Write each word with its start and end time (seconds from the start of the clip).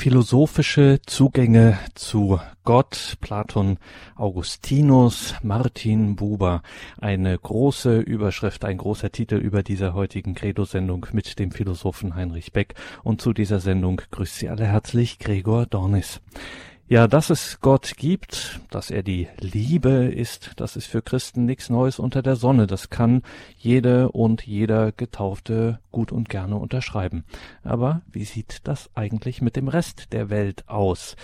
Philosophische 0.00 0.98
Zugänge 1.04 1.78
zu 1.94 2.40
Gott, 2.64 3.18
Platon, 3.20 3.76
Augustinus, 4.16 5.34
Martin 5.42 6.16
Buber. 6.16 6.62
Eine 6.98 7.36
große 7.36 7.98
Überschrift, 8.00 8.64
ein 8.64 8.78
großer 8.78 9.12
Titel 9.12 9.34
über 9.34 9.62
dieser 9.62 9.92
heutigen 9.92 10.34
Credo-Sendung 10.34 11.04
mit 11.12 11.38
dem 11.38 11.50
Philosophen 11.50 12.14
Heinrich 12.14 12.54
Beck. 12.54 12.76
Und 13.02 13.20
zu 13.20 13.34
dieser 13.34 13.60
Sendung 13.60 14.00
grüßt 14.10 14.36
Sie 14.36 14.48
alle 14.48 14.64
herzlich 14.64 15.18
Gregor 15.18 15.66
Dornis. 15.66 16.22
Ja, 16.90 17.06
dass 17.06 17.30
es 17.30 17.60
Gott 17.60 17.92
gibt, 17.96 18.60
dass 18.68 18.90
er 18.90 19.04
die 19.04 19.28
Liebe 19.38 20.06
ist, 20.12 20.54
das 20.56 20.74
ist 20.74 20.86
für 20.86 21.02
Christen 21.02 21.44
nichts 21.44 21.70
Neues 21.70 22.00
unter 22.00 22.20
der 22.20 22.34
Sonne. 22.34 22.66
Das 22.66 22.90
kann 22.90 23.22
jede 23.56 24.10
und 24.10 24.44
jeder 24.44 24.90
Getaufte 24.90 25.78
gut 25.92 26.10
und 26.10 26.28
gerne 26.28 26.56
unterschreiben. 26.56 27.22
Aber 27.62 28.02
wie 28.10 28.24
sieht 28.24 28.66
das 28.66 28.90
eigentlich 28.96 29.40
mit 29.40 29.54
dem 29.54 29.68
Rest 29.68 30.12
der 30.12 30.30
Welt 30.30 30.68
aus? 30.68 31.14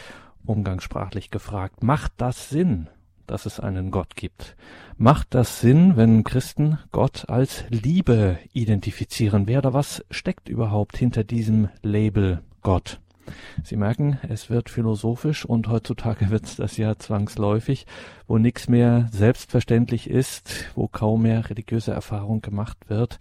Umgangssprachlich 0.45 1.32
gefragt, 1.32 1.82
macht 1.82 2.12
das 2.18 2.48
Sinn, 2.48 2.89
dass 3.26 3.45
es 3.45 3.59
einen 3.59 3.90
Gott 3.90 4.14
gibt? 4.14 4.54
Macht 4.96 5.35
das 5.35 5.61
Sinn, 5.61 5.96
wenn 5.96 6.23
Christen 6.23 6.79
Gott 6.93 7.29
als 7.29 7.64
Liebe 7.71 8.39
identifizieren? 8.53 9.48
Wer 9.48 9.59
oder 9.59 9.75
was 9.75 10.04
steckt 10.12 10.48
überhaupt 10.48 10.96
hinter 10.96 11.25
diesem 11.25 11.71
Label 11.82 12.45
Gott? 12.62 13.01
Sie 13.64 13.76
merken, 13.76 14.18
es 14.29 14.50
wird 14.50 14.71
philosophisch 14.71 15.44
und 15.44 15.68
heutzutage 15.68 16.30
wird 16.30 16.58
das 16.58 16.76
ja 16.76 16.96
zwangsläufig, 16.98 17.86
wo 18.26 18.39
nichts 18.39 18.68
mehr 18.68 19.08
selbstverständlich 19.12 20.08
ist, 20.11 20.71
wo 20.75 20.89
kaum 20.89 21.22
mehr 21.22 21.48
religiöse 21.48 21.93
Erfahrung 21.93 22.40
gemacht 22.40 22.79
wird, 22.89 23.18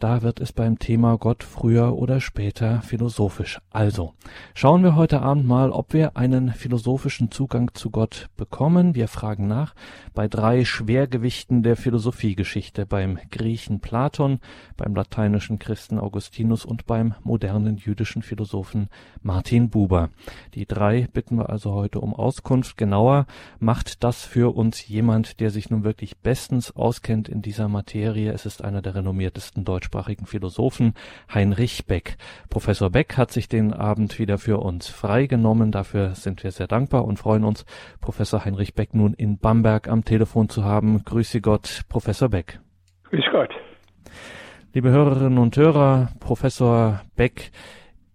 da 0.00 0.22
wird 0.22 0.40
es 0.40 0.54
beim 0.54 0.78
Thema 0.78 1.18
Gott 1.18 1.44
früher 1.44 1.94
oder 1.94 2.22
später 2.22 2.80
philosophisch. 2.80 3.60
Also, 3.68 4.14
schauen 4.54 4.82
wir 4.82 4.96
heute 4.96 5.20
Abend 5.20 5.46
mal, 5.46 5.70
ob 5.70 5.92
wir 5.92 6.16
einen 6.16 6.54
philosophischen 6.54 7.30
Zugang 7.30 7.74
zu 7.74 7.90
Gott 7.90 8.30
bekommen. 8.38 8.94
Wir 8.94 9.08
fragen 9.08 9.46
nach 9.46 9.74
bei 10.14 10.26
drei 10.26 10.64
Schwergewichten 10.64 11.62
der 11.62 11.76
Philosophiegeschichte, 11.76 12.86
beim 12.86 13.18
Griechen 13.30 13.80
Platon, 13.80 14.40
beim 14.78 14.94
lateinischen 14.94 15.58
Christen 15.58 15.98
Augustinus 15.98 16.64
und 16.64 16.86
beim 16.86 17.14
modernen 17.22 17.76
jüdischen 17.76 18.22
Philosophen 18.22 18.88
Martin 19.20 19.68
Buber. 19.68 20.08
Die 20.54 20.64
drei 20.64 21.08
bitten 21.12 21.36
wir 21.36 21.50
also 21.50 21.72
heute 21.74 22.00
um 22.00 22.14
Auskunft. 22.14 22.78
Genauer 22.78 23.26
macht 23.58 24.02
das 24.02 24.24
für 24.24 24.56
uns 24.56 24.88
jemand, 24.88 25.40
der 25.40 25.50
sich 25.50 25.68
nun 25.68 25.84
wirklich 25.84 26.16
bestens 26.16 26.74
auskennt 26.74 27.28
in 27.28 27.42
dieser 27.42 27.68
Materie. 27.68 28.32
Es 28.32 28.46
ist 28.46 28.64
einer 28.64 28.80
der 28.80 28.94
renommiertesten 28.94 29.66
deutschen 29.66 29.89
deutschsprachigen 29.90 30.26
Philosophen 30.26 30.94
Heinrich 31.32 31.86
Beck. 31.86 32.16
Professor 32.48 32.90
Beck 32.90 33.16
hat 33.16 33.32
sich 33.32 33.48
den 33.48 33.72
Abend 33.72 34.18
wieder 34.18 34.38
für 34.38 34.58
uns 34.58 34.88
freigenommen. 34.88 35.72
Dafür 35.72 36.14
sind 36.14 36.44
wir 36.44 36.52
sehr 36.52 36.68
dankbar 36.68 37.04
und 37.04 37.18
freuen 37.18 37.44
uns, 37.44 37.66
Professor 38.00 38.44
Heinrich 38.44 38.74
Beck 38.74 38.94
nun 38.94 39.14
in 39.14 39.38
Bamberg 39.38 39.88
am 39.88 40.04
Telefon 40.04 40.48
zu 40.48 40.64
haben. 40.64 41.04
Grüße 41.04 41.40
Gott, 41.40 41.82
Professor 41.88 42.28
Beck. 42.28 42.60
Grüß 43.10 43.24
Gott. 43.32 43.50
Liebe 44.72 44.90
Hörerinnen 44.90 45.38
und 45.38 45.56
Hörer, 45.56 46.10
Professor 46.20 47.02
Beck 47.16 47.50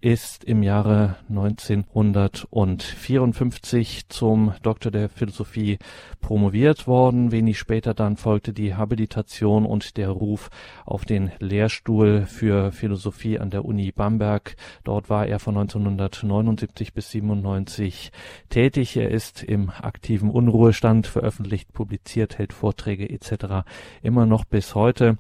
ist 0.06 0.44
im 0.44 0.62
Jahre 0.62 1.16
1954 1.30 4.08
zum 4.08 4.54
Doktor 4.62 4.92
der 4.92 5.10
Philosophie 5.10 5.80
promoviert 6.22 6.86
worden. 6.86 7.32
Wenig 7.32 7.58
später 7.58 7.96
dann 7.96 8.16
folgte 8.16 8.54
die 8.54 8.76
Habilitation 8.76 9.66
und 9.66 9.98
der 9.98 10.12
Ruf 10.12 10.52
auf 10.86 11.06
den 11.06 11.32
Lehrstuhl 11.40 12.28
für 12.28 12.72
Philosophie 12.72 13.40
an 13.40 13.50
der 13.50 13.66
Uni 13.66 13.92
Bamberg. 13.92 14.56
Dort 14.84 15.10
war 15.10 15.26
er 15.26 15.40
von 15.40 15.58
1979 15.58 16.94
bis 16.94 17.10
97 17.10 18.12
tätig. 18.50 18.98
Er 18.98 19.10
ist 19.10 19.42
im 19.42 19.72
aktiven 19.72 20.30
Unruhestand, 20.30 21.08
veröffentlicht, 21.08 21.74
publiziert, 21.74 22.38
hält 22.38 22.54
Vorträge 22.54 23.10
etc. 23.10 23.66
immer 24.04 24.28
noch 24.28 24.46
bis 24.46 24.76
heute. 24.76 25.18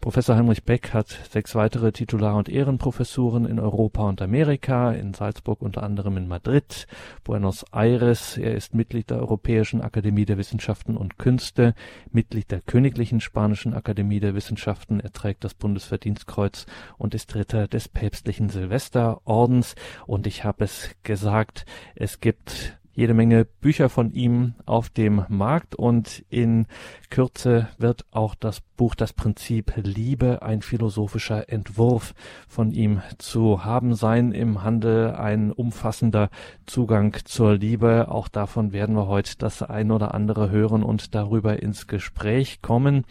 Professor 0.00 0.36
Heinrich 0.36 0.64
Beck 0.64 0.92
hat 0.92 1.08
sechs 1.30 1.54
weitere 1.54 1.92
Titular- 1.92 2.36
und 2.36 2.48
Ehrenprofessuren 2.48 3.46
in 3.46 3.58
Europa 3.58 4.08
und 4.08 4.20
Amerika, 4.22 4.92
in 4.92 5.14
Salzburg 5.14 5.62
unter 5.62 5.82
anderem 5.82 6.16
in 6.16 6.28
Madrid, 6.28 6.86
Buenos 7.24 7.64
Aires. 7.72 8.36
Er 8.36 8.54
ist 8.54 8.74
Mitglied 8.74 9.10
der 9.10 9.18
Europäischen 9.18 9.80
Akademie 9.80 10.24
der 10.24 10.38
Wissenschaften 10.38 10.96
und 10.96 11.18
Künste, 11.18 11.74
Mitglied 12.10 12.50
der 12.50 12.60
Königlichen 12.60 13.20
Spanischen 13.20 13.74
Akademie 13.74 14.20
der 14.20 14.34
Wissenschaften. 14.34 15.00
Er 15.00 15.12
trägt 15.12 15.44
das 15.44 15.54
Bundesverdienstkreuz 15.54 16.66
und 16.98 17.14
ist 17.14 17.34
Ritter 17.34 17.68
des 17.68 17.88
päpstlichen 17.88 18.48
Silvesterordens. 18.48 19.74
Und 20.06 20.26
ich 20.26 20.44
habe 20.44 20.64
es 20.64 20.90
gesagt, 21.02 21.66
es 21.94 22.20
gibt 22.20 22.78
jede 22.96 23.12
Menge 23.12 23.44
Bücher 23.44 23.90
von 23.90 24.10
ihm 24.12 24.54
auf 24.64 24.88
dem 24.88 25.26
Markt 25.28 25.74
und 25.74 26.24
in 26.30 26.66
Kürze 27.10 27.68
wird 27.76 28.06
auch 28.10 28.34
das 28.34 28.62
Buch 28.76 28.94
Das 28.94 29.12
Prinzip 29.12 29.72
Liebe, 29.76 30.42
ein 30.42 30.62
philosophischer 30.62 31.48
Entwurf 31.48 32.14
von 32.46 32.70
ihm 32.70 33.00
zu 33.18 33.64
haben 33.64 33.94
sein 33.94 34.32
im 34.32 34.62
Handel, 34.62 35.14
ein 35.14 35.50
umfassender 35.50 36.28
Zugang 36.66 37.16
zur 37.24 37.54
Liebe. 37.54 38.08
Auch 38.08 38.28
davon 38.28 38.72
werden 38.72 38.94
wir 38.94 39.06
heute 39.06 39.38
das 39.38 39.62
ein 39.62 39.90
oder 39.90 40.14
andere 40.14 40.50
hören 40.50 40.82
und 40.82 41.14
darüber 41.14 41.62
ins 41.62 41.86
Gespräch 41.86 42.60
kommen. 42.60 43.04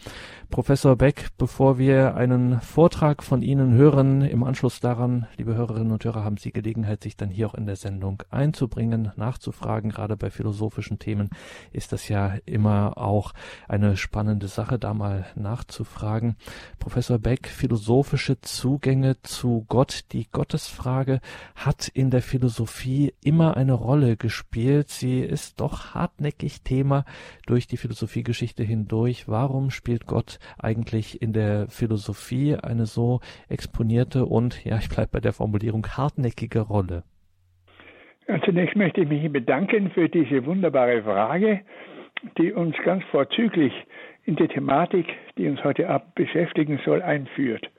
Professor 0.50 0.94
Beck, 0.94 1.28
bevor 1.38 1.76
wir 1.76 2.14
einen 2.14 2.60
Vortrag 2.60 3.24
von 3.24 3.42
Ihnen 3.42 3.72
hören, 3.72 4.22
im 4.22 4.44
Anschluss 4.44 4.78
daran, 4.78 5.26
liebe 5.36 5.56
Hörerinnen 5.56 5.90
und 5.90 6.04
Hörer, 6.04 6.22
haben 6.22 6.36
Sie 6.36 6.52
Gelegenheit, 6.52 7.02
sich 7.02 7.16
dann 7.16 7.30
hier 7.30 7.48
auch 7.48 7.54
in 7.54 7.66
der 7.66 7.74
Sendung 7.74 8.22
einzubringen, 8.30 9.10
nachzufragen. 9.16 9.90
Gerade 9.90 10.16
bei 10.16 10.30
philosophischen 10.30 11.00
Themen 11.00 11.30
ist 11.72 11.92
das 11.92 12.08
ja 12.08 12.34
immer 12.44 12.96
auch 12.96 13.32
eine 13.66 13.96
spannende 13.96 14.46
Sache, 14.46 14.78
da 14.78 14.94
mal 14.94 15.26
nachzufragen. 15.56 16.36
Professor 16.78 17.18
Beck, 17.18 17.46
philosophische 17.46 18.40
Zugänge 18.40 19.16
zu 19.22 19.64
Gott, 19.68 20.04
die 20.12 20.26
Gottesfrage 20.30 21.20
hat 21.54 21.88
in 21.88 22.10
der 22.10 22.22
Philosophie 22.22 23.14
immer 23.24 23.56
eine 23.56 23.72
Rolle 23.72 24.16
gespielt. 24.16 24.88
Sie 24.88 25.20
ist 25.20 25.60
doch 25.60 25.94
hartnäckig 25.94 26.62
Thema 26.62 27.04
durch 27.46 27.66
die 27.66 27.78
Philosophiegeschichte 27.78 28.62
hindurch. 28.62 29.28
Warum 29.28 29.70
spielt 29.70 30.06
Gott 30.06 30.38
eigentlich 30.58 31.22
in 31.22 31.32
der 31.32 31.68
Philosophie 31.68 32.56
eine 32.56 32.86
so 32.86 33.20
exponierte 33.48 34.26
und, 34.26 34.64
ja, 34.64 34.76
ich 34.76 34.88
bleibe 34.88 35.12
bei 35.12 35.20
der 35.20 35.32
Formulierung, 35.32 35.86
hartnäckige 35.86 36.60
Rolle? 36.60 37.02
Zunächst 38.44 38.76
möchte 38.76 39.02
ich 39.02 39.08
mich 39.08 39.32
bedanken 39.32 39.90
für 39.90 40.08
diese 40.08 40.44
wunderbare 40.44 41.02
Frage, 41.02 41.60
die 42.38 42.52
uns 42.52 42.74
ganz 42.84 43.04
vorzüglich 43.10 43.72
in 44.26 44.36
die 44.36 44.48
Thematik, 44.48 45.06
die 45.38 45.48
uns 45.48 45.62
heute 45.64 45.88
Abend 45.88 46.14
beschäftigen 46.14 46.80
soll, 46.84 47.00
einführt. 47.00 47.70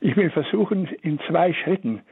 Ich 0.00 0.16
will 0.16 0.30
versuchen, 0.30 0.88
in 1.02 1.20
zwei 1.28 1.52
Schritten 1.52 2.02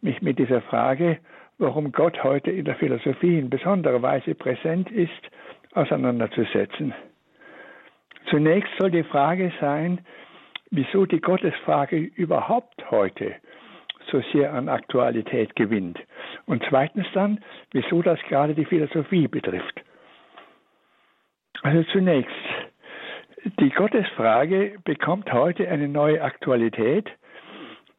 mich 0.00 0.22
mit 0.22 0.38
dieser 0.38 0.62
Frage, 0.62 1.18
warum 1.58 1.90
Gott 1.92 2.22
heute 2.22 2.50
in 2.50 2.64
der 2.64 2.76
Philosophie 2.76 3.38
in 3.38 3.50
besonderer 3.50 4.00
Weise 4.00 4.34
präsent 4.34 4.90
ist, 4.90 5.10
auseinanderzusetzen. 5.72 6.94
Zunächst 8.30 8.70
soll 8.78 8.90
die 8.90 9.02
Frage 9.02 9.52
sein, 9.60 10.00
wieso 10.70 11.06
die 11.06 11.20
Gottesfrage 11.20 11.96
überhaupt 11.96 12.90
heute 12.90 13.34
so 14.10 14.22
sehr 14.32 14.52
an 14.52 14.68
Aktualität 14.68 15.54
gewinnt. 15.56 15.98
Und 16.46 16.64
zweitens 16.68 17.06
dann, 17.12 17.40
wieso 17.72 18.02
das 18.02 18.18
gerade 18.28 18.54
die 18.54 18.64
Philosophie 18.64 19.28
betrifft. 19.28 19.82
Also 21.62 21.82
zunächst, 21.92 22.32
die 23.60 23.70
Gottesfrage 23.70 24.78
bekommt 24.84 25.32
heute 25.32 25.68
eine 25.68 25.88
neue 25.88 26.22
Aktualität, 26.22 27.08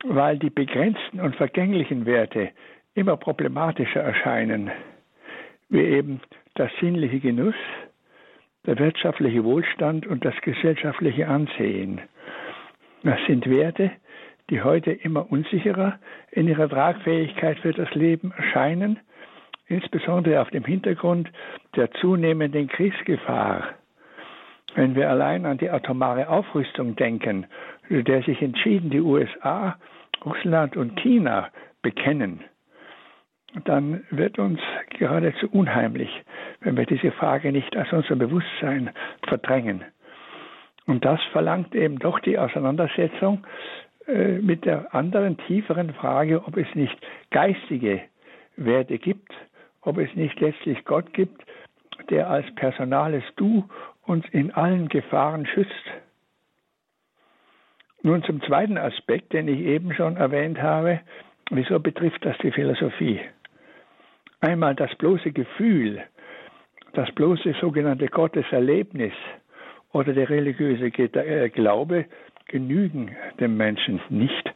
weil 0.06 0.38
die 0.38 0.50
begrenzten 0.50 1.20
und 1.20 1.36
vergänglichen 1.36 2.06
Werte 2.06 2.52
immer 2.94 3.18
problematischer 3.18 4.02
erscheinen, 4.02 4.72
wie 5.70 5.82
eben 5.82 6.22
das 6.56 6.72
sinnliche 6.80 7.20
Genuss, 7.20 7.56
der 8.66 8.78
wirtschaftliche 8.78 9.44
Wohlstand 9.44 10.06
und 10.08 10.26
das 10.26 10.36
gesellschaftliche 10.42 11.28
Ansehen. 11.28 12.02
Das 13.04 13.20
sind 13.28 13.50
Werte, 13.50 13.92
die 14.50 14.62
heute 14.62 14.92
immer 14.92 15.32
unsicherer 15.32 16.00
in 16.32 16.48
ihrer 16.48 16.68
Tragfähigkeit 16.68 17.60
für 17.60 17.72
das 17.72 17.94
Leben 17.96 18.34
erscheinen, 18.36 19.00
insbesondere 19.68 20.42
auf 20.42 20.50
dem 20.50 20.66
Hintergrund 20.66 21.32
der 21.76 21.92
zunehmenden 21.92 22.68
Kriegsgefahr. 22.68 23.79
Wenn 24.76 24.96
wir 24.96 25.10
allein 25.10 25.46
an 25.46 25.58
die 25.58 25.70
atomare 25.70 26.30
Aufrüstung 26.30 26.96
denken, 26.96 27.48
zu 27.88 28.04
der 28.04 28.22
sich 28.24 28.42
entschieden 28.42 28.90
die 28.90 29.02
USA, 29.02 29.78
Russland 30.24 30.78
und 30.78 31.00
China 31.00 31.50
bekennen, 31.82 32.42
dann 33.66 34.04
wird 34.12 34.38
uns 34.38 34.60
geradezu 34.98 35.50
unheimlich, 35.52 36.10
wenn 36.62 36.78
wir 36.78 36.86
diese 36.86 37.12
Frage 37.12 37.52
nicht 37.52 37.76
aus 37.76 37.92
unserem 37.92 38.20
Bewusstsein 38.20 38.92
verdrängen. 39.28 39.84
Und 40.86 41.06
das 41.06 41.20
verlangt 41.32 41.74
eben 41.76 42.00
doch 42.00 42.20
die 42.20 42.38
Auseinandersetzung 42.38 43.46
äh, 44.08 44.40
mit 44.40 44.66
der 44.66 44.94
anderen 44.94 45.38
tieferen 45.38 45.94
Frage, 45.94 46.44
ob 46.46 46.58
es 46.58 46.68
nicht 46.76 46.98
geistige 47.32 48.02
Werte 48.56 48.98
gibt, 48.98 49.32
ob 49.82 49.98
es 49.98 50.14
nicht 50.16 50.40
letztlich 50.40 50.84
Gott 50.86 51.14
gibt, 51.14 51.42
der 52.10 52.30
als 52.30 52.46
personales 52.56 53.24
Du 53.36 53.68
uns 54.10 54.26
in 54.32 54.52
allen 54.52 54.90
Gefahren 54.90 55.46
schützt. 55.46 55.72
Nun 58.02 58.24
zum 58.24 58.42
zweiten 58.42 58.78
Aspekt, 58.78 59.32
den 59.34 59.48
ich 59.48 59.60
eben 59.60 59.94
schon 59.94 60.18
erwähnt 60.18 60.62
habe. 60.62 61.02
Wieso 61.52 61.80
betrifft 61.80 62.26
das 62.26 62.38
die 62.40 62.52
Philosophie? 62.52 63.22
Einmal 64.42 64.74
das 64.74 64.96
bloße 64.96 65.32
Gefühl, 65.32 66.02
das 66.94 67.12
bloße 67.12 67.54
sogenannte 67.62 68.08
Gotteserlebnis 68.08 69.14
oder 69.92 70.14
der 70.14 70.30
religiöse 70.30 70.88
äh, 70.88 71.50
Glaube 71.50 72.06
genügen 72.48 73.16
dem 73.40 73.58
Menschen 73.58 74.02
nicht. 74.10 74.54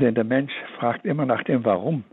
Denn 0.00 0.14
der 0.14 0.24
Mensch 0.24 0.52
fragt 0.78 1.06
immer 1.06 1.24
nach 1.24 1.44
dem 1.44 1.64
Warum. 1.64 2.04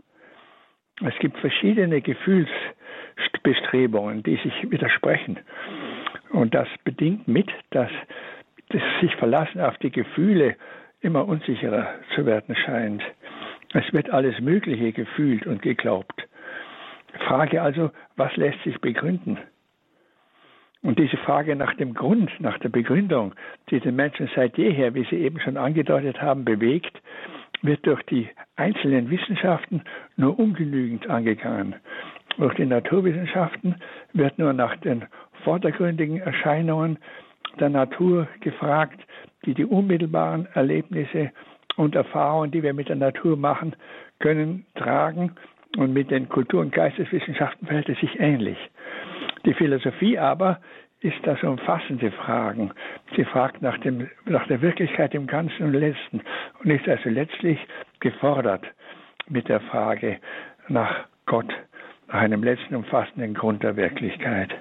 Es 1.04 1.18
gibt 1.18 1.36
verschiedene 1.38 2.00
Gefühlsbestrebungen, 2.00 4.22
die 4.22 4.36
sich 4.36 4.70
widersprechen. 4.70 5.40
Und 6.32 6.54
das 6.54 6.68
bedingt 6.84 7.28
mit, 7.28 7.50
dass 7.70 7.90
das 8.70 8.82
sich 9.00 9.14
verlassen 9.16 9.60
auf 9.60 9.76
die 9.78 9.90
Gefühle 9.90 10.56
immer 11.00 11.26
unsicherer 11.28 11.86
zu 12.14 12.24
werden 12.24 12.56
scheint. 12.56 13.02
Es 13.74 13.92
wird 13.92 14.10
alles 14.10 14.38
Mögliche 14.40 14.92
gefühlt 14.92 15.46
und 15.46 15.62
geglaubt. 15.62 16.28
Frage 17.26 17.60
also, 17.60 17.90
was 18.16 18.34
lässt 18.36 18.62
sich 18.64 18.80
begründen? 18.80 19.38
Und 20.82 20.98
diese 20.98 21.16
Frage 21.18 21.54
nach 21.54 21.74
dem 21.74 21.94
Grund, 21.94 22.30
nach 22.40 22.58
der 22.58 22.70
Begründung, 22.70 23.34
die 23.70 23.78
den 23.78 23.94
Menschen 23.94 24.28
seit 24.34 24.58
jeher, 24.58 24.94
wie 24.94 25.04
Sie 25.04 25.16
eben 25.16 25.38
schon 25.38 25.56
angedeutet 25.56 26.20
haben, 26.20 26.44
bewegt, 26.44 27.00
wird 27.62 27.86
durch 27.86 28.02
die 28.04 28.28
einzelnen 28.56 29.08
Wissenschaften 29.10 29.82
nur 30.16 30.38
ungenügend 30.38 31.08
angegangen. 31.08 31.76
Durch 32.38 32.54
die 32.54 32.66
Naturwissenschaften 32.66 33.76
wird 34.12 34.38
nur 34.38 34.52
nach 34.52 34.76
den 34.76 35.04
vordergründigen 35.44 36.18
Erscheinungen 36.18 36.98
der 37.60 37.68
Natur 37.68 38.28
gefragt, 38.40 39.00
die 39.44 39.54
die 39.54 39.64
unmittelbaren 39.64 40.46
Erlebnisse 40.54 41.30
und 41.76 41.94
Erfahrungen, 41.94 42.50
die 42.50 42.62
wir 42.62 42.74
mit 42.74 42.88
der 42.88 42.96
Natur 42.96 43.36
machen 43.36 43.74
können, 44.18 44.66
tragen. 44.74 45.32
Und 45.78 45.94
mit 45.94 46.10
den 46.10 46.28
Kultur- 46.28 46.60
und 46.60 46.72
Geisteswissenschaften 46.72 47.66
verhält 47.66 47.88
es 47.88 47.98
sich 47.98 48.20
ähnlich. 48.20 48.58
Die 49.46 49.54
Philosophie 49.54 50.18
aber 50.18 50.60
ist 51.00 51.16
das 51.24 51.42
umfassende 51.42 52.10
Fragen. 52.12 52.72
Sie 53.16 53.24
fragt 53.24 53.62
nach, 53.62 53.78
dem, 53.78 54.08
nach 54.26 54.46
der 54.46 54.60
Wirklichkeit 54.60 55.14
im 55.14 55.26
Ganzen 55.26 55.64
und 55.64 55.72
Letzten 55.72 56.20
und 56.62 56.70
ist 56.70 56.86
also 56.86 57.08
letztlich 57.08 57.58
gefordert 58.00 58.64
mit 59.28 59.48
der 59.48 59.60
Frage 59.60 60.18
nach 60.68 61.06
Gott, 61.26 61.52
nach 62.08 62.20
einem 62.20 62.44
letzten 62.44 62.74
umfassenden 62.76 63.34
Grund 63.34 63.62
der 63.62 63.76
Wirklichkeit. 63.76 64.54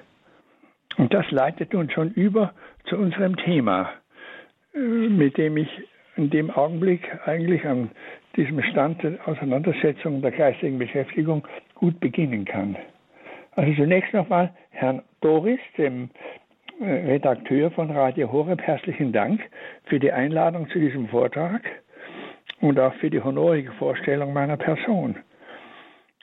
Und 0.97 1.13
das 1.13 1.29
leitet 1.31 1.73
uns 1.73 1.91
schon 1.93 2.11
über 2.11 2.53
zu 2.85 2.97
unserem 2.97 3.35
Thema, 3.37 3.91
äh, 4.73 4.79
mit 4.79 5.37
dem 5.37 5.57
ich 5.57 5.69
in 6.17 6.29
dem 6.29 6.51
Augenblick 6.51 7.09
eigentlich 7.25 7.65
an 7.65 7.89
diesem 8.35 8.61
Stand 8.63 9.01
der 9.03 9.17
Auseinandersetzung 9.25 10.21
der 10.21 10.31
geistigen 10.31 10.77
Beschäftigung 10.77 11.47
gut 11.75 11.99
beginnen 11.99 12.45
kann. 12.45 12.75
Also 13.55 13.73
zunächst 13.73 14.13
nochmal 14.13 14.53
Herrn 14.69 15.01
Doris, 15.21 15.59
dem 15.77 16.09
äh, 16.79 16.85
Redakteur 16.85 17.71
von 17.71 17.91
Radio 17.91 18.31
Horeb, 18.31 18.61
herzlichen 18.61 19.11
Dank 19.11 19.41
für 19.85 19.99
die 19.99 20.11
Einladung 20.11 20.69
zu 20.69 20.79
diesem 20.79 21.07
Vortrag 21.09 21.61
und 22.61 22.79
auch 22.79 22.93
für 22.95 23.09
die 23.09 23.21
honorige 23.21 23.71
Vorstellung 23.73 24.33
meiner 24.33 24.57
Person. 24.57 25.15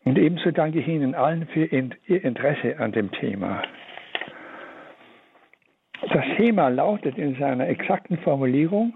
Und 0.05 0.19
ebenso 0.19 0.51
danke 0.51 0.79
ich 0.81 0.89
Ihnen 0.89 1.15
allen 1.15 1.47
für 1.49 1.65
Ihr 1.67 2.25
Interesse 2.25 2.79
an 2.79 2.93
dem 2.93 3.11
Thema. 3.13 3.63
Das 6.03 6.25
Thema 6.37 6.69
lautet 6.69 7.19
in 7.19 7.37
seiner 7.39 7.69
exakten 7.69 8.19
Formulierung 8.19 8.95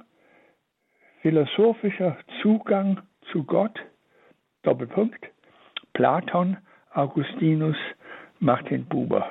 philosophischer 1.21 2.17
Zugang 2.41 3.01
zu 3.31 3.45
Gott, 3.45 3.79
Doppelpunkt, 4.63 5.31
Platon, 5.93 6.57
Augustinus, 6.93 7.77
Martin 8.41 8.85
Buber. 8.87 9.29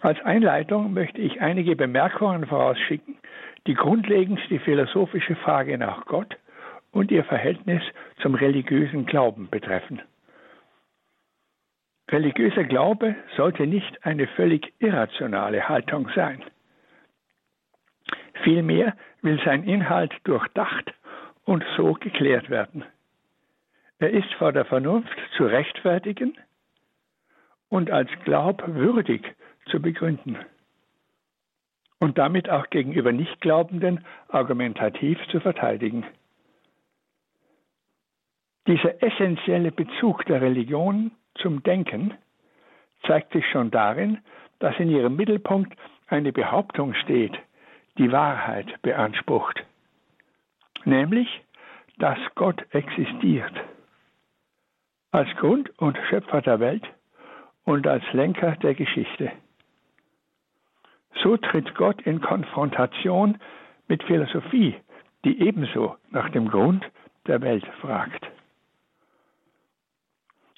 Als 0.00 0.20
Einleitung 0.24 0.92
möchte 0.92 1.20
ich 1.20 1.40
einige 1.40 1.76
Bemerkungen 1.76 2.46
vorausschicken, 2.46 3.16
die 3.66 3.74
grundlegend 3.74 4.40
die 4.48 4.58
philosophische 4.58 5.36
Frage 5.36 5.76
nach 5.76 6.06
Gott 6.06 6.36
und 6.92 7.10
ihr 7.10 7.24
Verhältnis 7.24 7.82
zum 8.22 8.34
religiösen 8.34 9.06
Glauben 9.06 9.48
betreffen. 9.50 10.02
Religiöser 12.10 12.64
Glaube 12.64 13.14
sollte 13.36 13.66
nicht 13.66 14.04
eine 14.04 14.26
völlig 14.26 14.72
irrationale 14.80 15.68
Haltung 15.68 16.10
sein. 16.14 16.42
Vielmehr 18.42 18.96
will 19.22 19.40
sein 19.44 19.64
Inhalt 19.64 20.12
durchdacht 20.24 20.92
und 21.44 21.64
so 21.76 21.94
geklärt 21.94 22.50
werden. 22.50 22.84
Er 23.98 24.10
ist 24.10 24.32
vor 24.34 24.52
der 24.52 24.64
Vernunft 24.64 25.16
zu 25.36 25.44
rechtfertigen 25.44 26.36
und 27.68 27.90
als 27.90 28.08
glaubwürdig 28.24 29.22
zu 29.66 29.80
begründen 29.80 30.38
und 31.98 32.16
damit 32.16 32.48
auch 32.48 32.70
gegenüber 32.70 33.12
Nichtglaubenden 33.12 34.04
argumentativ 34.28 35.18
zu 35.28 35.38
verteidigen. 35.40 36.06
Dieser 38.66 39.02
essentielle 39.02 39.70
Bezug 39.70 40.24
der 40.26 40.40
Religion 40.40 41.12
zum 41.34 41.62
Denken 41.62 42.14
zeigt 43.06 43.32
sich 43.32 43.46
schon 43.50 43.70
darin, 43.70 44.18
dass 44.58 44.78
in 44.78 44.90
ihrem 44.90 45.16
Mittelpunkt 45.16 45.76
eine 46.06 46.32
Behauptung 46.32 46.94
steht, 46.94 47.38
die 47.98 48.10
Wahrheit 48.12 48.80
beansprucht, 48.82 49.64
nämlich, 50.84 51.28
dass 51.98 52.18
Gott 52.34 52.64
existiert 52.70 53.52
als 55.12 55.28
Grund 55.36 55.70
und 55.78 55.98
Schöpfer 56.08 56.40
der 56.40 56.60
Welt 56.60 56.84
und 57.64 57.86
als 57.86 58.04
Lenker 58.12 58.52
der 58.56 58.74
Geschichte. 58.74 59.32
So 61.22 61.36
tritt 61.36 61.74
Gott 61.74 62.00
in 62.02 62.20
Konfrontation 62.20 63.38
mit 63.88 64.02
Philosophie, 64.04 64.76
die 65.24 65.40
ebenso 65.40 65.96
nach 66.10 66.30
dem 66.30 66.48
Grund 66.48 66.84
der 67.26 67.42
Welt 67.42 67.66
fragt. 67.80 68.26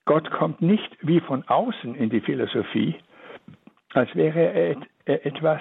Gott 0.05 0.31
kommt 0.31 0.61
nicht 0.61 0.97
wie 1.01 1.21
von 1.21 1.47
außen 1.49 1.95
in 1.95 2.11
die 2.11 2.21
Philosophie, 2.21 2.97
als 3.95 4.15
wäre 4.15 4.53
er 5.05 5.27
etwas 5.27 5.61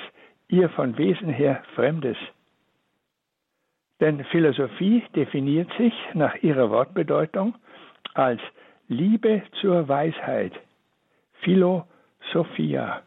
ihr 0.52 0.70
von 0.70 0.98
Wesen 0.98 1.30
her 1.30 1.64
Fremdes. 1.76 2.18
Denn 4.00 4.24
Philosophie 4.26 5.04
definiert 5.16 5.72
sich 5.78 5.94
nach 6.14 6.36
ihrer 6.44 6.70
Wortbedeutung 6.70 7.56
als 8.14 8.42
Liebe 8.88 9.44
zur 9.62 9.88
Weisheit, 9.88 10.54
Philosophia. 11.42 13.02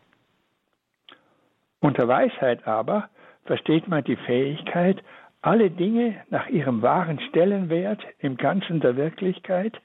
Unter 1.81 2.09
Weisheit 2.09 2.67
aber 2.67 3.11
versteht 3.45 3.89
man 3.89 4.03
die 4.05 4.17
Fähigkeit, 4.17 5.03
alle 5.43 5.71
Dinge 5.71 6.23
nach 6.31 6.49
ihrem 6.49 6.81
wahren 6.81 7.21
Stellenwert 7.29 8.03
im 8.21 8.39
Ganzen 8.39 8.81
der 8.81 8.97
Wirklichkeit 8.97 9.79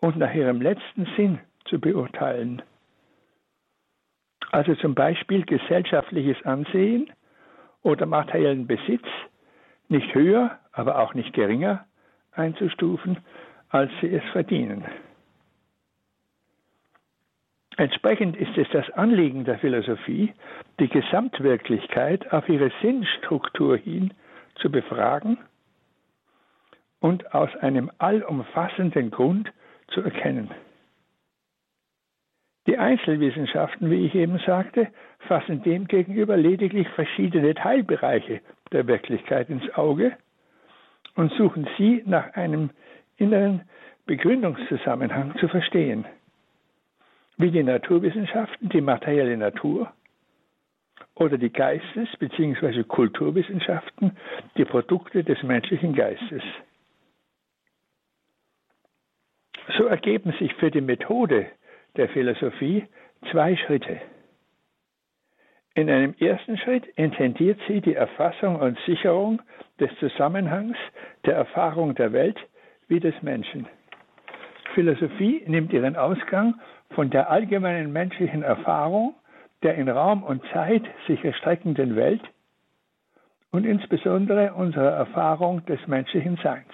und 0.00 0.16
nach 0.16 0.34
ihrem 0.34 0.60
letzten 0.60 1.06
Sinn 1.16 1.38
zu 1.66 1.78
beurteilen. 1.78 2.62
Also 4.50 4.74
zum 4.74 4.94
Beispiel 4.94 5.44
gesellschaftliches 5.44 6.44
Ansehen 6.44 7.10
oder 7.82 8.06
materiellen 8.06 8.66
Besitz 8.66 9.06
nicht 9.88 10.14
höher, 10.14 10.58
aber 10.72 10.98
auch 10.98 11.14
nicht 11.14 11.32
geringer 11.32 11.86
einzustufen, 12.32 13.18
als 13.68 13.90
sie 14.00 14.12
es 14.12 14.24
verdienen. 14.32 14.84
Entsprechend 17.76 18.36
ist 18.36 18.56
es 18.58 18.68
das 18.72 18.90
Anliegen 18.90 19.44
der 19.44 19.58
Philosophie, 19.58 20.34
die 20.78 20.88
Gesamtwirklichkeit 20.88 22.30
auf 22.32 22.48
ihre 22.48 22.70
Sinnstruktur 22.82 23.76
hin 23.76 24.12
zu 24.56 24.70
befragen 24.70 25.38
und 27.00 27.34
aus 27.34 27.48
einem 27.56 27.90
allumfassenden 27.98 29.10
Grund 29.10 29.50
zu 29.88 30.02
erkennen. 30.02 30.50
Die 32.70 32.78
Einzelwissenschaften, 32.78 33.90
wie 33.90 34.06
ich 34.06 34.14
eben 34.14 34.38
sagte, 34.46 34.86
fassen 35.26 35.60
demgegenüber 35.64 36.36
lediglich 36.36 36.86
verschiedene 36.90 37.52
Teilbereiche 37.52 38.42
der 38.70 38.86
Wirklichkeit 38.86 39.50
ins 39.50 39.74
Auge 39.74 40.16
und 41.16 41.32
suchen 41.32 41.66
sie 41.76 42.04
nach 42.06 42.34
einem 42.34 42.70
inneren 43.16 43.62
Begründungszusammenhang 44.06 45.36
zu 45.40 45.48
verstehen 45.48 46.04
wie 47.38 47.50
die 47.50 47.64
Naturwissenschaften 47.64 48.68
die 48.68 48.82
materielle 48.82 49.36
Natur 49.36 49.92
oder 51.16 51.38
die 51.38 51.50
Geistes- 51.50 52.16
bzw. 52.20 52.84
Kulturwissenschaften 52.84 54.16
die 54.56 54.64
Produkte 54.64 55.24
des 55.24 55.42
menschlichen 55.42 55.92
Geistes. 55.92 56.42
So 59.76 59.86
ergeben 59.86 60.32
sich 60.38 60.54
für 60.54 60.70
die 60.70 60.80
Methode 60.82 61.50
der 61.96 62.08
Philosophie 62.08 62.86
zwei 63.30 63.56
Schritte. 63.56 64.00
In 65.74 65.88
einem 65.88 66.14
ersten 66.18 66.58
Schritt 66.58 66.86
intendiert 66.96 67.58
sie 67.68 67.80
die 67.80 67.94
Erfassung 67.94 68.56
und 68.56 68.78
Sicherung 68.86 69.40
des 69.78 69.90
Zusammenhangs 69.98 70.76
der 71.24 71.36
Erfahrung 71.36 71.94
der 71.94 72.12
Welt 72.12 72.38
wie 72.88 73.00
des 73.00 73.14
Menschen. 73.22 73.66
Philosophie 74.74 75.42
nimmt 75.46 75.72
ihren 75.72 75.96
Ausgang 75.96 76.54
von 76.90 77.10
der 77.10 77.30
allgemeinen 77.30 77.92
menschlichen 77.92 78.42
Erfahrung 78.42 79.14
der 79.62 79.74
in 79.74 79.88
Raum 79.88 80.22
und 80.22 80.42
Zeit 80.52 80.82
sich 81.06 81.22
erstreckenden 81.24 81.96
Welt 81.96 82.22
und 83.50 83.64
insbesondere 83.66 84.54
unserer 84.54 84.92
Erfahrung 84.92 85.64
des 85.66 85.86
menschlichen 85.86 86.38
Seins. 86.42 86.72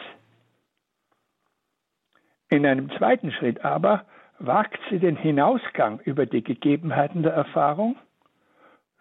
In 2.49 2.64
einem 2.64 2.90
zweiten 2.90 3.32
Schritt 3.32 3.64
aber 3.64 4.04
wagt 4.38 4.78
sie 4.90 4.99
den 4.99 5.16
Hinausgang 5.16 6.00
über 6.05 6.26
die 6.26 6.43
Gegebenheiten 6.43 7.23
der 7.23 7.33
Erfahrung 7.33 7.97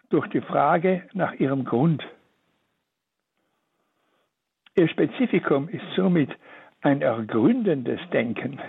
durch 0.08 0.26
die 0.28 0.40
Frage 0.40 1.02
nach 1.12 1.34
ihrem 1.34 1.64
Grund. 1.64 2.04
Ihr 4.74 4.88
Spezifikum 4.88 5.68
ist 5.68 5.84
somit 5.94 6.30
ein 6.82 7.02
ergründendes 7.02 8.00
Denken, 8.12 8.60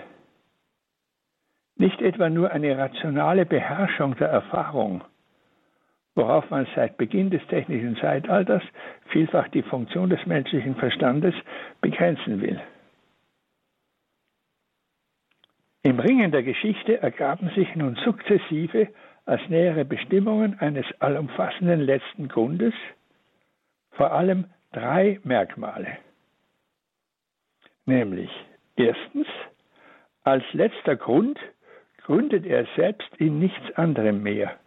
nicht 1.76 2.00
etwa 2.00 2.28
nur 2.28 2.50
eine 2.50 2.76
rationale 2.76 3.46
Beherrschung 3.46 4.16
der 4.16 4.28
Erfahrung, 4.28 5.04
worauf 6.16 6.50
man 6.50 6.66
seit 6.74 6.96
Beginn 6.96 7.30
des 7.30 7.46
technischen 7.46 7.96
Zeitalters 7.96 8.62
vielfach 9.10 9.48
die 9.48 9.62
Funktion 9.62 10.10
des 10.10 10.24
menschlichen 10.26 10.74
Verstandes 10.74 11.34
begrenzen 11.80 12.40
will. 12.40 12.60
Im 15.82 16.00
Ringen 16.00 16.32
der 16.32 16.42
Geschichte 16.42 17.00
ergaben 17.00 17.50
sich 17.54 17.74
nun 17.74 17.96
sukzessive 18.04 18.88
als 19.26 19.40
nähere 19.48 19.84
Bestimmungen 19.84 20.58
eines 20.58 20.86
allumfassenden 21.00 21.80
letzten 21.80 22.28
Grundes 22.28 22.74
vor 23.90 24.12
allem 24.12 24.46
drei 24.72 25.20
Merkmale. 25.22 25.98
Nämlich 27.86 28.30
erstens, 28.76 29.26
als 30.22 30.44
letzter 30.52 30.96
Grund 30.96 31.38
gründet 31.98 32.46
er 32.46 32.66
selbst 32.76 33.08
in 33.16 33.38
nichts 33.38 33.70
anderem 33.76 34.22
mehr 34.22 34.58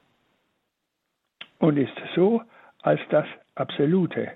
und 1.60 1.77
ist 1.77 1.94
so 2.15 2.41
als 2.82 3.00
das 3.10 3.25
Absolute, 3.56 4.32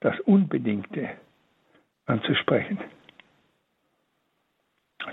das 0.00 0.18
Unbedingte 0.20 1.10
anzusprechen. 2.06 2.78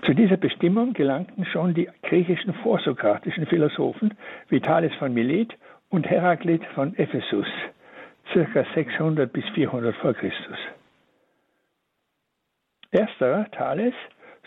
Zu 0.06 0.14
dieser 0.14 0.36
Bestimmung 0.36 0.94
gelangten 0.94 1.46
schon 1.46 1.74
die 1.74 1.90
griechischen 2.04 2.54
vorsokratischen 2.56 3.46
Philosophen 3.46 4.14
wie 4.50 4.60
Thales 4.60 4.94
von 4.96 5.14
Milet 5.14 5.56
und 5.90 6.10
Heraklit 6.10 6.66
von 6.76 6.94
Ephesus, 6.98 7.48
circa 8.34 8.66
600 8.76 9.32
bis 9.32 9.48
400 9.54 9.96
vor 9.96 10.14
Christus. 10.14 10.58
Ersterer, 12.92 13.50
Thales, 13.52 13.94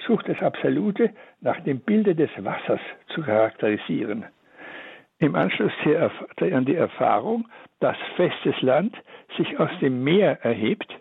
sucht 0.06 0.28
das 0.28 0.42
Absolute 0.42 1.10
nach 1.40 1.60
dem 1.60 1.80
Bilde 1.80 2.14
des 2.14 2.30
Wassers 2.36 2.80
zu 3.08 3.22
charakterisieren. 3.22 4.26
Im 5.18 5.34
Anschluss 5.34 5.72
an 6.38 6.66
die 6.66 6.74
Erfahrung, 6.74 7.48
dass 7.80 7.96
festes 8.16 8.60
Land 8.60 8.94
sich 9.38 9.58
aus 9.58 9.70
dem 9.80 10.04
Meer 10.04 10.44
erhebt 10.44 10.94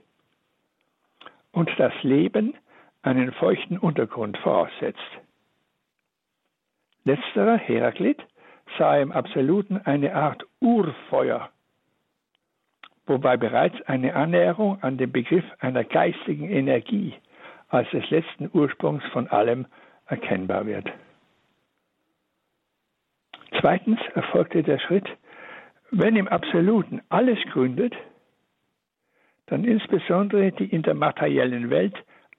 und 1.51 1.69
das 1.77 1.93
Leben 2.03 2.53
einen 3.05 3.31
feuchten 3.33 3.77
Untergrund 3.77 4.37
voraussetzt. 4.39 4.99
Letzterer, 7.03 7.57
Heraklit, 7.57 8.17
sah 8.77 8.97
im 8.97 9.11
Absoluten 9.11 9.77
eine 9.77 10.15
Art 10.15 10.43
Urfeuer, 10.59 11.49
wobei 13.05 13.37
bereits 13.37 13.79
eine 13.83 14.15
Annäherung 14.15 14.81
an 14.81 14.97
den 14.97 15.11
Begriff 15.11 15.45
einer 15.59 15.83
geistigen 15.83 16.49
Energie 16.49 17.13
als 17.69 17.89
des 17.91 18.09
letzten 18.09 18.49
Ursprungs 18.51 19.03
von 19.13 19.27
allem 19.27 19.67
erkennbar 20.07 20.65
wird. 20.65 20.91
Zweitens 23.59 23.99
erfolgte 24.15 24.63
der 24.63 24.79
Schritt, 24.79 25.07
wenn 25.91 26.15
im 26.15 26.27
Absoluten 26.27 27.01
alles 27.09 27.37
gründet, 27.51 27.93
dann 29.45 29.63
insbesondere 29.63 30.51
die 30.51 30.65
in 30.65 30.81
der 30.81 30.95
materiellen 30.95 31.69
Welt 31.69 31.95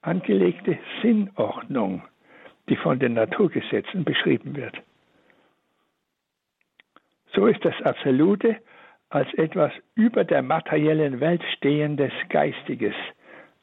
angelegte 0.07 0.79
Sinnordnung, 1.01 2.01
die 2.69 2.77
von 2.77 2.97
den 2.97 3.13
Naturgesetzen 3.13 4.03
beschrieben 4.05 4.55
wird. 4.55 4.75
So 7.33 7.45
ist 7.47 7.63
das 7.63 7.75
Absolute 7.83 8.57
als 9.09 9.31
etwas 9.35 9.71
über 9.95 10.23
der 10.23 10.41
materiellen 10.41 11.19
Welt 11.19 11.43
stehendes 11.57 12.11
Geistiges 12.29 12.95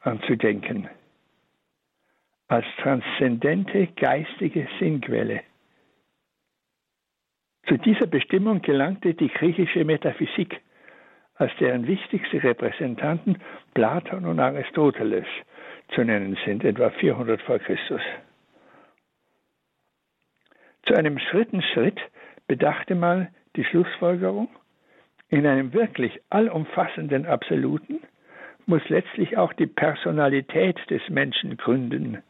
anzudenken, 0.00 0.88
als 2.48 2.66
transzendente 2.78 3.88
geistige 3.96 4.68
Sinnquelle. 4.78 5.42
Zu 7.66 7.78
dieser 7.78 8.06
Bestimmung 8.06 8.60
gelangte 8.60 9.14
die 9.14 9.28
griechische 9.28 9.84
Metaphysik, 9.84 10.60
als 11.36 11.52
deren 11.58 11.86
wichtigste 11.86 12.42
Repräsentanten 12.42 13.38
Platon 13.72 14.26
und 14.26 14.38
Aristoteles 14.38 15.26
zu 15.88 16.02
nennen 16.02 16.36
sind, 16.44 16.64
etwa 16.64 16.90
400 16.90 17.40
vor 17.42 17.58
Christus. 17.58 18.00
Zu 20.86 20.94
einem 20.94 21.18
dritten 21.18 21.62
Schritt 21.62 22.00
bedachte 22.46 22.94
man 22.94 23.28
die 23.56 23.64
Schlussfolgerung, 23.64 24.48
in 25.28 25.46
einem 25.46 25.72
wirklich 25.72 26.20
allumfassenden 26.30 27.26
Absoluten 27.26 28.00
muss 28.66 28.86
letztlich 28.88 29.36
auch 29.36 29.52
die 29.52 29.66
Personalität 29.66 30.78
des 30.90 31.02
Menschen 31.08 31.56
gründen, 31.56 32.22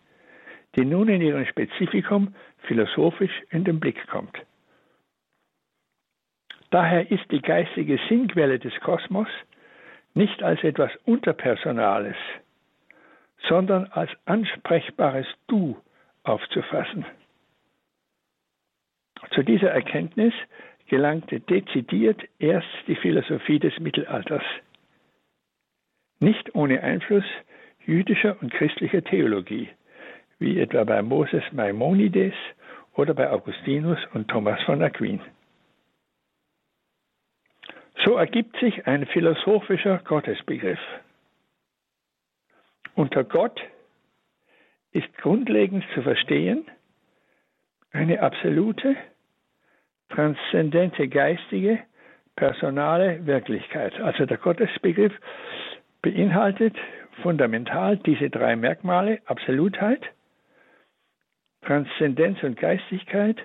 die 0.76 0.84
nun 0.84 1.08
in 1.08 1.20
ihrem 1.20 1.46
Spezifikum 1.46 2.34
philosophisch 2.62 3.42
in 3.50 3.64
den 3.64 3.80
Blick 3.80 4.06
kommt. 4.08 4.36
Daher 6.70 7.10
ist 7.10 7.30
die 7.30 7.42
geistige 7.42 7.98
Sinnquelle 8.08 8.58
des 8.58 8.74
Kosmos 8.80 9.28
nicht 10.14 10.42
als 10.42 10.62
etwas 10.64 10.90
Unterpersonales, 11.04 12.16
sondern 13.48 13.86
als 13.86 14.10
ansprechbares 14.24 15.26
Du 15.46 15.76
aufzufassen. 16.22 17.04
Zu 19.30 19.42
dieser 19.42 19.70
Erkenntnis 19.70 20.34
gelangte 20.88 21.40
dezidiert 21.40 22.22
erst 22.38 22.68
die 22.86 22.96
Philosophie 22.96 23.58
des 23.58 23.78
Mittelalters, 23.80 24.42
nicht 26.20 26.54
ohne 26.54 26.82
Einfluss 26.82 27.24
jüdischer 27.86 28.36
und 28.40 28.52
christlicher 28.52 29.02
Theologie, 29.02 29.68
wie 30.38 30.60
etwa 30.60 30.84
bei 30.84 31.02
Moses 31.02 31.42
Maimonides 31.52 32.34
oder 32.94 33.14
bei 33.14 33.30
Augustinus 33.30 33.98
und 34.12 34.28
Thomas 34.28 34.60
von 34.62 34.82
Aquin. 34.82 35.20
So 38.04 38.16
ergibt 38.16 38.56
sich 38.58 38.86
ein 38.86 39.06
philosophischer 39.06 39.98
Gottesbegriff. 40.04 40.80
Unter 42.94 43.24
Gott 43.24 43.60
ist 44.92 45.12
grundlegend 45.18 45.84
zu 45.94 46.02
verstehen 46.02 46.64
eine 47.92 48.20
absolute, 48.20 48.96
transzendente 50.08 51.08
geistige, 51.08 51.80
personale 52.36 53.24
Wirklichkeit. 53.26 53.98
Also 54.00 54.26
der 54.26 54.36
Gottesbegriff 54.36 55.12
beinhaltet 56.02 56.76
fundamental 57.22 57.96
diese 57.96 58.30
drei 58.30 58.56
Merkmale 58.56 59.20
Absolutheit, 59.26 60.02
Transzendenz 61.62 62.42
und 62.42 62.58
Geistigkeit 62.58 63.38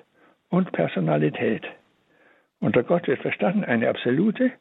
und 0.50 0.72
Personalität. 0.72 1.66
Unter 2.60 2.84
Gott 2.84 3.08
wird 3.08 3.22
verstanden 3.22 3.64
eine 3.64 3.88
absolute, 3.90 4.52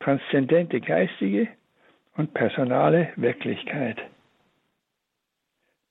transzendente 0.00 0.80
geistige 0.80 1.48
und 2.16 2.34
personale 2.34 3.12
Wirklichkeit. 3.16 3.98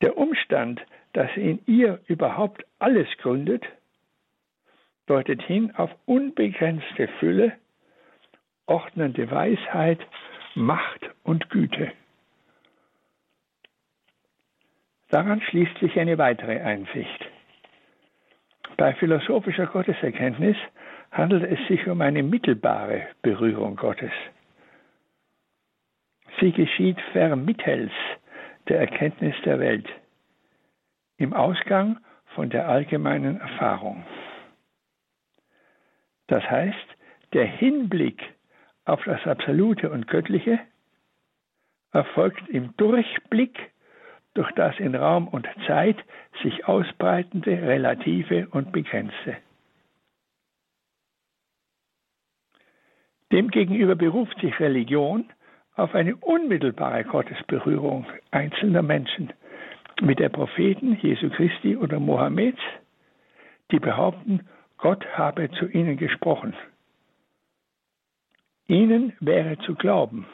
Der 0.01 0.17
Umstand, 0.17 0.81
dass 1.13 1.29
in 1.35 1.59
ihr 1.65 1.99
überhaupt 2.07 2.65
alles 2.79 3.07
gründet, 3.17 3.65
deutet 5.07 5.41
hin 5.41 5.75
auf 5.75 5.89
unbegrenzte 6.05 7.07
Fülle, 7.19 7.53
ordnende 8.67 9.29
Weisheit, 9.31 9.99
Macht 10.55 11.09
und 11.23 11.49
Güte. 11.49 11.91
Daran 15.09 15.41
schließt 15.41 15.77
sich 15.79 15.99
eine 15.99 16.17
weitere 16.17 16.59
Einsicht. 16.61 17.25
Bei 18.77 18.93
philosophischer 18.93 19.65
Gotteserkenntnis 19.65 20.55
handelt 21.11 21.43
es 21.43 21.67
sich 21.67 21.87
um 21.87 22.01
eine 22.01 22.23
mittelbare 22.23 23.07
Berührung 23.21 23.75
Gottes. 23.75 24.11
Sie 26.39 26.51
geschieht 26.51 27.01
vermittels 27.11 27.91
der 28.67 28.79
Erkenntnis 28.79 29.35
der 29.45 29.59
Welt, 29.59 29.87
im 31.17 31.33
Ausgang 31.33 31.99
von 32.35 32.49
der 32.49 32.67
allgemeinen 32.67 33.39
Erfahrung. 33.39 34.03
Das 36.27 36.43
heißt, 36.43 36.87
der 37.33 37.45
Hinblick 37.45 38.21
auf 38.85 39.03
das 39.03 39.25
Absolute 39.25 39.89
und 39.89 40.07
Göttliche 40.07 40.59
erfolgt 41.91 42.47
im 42.49 42.75
Durchblick 42.77 43.71
durch 44.35 44.51
das 44.53 44.77
in 44.79 44.95
Raum 44.95 45.27
und 45.27 45.47
Zeit 45.65 45.97
sich 46.43 46.65
ausbreitende 46.65 47.51
Relative 47.51 48.47
und 48.51 48.71
Begrenzte. 48.71 49.37
Demgegenüber 53.31 53.95
beruft 53.95 54.39
sich 54.39 54.59
Religion 54.59 55.29
auf 55.79 55.95
eine 55.95 56.15
unmittelbare 56.17 57.03
Gottesberührung 57.05 58.05
einzelner 58.31 58.81
Menschen 58.81 59.33
mit 60.01 60.19
der 60.19 60.29
Propheten 60.29 60.97
Jesu 61.01 61.29
Christi 61.29 61.75
oder 61.75 61.99
Mohammeds, 61.99 62.59
die 63.71 63.79
behaupten, 63.79 64.47
Gott 64.77 65.05
habe 65.17 65.49
zu 65.51 65.67
ihnen 65.67 65.97
gesprochen. 65.97 66.53
Ihnen 68.67 69.13
wäre 69.19 69.57
zu 69.59 69.75
glauben. 69.75 70.27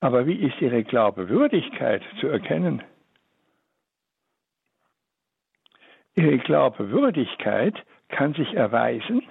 Aber 0.00 0.26
wie 0.26 0.34
ist 0.34 0.60
ihre 0.60 0.84
Glaubewürdigkeit 0.84 2.02
zu 2.20 2.28
erkennen? 2.28 2.82
Ihre 6.14 6.38
Glaubewürdigkeit 6.38 7.74
kann 8.08 8.34
sich 8.34 8.54
erweisen, 8.54 9.22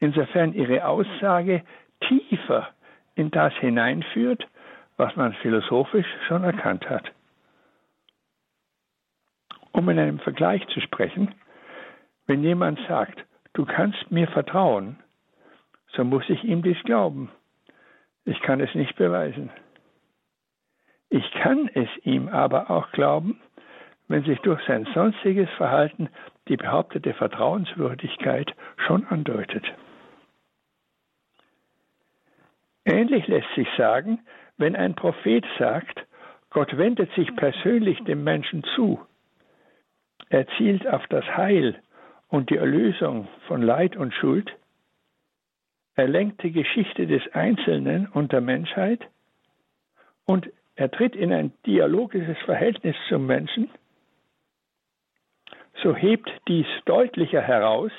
insofern 0.00 0.52
ihre 0.54 0.86
Aussage 0.86 1.62
tiefer 2.00 2.68
in 3.16 3.30
das 3.32 3.52
hineinführt, 3.54 4.46
was 4.96 5.16
man 5.16 5.32
philosophisch 5.34 6.06
schon 6.28 6.44
erkannt 6.44 6.88
hat. 6.88 7.10
Um 9.72 9.88
in 9.88 9.98
einem 9.98 10.20
Vergleich 10.20 10.66
zu 10.68 10.80
sprechen, 10.80 11.34
wenn 12.26 12.42
jemand 12.42 12.78
sagt, 12.88 13.24
du 13.54 13.64
kannst 13.64 14.10
mir 14.10 14.28
vertrauen, 14.28 14.98
so 15.88 16.04
muss 16.04 16.28
ich 16.28 16.44
ihm 16.44 16.62
dies 16.62 16.80
glauben. 16.84 17.30
Ich 18.24 18.40
kann 18.40 18.60
es 18.60 18.74
nicht 18.74 18.96
beweisen. 18.96 19.50
Ich 21.08 21.30
kann 21.32 21.68
es 21.74 21.88
ihm 22.02 22.28
aber 22.28 22.70
auch 22.70 22.90
glauben, 22.92 23.40
wenn 24.08 24.24
sich 24.24 24.40
durch 24.40 24.62
sein 24.66 24.86
sonstiges 24.94 25.48
Verhalten 25.56 26.08
die 26.48 26.56
behauptete 26.56 27.14
Vertrauenswürdigkeit 27.14 28.54
schon 28.76 29.06
andeutet. 29.06 29.64
Ähnlich 32.86 33.26
lässt 33.26 33.52
sich 33.56 33.68
sagen, 33.76 34.20
wenn 34.58 34.76
ein 34.76 34.94
Prophet 34.94 35.44
sagt, 35.58 36.06
Gott 36.50 36.78
wendet 36.78 37.12
sich 37.14 37.34
persönlich 37.34 37.98
dem 38.04 38.24
Menschen 38.24 38.62
zu, 38.76 39.04
er 40.28 40.46
zielt 40.56 40.86
auf 40.86 41.06
das 41.08 41.24
Heil 41.36 41.82
und 42.28 42.48
die 42.50 42.56
Erlösung 42.56 43.28
von 43.48 43.60
Leid 43.60 43.96
und 43.96 44.14
Schuld, 44.14 44.50
er 45.96 46.08
lenkt 46.08 46.42
die 46.42 46.52
Geschichte 46.52 47.06
des 47.06 47.22
Einzelnen 47.32 48.06
und 48.06 48.32
der 48.32 48.42
Menschheit. 48.42 49.00
Und 50.26 50.50
er 50.74 50.90
tritt 50.90 51.16
in 51.16 51.32
ein 51.32 51.52
dialogisches 51.64 52.36
Verhältnis 52.44 52.94
zum 53.08 53.26
Menschen, 53.26 53.70
so 55.82 55.94
hebt 55.94 56.30
dies 56.48 56.66
deutlicher 56.84 57.40
heraus, 57.40 57.92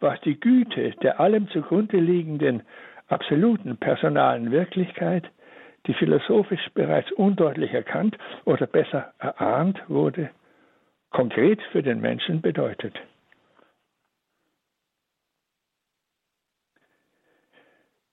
was 0.00 0.20
die 0.22 0.38
Güte 0.38 0.90
der 1.02 1.20
allem 1.20 1.48
zugrunde 1.48 1.98
liegenden 1.98 2.62
absoluten 3.12 3.76
personalen 3.76 4.50
Wirklichkeit, 4.50 5.30
die 5.86 5.94
philosophisch 5.94 6.68
bereits 6.74 7.10
undeutlich 7.12 7.72
erkannt 7.72 8.16
oder 8.44 8.66
besser 8.66 9.12
erahnt 9.18 9.78
wurde, 9.88 10.30
konkret 11.10 11.60
für 11.72 11.82
den 11.82 12.00
Menschen 12.00 12.40
bedeutet. 12.40 12.94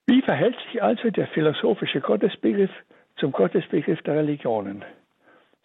Wie 0.06 0.22
verhält 0.22 0.56
sich 0.66 0.82
also 0.82 1.10
der 1.10 1.28
philosophische 1.28 2.00
Gottesbegriff 2.00 2.72
zum 3.16 3.32
Gottesbegriff 3.32 4.02
der 4.02 4.16
Religionen, 4.16 4.84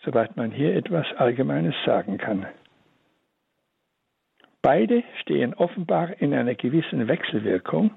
soweit 0.04 0.38
man 0.38 0.52
hier 0.52 0.76
etwas 0.76 1.08
Allgemeines 1.18 1.76
sagen 1.84 2.18
kann? 2.18 2.46
Beide 4.62 5.04
stehen 5.22 5.54
offenbar 5.56 6.22
in 6.22 6.34
einer 6.34 6.56
gewissen 6.56 7.08
Wechselwirkung 7.08 7.92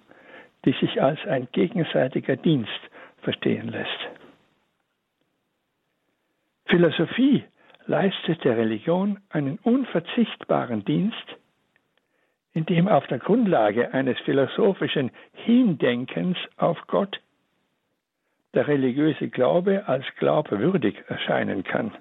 die 0.65 0.73
sich 0.73 1.01
als 1.03 1.19
ein 1.27 1.49
gegenseitiger 1.53 2.37
Dienst 2.37 2.81
verstehen 3.23 3.69
lässt. 3.69 4.09
Philosophie 6.67 7.45
leistet 7.87 8.45
der 8.45 8.57
Religion 8.57 9.19
einen 9.31 9.59
unverzichtbaren 9.63 10.85
Dienst, 10.85 11.17
indem 12.53 12.89
auf 12.89 13.07
der 13.07 13.19
Grundlage 13.19 13.93
eines 13.95 14.19
philosophischen 14.21 15.11
Hindenkens 15.33 16.37
auf 16.57 16.79
Gott 16.87 17.21
der 18.55 18.67
religiöse 18.67 19.29
Glaube 19.29 19.87
als 19.89 20.05
glaubwürdig 20.19 20.97
erscheinen 21.09 21.65
kann. 21.65 21.93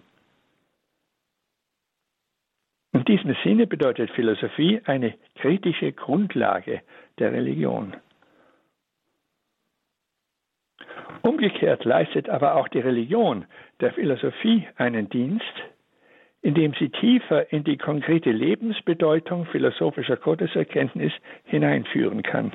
In 2.94 3.06
diesem 3.06 3.36
Sinne 3.44 3.68
bedeutet 3.68 4.10
Philosophie 4.12 4.82
eine 4.86 5.14
kritische 5.36 5.92
Grundlage 5.92 6.82
der 7.20 7.32
Religion. 7.32 7.96
Umgekehrt 11.28 11.84
leistet 11.84 12.30
aber 12.30 12.56
auch 12.56 12.70
die 12.70 12.80
Religion 12.80 13.44
der 13.82 13.92
Philosophie 13.92 14.66
einen 14.78 15.10
Dienst, 15.10 15.44
indem 16.42 16.74
sie 16.76 16.88
tiefer 16.88 17.52
in 17.52 17.66
die 17.66 17.76
konkrete 17.76 18.32
Lebensbedeutung 18.32 19.46
philosophischer 19.48 20.16
Gotteserkenntnis 20.16 21.12
hineinführen 21.44 22.24
kann. 22.24 22.54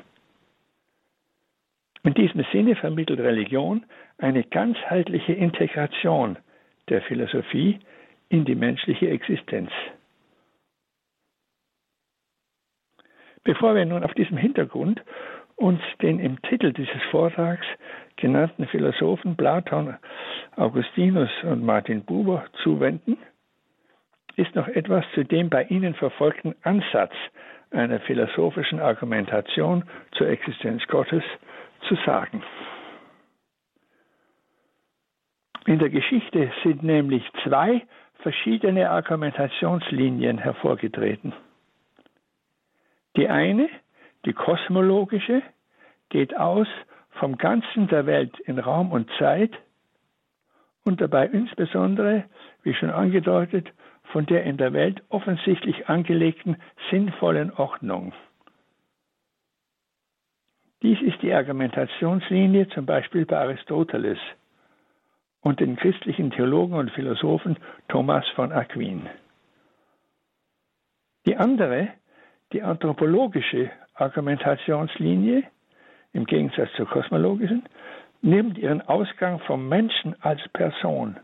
In 2.03 2.15
diesem 2.15 2.43
Sinne 2.51 2.75
vermittelt 2.75 3.19
Religion 3.19 3.85
eine 4.17 4.43
ganzheitliche 4.43 5.33
Integration 5.33 6.39
der 6.89 7.03
Philosophie 7.03 7.77
in 8.29 8.43
die 8.43 8.55
menschliche 8.55 9.07
Existenz. 9.07 9.69
Bevor 13.43 13.75
wir 13.75 13.85
nun 13.85 14.03
auf 14.03 14.15
diesem 14.15 14.37
Hintergrund 14.37 15.03
uns 15.55 15.81
den 16.01 16.19
im 16.19 16.41
Titel 16.41 16.73
dieses 16.73 17.01
Vortrags 17.11 17.65
genannten 18.17 18.67
Philosophen 18.67 19.35
Platon, 19.35 19.97
Augustinus 20.55 21.29
und 21.43 21.63
Martin 21.63 22.03
Buber 22.03 22.45
zuwenden, 22.63 23.17
ist 24.35 24.55
noch 24.55 24.67
etwas 24.67 25.05
zu 25.13 25.23
dem 25.23 25.49
bei 25.49 25.63
ihnen 25.65 25.93
verfolgten 25.93 26.55
Ansatz 26.63 27.13
einer 27.71 27.99
philosophischen 28.01 28.79
Argumentation 28.79 29.83
zur 30.13 30.27
Existenz 30.27 30.85
Gottes 30.87 31.23
zu 31.87 31.95
sagen. 32.05 32.43
In 35.65 35.79
der 35.79 35.89
Geschichte 35.89 36.51
sind 36.63 36.83
nämlich 36.83 37.23
zwei 37.43 37.85
verschiedene 38.19 38.89
Argumentationslinien 38.89 40.37
hervorgetreten. 40.37 41.33
Die 43.15 43.29
eine, 43.29 43.69
die 44.25 44.33
kosmologische, 44.33 45.41
geht 46.09 46.35
aus 46.37 46.67
vom 47.19 47.37
Ganzen 47.37 47.87
der 47.87 48.05
Welt 48.05 48.39
in 48.41 48.59
Raum 48.59 48.91
und 48.91 49.09
Zeit 49.17 49.51
und 50.83 51.01
dabei 51.01 51.27
insbesondere, 51.27 52.25
wie 52.63 52.73
schon 52.73 52.89
angedeutet, 52.89 53.71
von 54.11 54.25
der 54.25 54.43
in 54.43 54.57
der 54.57 54.73
Welt 54.73 55.01
offensichtlich 55.09 55.87
angelegten 55.87 56.57
sinnvollen 56.89 57.51
Ordnung. 57.53 58.13
Dies 60.81 61.01
ist 61.01 61.21
die 61.21 61.33
Argumentationslinie 61.33 62.67
zum 62.69 62.85
Beispiel 62.85 63.25
bei 63.25 63.37
Aristoteles 63.37 64.19
und 65.41 65.61
den 65.61 65.77
christlichen 65.77 66.31
Theologen 66.31 66.73
und 66.73 66.91
Philosophen 66.91 67.57
Thomas 67.87 68.27
von 68.35 68.51
Aquin. 68.51 69.07
Die 71.25 71.37
andere, 71.37 71.89
die 72.51 72.61
anthropologische 72.61 73.71
Argumentationslinie, 73.93 75.43
im 76.13 76.25
Gegensatz 76.25 76.69
zur 76.77 76.87
kosmologischen, 76.87 77.63
nimmt 78.21 78.57
ihren 78.57 78.81
Ausgang 78.81 79.39
vom 79.39 79.67
Menschen 79.67 80.15
als 80.21 80.41
Person 80.49 81.17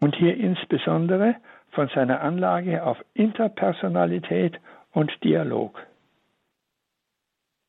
und 0.00 0.14
hier 0.16 0.36
insbesondere 0.36 1.36
von 1.70 1.88
seiner 1.88 2.20
Anlage 2.22 2.84
auf 2.84 2.98
Interpersonalität 3.14 4.58
und 4.92 5.12
Dialog. 5.22 5.78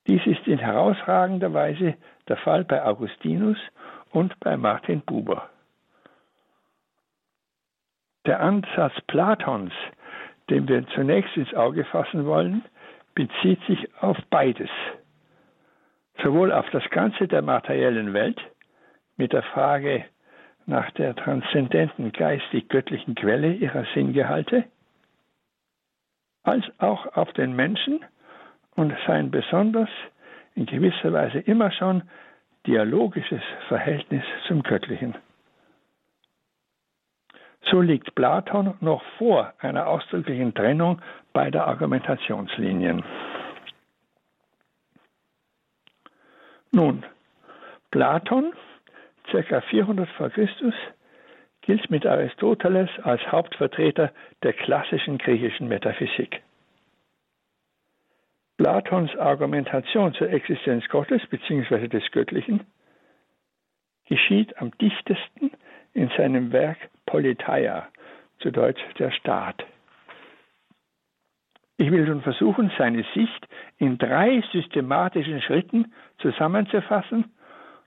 Dies 0.08 0.26
ist 0.26 0.48
in 0.48 0.60
herausragender 0.60 1.54
Weise 1.54 1.96
der 2.30 2.38
Fall 2.38 2.64
bei 2.64 2.84
Augustinus 2.84 3.58
und 4.12 4.40
bei 4.40 4.56
Martin 4.56 5.02
Buber. 5.02 5.50
Der 8.26 8.40
Ansatz 8.40 8.94
Platons, 9.08 9.74
den 10.50 10.68
wir 10.68 10.88
zunächst 10.96 11.36
ins 11.36 11.54
Auge 11.54 11.84
fassen 11.86 12.26
wollen, 12.26 12.64
bezieht 13.16 13.62
sich 13.68 13.94
auf 14.02 14.18
beides 14.30 14.70
sowohl 16.24 16.52
auf 16.52 16.70
das 16.72 16.88
Ganze 16.90 17.28
der 17.28 17.42
materiellen 17.42 18.14
Welt 18.14 18.40
mit 19.18 19.34
der 19.34 19.44
Frage, 19.44 20.06
nach 20.66 20.92
der 20.92 21.16
transzendenten 21.16 22.12
geistig-göttlichen 22.12 23.16
Quelle 23.16 23.54
ihrer 23.54 23.86
Sinngehalte, 23.94 24.66
als 26.44 26.66
auch 26.80 27.06
auf 27.16 27.32
den 27.34 27.56
Menschen 27.56 28.04
und 28.76 28.94
sein 29.08 29.32
besonders 29.32 29.90
in 30.56 30.66
gewisser 30.66 31.14
Weise 31.14 31.40
immer 31.40 31.72
schon 31.72 32.04
dialogisches 32.66 33.42
Verhältnis 33.70 34.24
zum 34.48 34.62
Göttlichen. 34.62 35.16
So 37.70 37.82
liegt 37.82 38.16
Platon 38.16 38.76
noch 38.82 39.04
vor 39.18 39.54
einer 39.60 39.88
ausdrücklichen 39.88 40.54
Trennung 40.54 41.02
beider 41.34 41.68
Argumentationslinien. 41.68 43.04
Nun, 46.78 47.04
Platon, 47.90 48.54
ca. 49.32 49.62
400 49.62 50.08
v. 50.16 50.30
Chr., 50.30 50.74
gilt 51.62 51.90
mit 51.90 52.06
Aristoteles 52.06 52.92
als 53.02 53.20
Hauptvertreter 53.32 54.12
der 54.44 54.54
klassischen 54.54 55.18
griechischen 55.18 55.68
Metaphysik. 55.70 56.44
Platons 58.58 59.16
Argumentation 59.18 60.14
zur 60.14 60.30
Existenz 60.30 60.88
Gottes 60.90 61.26
bzw. 61.32 61.88
des 61.88 62.04
Göttlichen 62.12 62.60
geschieht 64.06 64.56
am 64.62 64.70
dichtesten 64.78 65.50
in 65.96 66.12
seinem 66.16 66.52
Werk 66.52 66.78
Politeia, 67.08 67.88
zu 68.38 68.52
Deutsch 68.52 68.84
der 69.00 69.10
Staat. 69.10 69.66
Ich 71.78 71.92
will 71.92 72.06
nun 72.06 72.22
versuchen, 72.22 72.72
seine 72.78 73.06
Sicht 73.14 73.48
in 73.78 74.00
drei 74.00 74.44
systematischen 74.52 75.42
Schritten 75.42 75.94
zusammenzufassen 76.18 77.32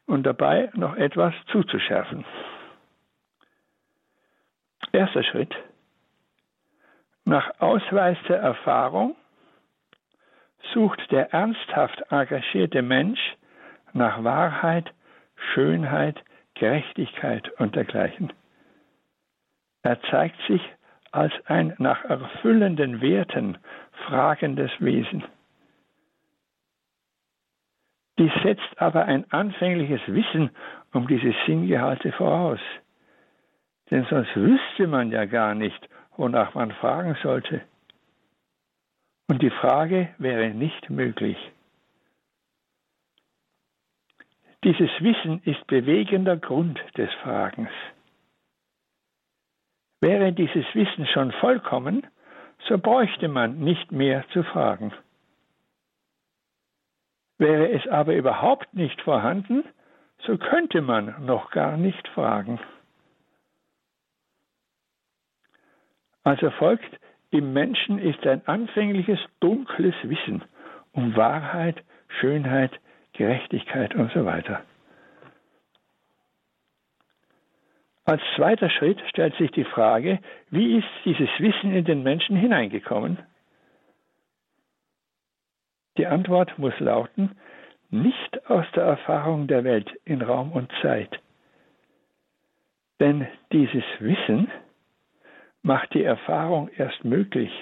und 0.06 0.22
dabei 0.24 0.70
noch 0.74 0.96
etwas 0.96 1.34
zuzuschärfen. 1.50 2.24
Erster 4.92 5.24
Schritt. 5.24 5.54
Nach 7.24 7.50
Ausweis 7.60 8.16
der 8.28 8.38
Erfahrung 8.38 9.16
sucht 10.72 11.00
der 11.10 11.32
ernsthaft 11.32 12.00
engagierte 12.10 12.82
Mensch 12.82 13.20
nach 13.92 14.22
Wahrheit, 14.22 14.92
Schönheit, 15.52 16.22
Gerechtigkeit 16.54 17.48
und 17.60 17.74
dergleichen. 17.74 18.32
Er 19.82 20.00
zeigt 20.02 20.40
sich 20.46 20.62
als 21.12 21.32
ein 21.46 21.74
nach 21.78 22.04
erfüllenden 22.04 23.00
Werten 23.00 23.58
fragendes 24.06 24.70
Wesen. 24.78 25.24
Dies 28.18 28.32
setzt 28.42 28.80
aber 28.80 29.06
ein 29.06 29.24
anfängliches 29.32 30.02
Wissen 30.06 30.50
um 30.92 31.08
diese 31.08 31.34
Sinngehalte 31.46 32.12
voraus. 32.12 32.60
Denn 33.90 34.04
sonst 34.10 34.34
wüsste 34.36 34.86
man 34.86 35.10
ja 35.10 35.24
gar 35.24 35.54
nicht, 35.54 35.88
wonach 36.16 36.54
man 36.54 36.70
fragen 36.72 37.16
sollte. 37.22 37.62
Und 39.28 39.42
die 39.42 39.50
Frage 39.50 40.14
wäre 40.18 40.50
nicht 40.50 40.90
möglich. 40.90 41.38
Dieses 44.64 44.90
Wissen 45.00 45.40
ist 45.44 45.66
bewegender 45.66 46.36
Grund 46.36 46.78
des 46.98 47.10
Fragens. 47.22 47.70
Wäre 50.00 50.32
dieses 50.32 50.64
Wissen 50.74 51.06
schon 51.06 51.32
vollkommen, 51.32 52.06
so 52.68 52.78
bräuchte 52.78 53.28
man 53.28 53.58
nicht 53.58 53.92
mehr 53.92 54.24
zu 54.32 54.42
fragen. 54.42 54.92
Wäre 57.38 57.70
es 57.70 57.86
aber 57.88 58.14
überhaupt 58.14 58.74
nicht 58.74 59.00
vorhanden, 59.02 59.64
so 60.26 60.36
könnte 60.36 60.82
man 60.82 61.24
noch 61.24 61.50
gar 61.50 61.76
nicht 61.76 62.06
fragen. 62.08 62.60
Also 66.22 66.50
folgt, 66.50 66.98
im 67.30 67.52
Menschen 67.52 67.98
ist 67.98 68.26
ein 68.26 68.46
anfängliches 68.46 69.18
dunkles 69.40 69.94
Wissen 70.02 70.42
um 70.92 71.16
Wahrheit, 71.16 71.82
Schönheit, 72.20 72.72
Gerechtigkeit 73.12 73.94
und 73.94 74.12
so 74.12 74.24
weiter. 74.24 74.62
Als 78.10 78.22
zweiter 78.34 78.68
Schritt 78.70 79.00
stellt 79.10 79.36
sich 79.36 79.52
die 79.52 79.62
Frage, 79.62 80.18
wie 80.50 80.78
ist 80.78 80.88
dieses 81.04 81.28
Wissen 81.38 81.72
in 81.72 81.84
den 81.84 82.02
Menschen 82.02 82.34
hineingekommen? 82.34 83.18
Die 85.96 86.08
Antwort 86.08 86.58
muss 86.58 86.76
lauten, 86.80 87.38
nicht 87.88 88.50
aus 88.50 88.66
der 88.74 88.82
Erfahrung 88.82 89.46
der 89.46 89.62
Welt 89.62 89.88
in 90.04 90.22
Raum 90.22 90.50
und 90.50 90.72
Zeit. 90.82 91.20
Denn 92.98 93.28
dieses 93.52 93.84
Wissen 94.00 94.50
macht 95.62 95.94
die 95.94 96.02
Erfahrung 96.02 96.68
erst 96.76 97.04
möglich. 97.04 97.52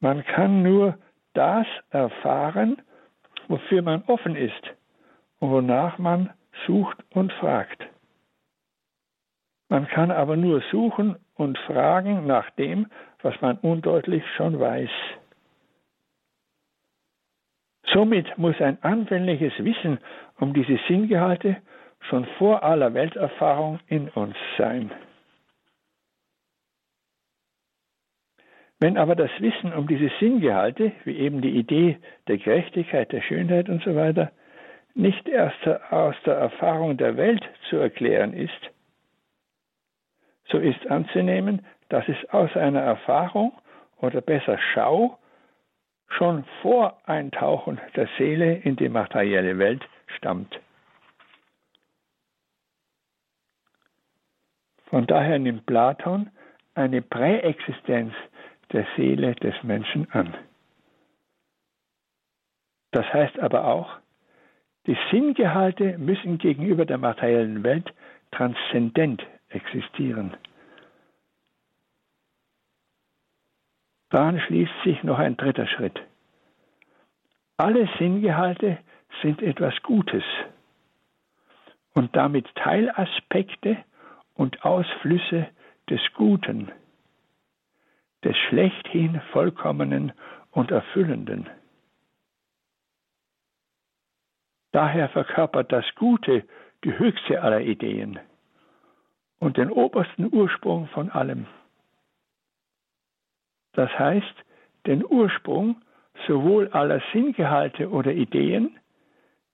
Man 0.00 0.26
kann 0.26 0.62
nur 0.62 0.98
das 1.32 1.66
erfahren, 1.88 2.82
wofür 3.48 3.80
man 3.80 4.02
offen 4.08 4.36
ist 4.36 4.74
und 5.38 5.52
wonach 5.52 5.96
man 5.96 6.34
sucht 6.66 6.98
und 7.14 7.32
fragt. 7.32 7.88
Man 9.68 9.86
kann 9.88 10.10
aber 10.10 10.36
nur 10.36 10.62
suchen 10.70 11.16
und 11.34 11.58
fragen 11.58 12.26
nach 12.26 12.50
dem, 12.50 12.86
was 13.22 13.38
man 13.40 13.58
undeutlich 13.58 14.24
schon 14.36 14.58
weiß. 14.58 14.90
Somit 17.92 18.36
muss 18.38 18.60
ein 18.60 18.82
anfängliches 18.82 19.52
Wissen 19.58 19.98
um 20.38 20.54
diese 20.54 20.78
Sinngehalte 20.88 21.56
schon 22.00 22.24
vor 22.38 22.62
aller 22.62 22.94
Welterfahrung 22.94 23.80
in 23.88 24.08
uns 24.10 24.36
sein. 24.56 24.90
Wenn 28.80 28.96
aber 28.96 29.16
das 29.16 29.30
Wissen 29.40 29.72
um 29.72 29.88
diese 29.88 30.10
Sinngehalte, 30.20 30.92
wie 31.04 31.16
eben 31.16 31.40
die 31.40 31.58
Idee 31.58 31.98
der 32.28 32.38
Gerechtigkeit, 32.38 33.10
der 33.10 33.22
Schönheit 33.22 33.68
und 33.68 33.82
so 33.82 33.90
nicht 34.94 35.28
erst 35.28 35.66
aus 35.90 36.14
der 36.24 36.34
Erfahrung 36.34 36.96
der 36.96 37.16
Welt 37.16 37.42
zu 37.68 37.76
erklären 37.76 38.32
ist, 38.32 38.70
so 40.50 40.58
ist 40.58 40.86
anzunehmen, 40.90 41.64
dass 41.88 42.08
es 42.08 42.16
aus 42.30 42.54
einer 42.56 42.80
Erfahrung 42.80 43.52
oder 43.98 44.20
besser 44.20 44.58
Schau 44.72 45.18
schon 46.08 46.44
vor 46.62 46.98
Eintauchen 47.06 47.80
der 47.96 48.08
Seele 48.16 48.54
in 48.56 48.76
die 48.76 48.88
materielle 48.88 49.58
Welt 49.58 49.82
stammt. 50.16 50.58
Von 54.86 55.06
daher 55.06 55.38
nimmt 55.38 55.66
Platon 55.66 56.30
eine 56.74 57.02
Präexistenz 57.02 58.14
der 58.72 58.86
Seele 58.96 59.34
des 59.34 59.54
Menschen 59.62 60.10
an. 60.12 60.34
Das 62.92 63.04
heißt 63.12 63.38
aber 63.38 63.66
auch, 63.66 63.98
die 64.86 64.96
Sinngehalte 65.10 65.98
müssen 65.98 66.38
gegenüber 66.38 66.86
der 66.86 66.96
materiellen 66.96 67.62
Welt 67.62 67.92
transzendent 68.30 69.22
existieren. 69.50 70.36
Daran 74.10 74.40
schließt 74.40 74.72
sich 74.84 75.02
noch 75.02 75.18
ein 75.18 75.36
dritter 75.36 75.66
Schritt. 75.66 76.00
Alle 77.56 77.88
Sinngehalte 77.98 78.78
sind 79.22 79.42
etwas 79.42 79.74
Gutes 79.82 80.24
und 81.94 82.14
damit 82.16 82.46
Teilaspekte 82.54 83.76
und 84.34 84.64
Ausflüsse 84.64 85.48
des 85.90 86.00
Guten, 86.14 86.70
des 88.24 88.36
schlechthin 88.48 89.20
Vollkommenen 89.32 90.12
und 90.52 90.70
Erfüllenden. 90.70 91.48
Daher 94.72 95.08
verkörpert 95.08 95.72
das 95.72 95.84
Gute 95.96 96.44
die 96.84 96.96
höchste 96.98 97.42
aller 97.42 97.60
Ideen 97.60 98.20
und 99.38 99.56
den 99.56 99.70
obersten 99.70 100.28
Ursprung 100.32 100.88
von 100.88 101.10
allem. 101.10 101.46
Das 103.72 103.90
heißt, 103.98 104.34
den 104.86 105.04
Ursprung 105.04 105.76
sowohl 106.26 106.68
aller 106.68 107.00
Sinngehalte 107.12 107.90
oder 107.90 108.12
Ideen 108.12 108.76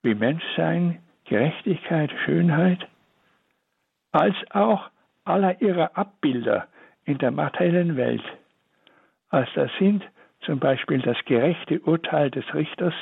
wie 0.02 0.14
Menschsein, 0.14 1.02
Gerechtigkeit, 1.24 2.10
Schönheit, 2.24 2.86
als 4.12 4.36
auch 4.50 4.90
aller 5.24 5.60
ihrer 5.60 5.96
Abbilder 5.96 6.68
in 7.04 7.18
der 7.18 7.30
materiellen 7.30 7.96
Welt, 7.96 8.22
als 9.28 9.48
das 9.54 9.70
sind 9.78 10.04
zum 10.40 10.58
Beispiel 10.58 11.00
das 11.00 11.16
gerechte 11.24 11.80
Urteil 11.80 12.30
des 12.30 12.54
Richters, 12.54 12.94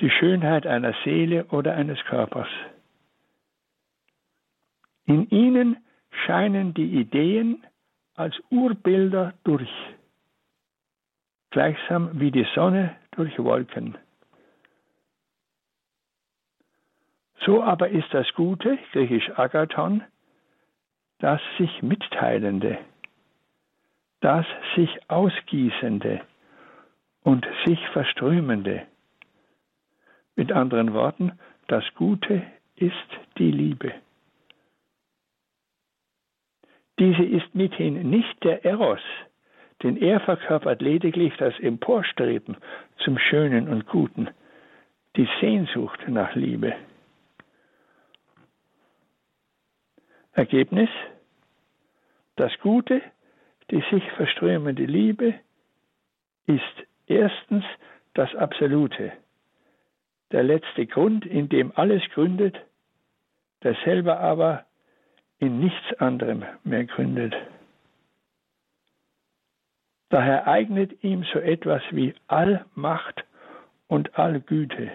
die 0.00 0.10
Schönheit 0.10 0.66
einer 0.66 0.94
Seele 1.04 1.46
oder 1.46 1.74
eines 1.74 2.02
Körpers. 2.04 2.48
In 5.10 5.28
ihnen 5.30 5.76
scheinen 6.24 6.72
die 6.72 7.00
Ideen 7.00 7.66
als 8.14 8.40
Urbilder 8.48 9.34
durch, 9.42 9.68
gleichsam 11.50 12.20
wie 12.20 12.30
die 12.30 12.46
Sonne 12.54 12.94
durch 13.16 13.36
Wolken. 13.40 13.98
So 17.44 17.60
aber 17.60 17.88
ist 17.88 18.06
das 18.14 18.32
Gute, 18.34 18.78
griechisch 18.92 19.36
Agathon, 19.36 20.04
das 21.18 21.40
sich 21.58 21.82
Mitteilende, 21.82 22.78
das 24.20 24.46
sich 24.76 25.10
Ausgießende 25.10 26.20
und 27.24 27.48
sich 27.64 27.80
Verströmende. 27.88 28.86
Mit 30.36 30.52
anderen 30.52 30.94
Worten, 30.94 31.32
das 31.66 31.82
Gute 31.96 32.44
ist 32.76 33.10
die 33.38 33.50
Liebe. 33.50 33.92
Diese 37.00 37.22
ist 37.22 37.54
mithin 37.54 38.10
nicht 38.10 38.44
der 38.44 38.62
Eros, 38.62 39.00
denn 39.82 39.96
er 39.96 40.20
verkörpert 40.20 40.82
lediglich 40.82 41.34
das 41.38 41.58
Emporstreben 41.58 42.58
zum 42.98 43.18
Schönen 43.18 43.68
und 43.68 43.86
Guten, 43.86 44.28
die 45.16 45.26
Sehnsucht 45.40 45.98
nach 46.08 46.34
Liebe. 46.34 46.74
Ergebnis? 50.34 50.90
Das 52.36 52.52
Gute, 52.60 53.00
die 53.70 53.82
sich 53.90 54.04
verströmende 54.12 54.84
Liebe, 54.84 55.34
ist 56.46 56.86
erstens 57.06 57.64
das 58.12 58.34
Absolute, 58.34 59.12
der 60.32 60.42
letzte 60.42 60.84
Grund, 60.84 61.24
in 61.24 61.48
dem 61.48 61.72
alles 61.76 62.02
gründet, 62.12 62.60
der 63.62 63.74
selber 63.86 64.20
aber 64.20 64.66
in 65.40 65.58
nichts 65.58 65.94
anderem 65.98 66.44
mehr 66.64 66.84
gründet. 66.84 67.34
Daher 70.10 70.46
eignet 70.46 71.02
ihm 71.02 71.24
so 71.32 71.38
etwas 71.38 71.82
wie 71.90 72.14
Allmacht 72.26 73.24
und 73.88 74.18
Allgüte. 74.18 74.90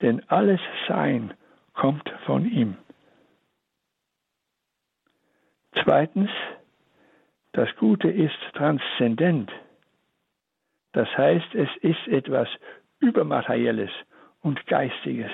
Denn 0.00 0.22
alles 0.28 0.60
Sein 0.86 1.34
kommt 1.74 2.08
von 2.24 2.44
ihm. 2.44 2.76
Zweitens, 5.82 6.30
das 7.52 7.68
Gute 7.76 8.08
ist 8.10 8.38
transzendent. 8.54 9.50
Das 10.92 11.08
heißt, 11.16 11.54
es 11.54 11.68
ist 11.80 12.06
etwas 12.08 12.48
Übermaterielles 13.00 13.90
und 14.40 14.66
Geistiges. 14.66 15.30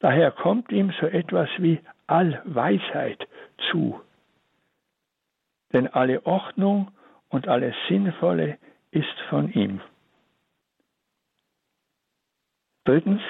Daher 0.00 0.30
kommt 0.30 0.70
ihm 0.72 0.92
so 1.00 1.06
etwas 1.06 1.48
wie 1.58 1.80
Allweisheit 2.06 3.26
zu. 3.70 4.00
Denn 5.72 5.88
alle 5.88 6.24
Ordnung 6.26 6.90
und 7.28 7.48
alles 7.48 7.74
Sinnvolle 7.88 8.58
ist 8.90 9.20
von 9.28 9.52
ihm. 9.52 9.80
Drittens, 12.84 13.20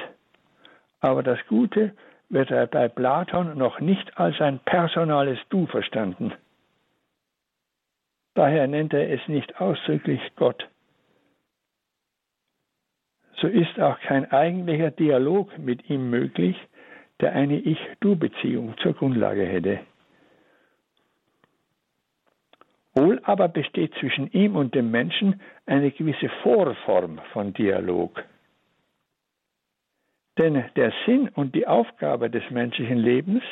aber 1.00 1.22
das 1.22 1.38
Gute 1.48 1.94
wird 2.29 2.50
bei 2.70 2.88
Platon 2.88 3.57
noch 3.57 3.81
nicht 3.81 4.18
als 4.18 4.40
ein 4.40 4.59
personales 4.59 5.38
Du 5.48 5.66
verstanden. 5.66 6.35
Daher 8.35 8.66
nennt 8.66 8.92
er 8.92 9.11
es 9.11 9.26
nicht 9.29 9.61
ausdrücklich 9.61 10.20
Gott. 10.37 10.68
So 13.40 13.49
ist 13.49 13.79
auch 13.81 13.99
kein 14.01 14.31
eigentlicher 14.31 14.90
Dialog 14.90 15.59
mit 15.59 15.90
ihm 15.90 16.11
möglich, 16.11 16.57
der 17.20 17.33
eine 17.33 17.59
Ich-Du-Beziehung 17.59 18.75
zur 18.79 18.94
Grundlage 18.94 19.44
hätte. 19.44 19.81
Wohl 22.94 23.20
aber 23.25 23.49
besteht 23.49 23.92
zwischen 24.01 24.31
ihm 24.33 24.57
und 24.57 24.75
dem 24.75 24.90
Menschen 24.90 25.40
eine 25.66 25.90
gewisse 25.90 26.31
Vorform 26.42 27.20
von 27.33 27.53
Dialog. 27.53 28.25
Denn 30.38 30.64
der 30.77 30.92
Sinn 31.05 31.29
und 31.29 31.55
die 31.55 31.66
Aufgabe 31.66 32.31
des 32.31 32.42
menschlichen 32.51 32.99
Lebens 32.99 33.42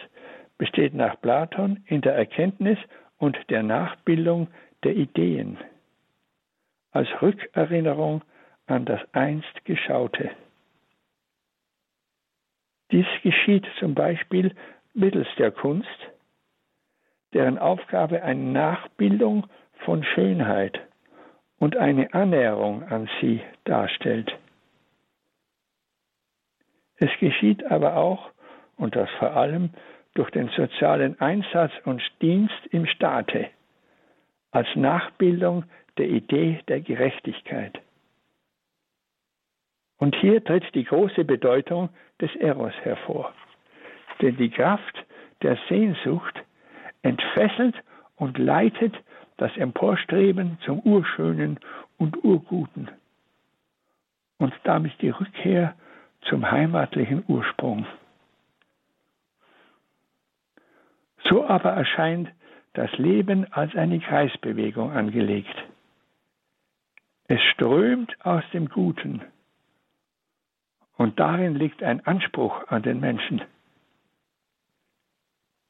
besteht 0.56 0.94
nach 0.94 1.20
Platon 1.20 1.82
in 1.86 2.00
der 2.00 2.14
Erkenntnis 2.14 2.78
und 3.18 3.36
der 3.50 3.62
Nachbildung 3.62 4.48
der 4.82 4.96
Ideen 4.96 5.58
als 6.92 7.08
Rückerinnerung 7.20 8.22
an 8.66 8.84
das 8.84 9.00
einst 9.12 9.64
Geschaute. 9.64 10.30
Dies 12.90 13.06
geschieht 13.22 13.66
zum 13.78 13.94
Beispiel 13.94 14.54
mittels 14.94 15.28
der 15.38 15.50
Kunst, 15.50 15.88
deren 17.32 17.58
Aufgabe 17.58 18.22
eine 18.22 18.40
Nachbildung 18.40 19.46
von 19.84 20.04
Schönheit 20.04 20.80
und 21.58 21.76
eine 21.76 22.14
Annäherung 22.14 22.84
an 22.84 23.08
sie 23.20 23.40
darstellt. 23.64 24.32
Es 26.96 27.10
geschieht 27.18 27.64
aber 27.70 27.96
auch, 27.96 28.30
und 28.76 28.94
das 28.96 29.10
vor 29.18 29.32
allem, 29.36 29.70
durch 30.14 30.30
den 30.30 30.48
sozialen 30.50 31.20
Einsatz 31.20 31.72
und 31.84 32.00
Dienst 32.22 32.66
im 32.70 32.86
Staate, 32.86 33.50
als 34.52 34.68
Nachbildung 34.76 35.64
der 35.98 36.08
Idee 36.08 36.60
der 36.68 36.80
Gerechtigkeit. 36.80 37.80
Und 40.04 40.14
hier 40.16 40.44
tritt 40.44 40.64
die 40.74 40.84
große 40.84 41.24
Bedeutung 41.24 41.88
des 42.20 42.36
Eros 42.36 42.74
hervor. 42.82 43.32
Denn 44.20 44.36
die 44.36 44.50
Kraft 44.50 45.02
der 45.40 45.56
Sehnsucht 45.70 46.34
entfesselt 47.00 47.74
und 48.16 48.36
leitet 48.36 48.94
das 49.38 49.56
Emporstreben 49.56 50.58
zum 50.66 50.80
Urschönen 50.80 51.58
und 51.96 52.22
Urguten 52.22 52.90
und 54.36 54.52
damit 54.64 54.92
die 55.00 55.08
Rückkehr 55.08 55.74
zum 56.28 56.50
heimatlichen 56.50 57.24
Ursprung. 57.26 57.86
So 61.30 61.46
aber 61.46 61.70
erscheint 61.70 62.28
das 62.74 62.92
Leben 62.98 63.50
als 63.54 63.74
eine 63.74 64.00
Kreisbewegung 64.00 64.92
angelegt. 64.92 65.56
Es 67.26 67.40
strömt 67.54 68.14
aus 68.22 68.44
dem 68.52 68.68
Guten 68.68 69.22
und 70.96 71.18
darin 71.18 71.54
liegt 71.54 71.82
ein 71.82 72.04
Anspruch 72.06 72.68
an 72.68 72.82
den 72.82 73.00
Menschen. 73.00 73.42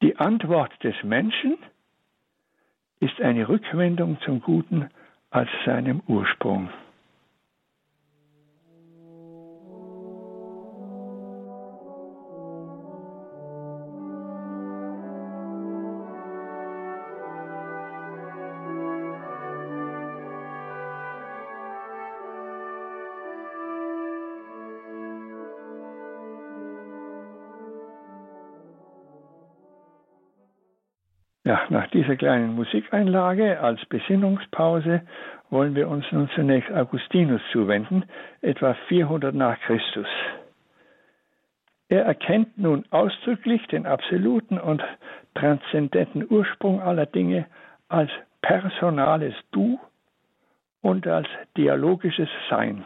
Die 0.01 0.17
Antwort 0.17 0.71
des 0.83 0.95
Menschen 1.03 1.57
ist 2.99 3.19
eine 3.21 3.47
Rückwendung 3.47 4.19
zum 4.21 4.41
Guten 4.41 4.89
als 5.29 5.49
seinem 5.65 6.01
Ursprung. 6.07 6.69
Ja, 31.45 31.61
nach 31.69 31.87
dieser 31.91 32.15
kleinen 32.15 32.55
Musikeinlage 32.55 33.59
als 33.59 33.79
Besinnungspause 33.85 35.03
wollen 35.51 35.75
wir 35.75 35.87
uns 35.87 36.03
nun 36.11 36.27
zunächst 36.33 36.71
Augustinus 36.71 37.39
zuwenden, 37.51 38.03
etwa 38.41 38.73
400 38.87 39.35
nach 39.35 39.59
Christus. 39.59 40.07
Er 41.87 42.03
erkennt 42.03 42.57
nun 42.57 42.83
ausdrücklich 42.89 43.65
den 43.67 43.85
absoluten 43.85 44.57
und 44.57 44.83
transzendenten 45.35 46.25
Ursprung 46.27 46.81
aller 46.81 47.05
Dinge 47.05 47.45
als 47.89 48.09
personales 48.41 49.35
Du 49.51 49.79
und 50.81 51.05
als 51.05 51.27
dialogisches 51.57 52.29
Sein. 52.49 52.85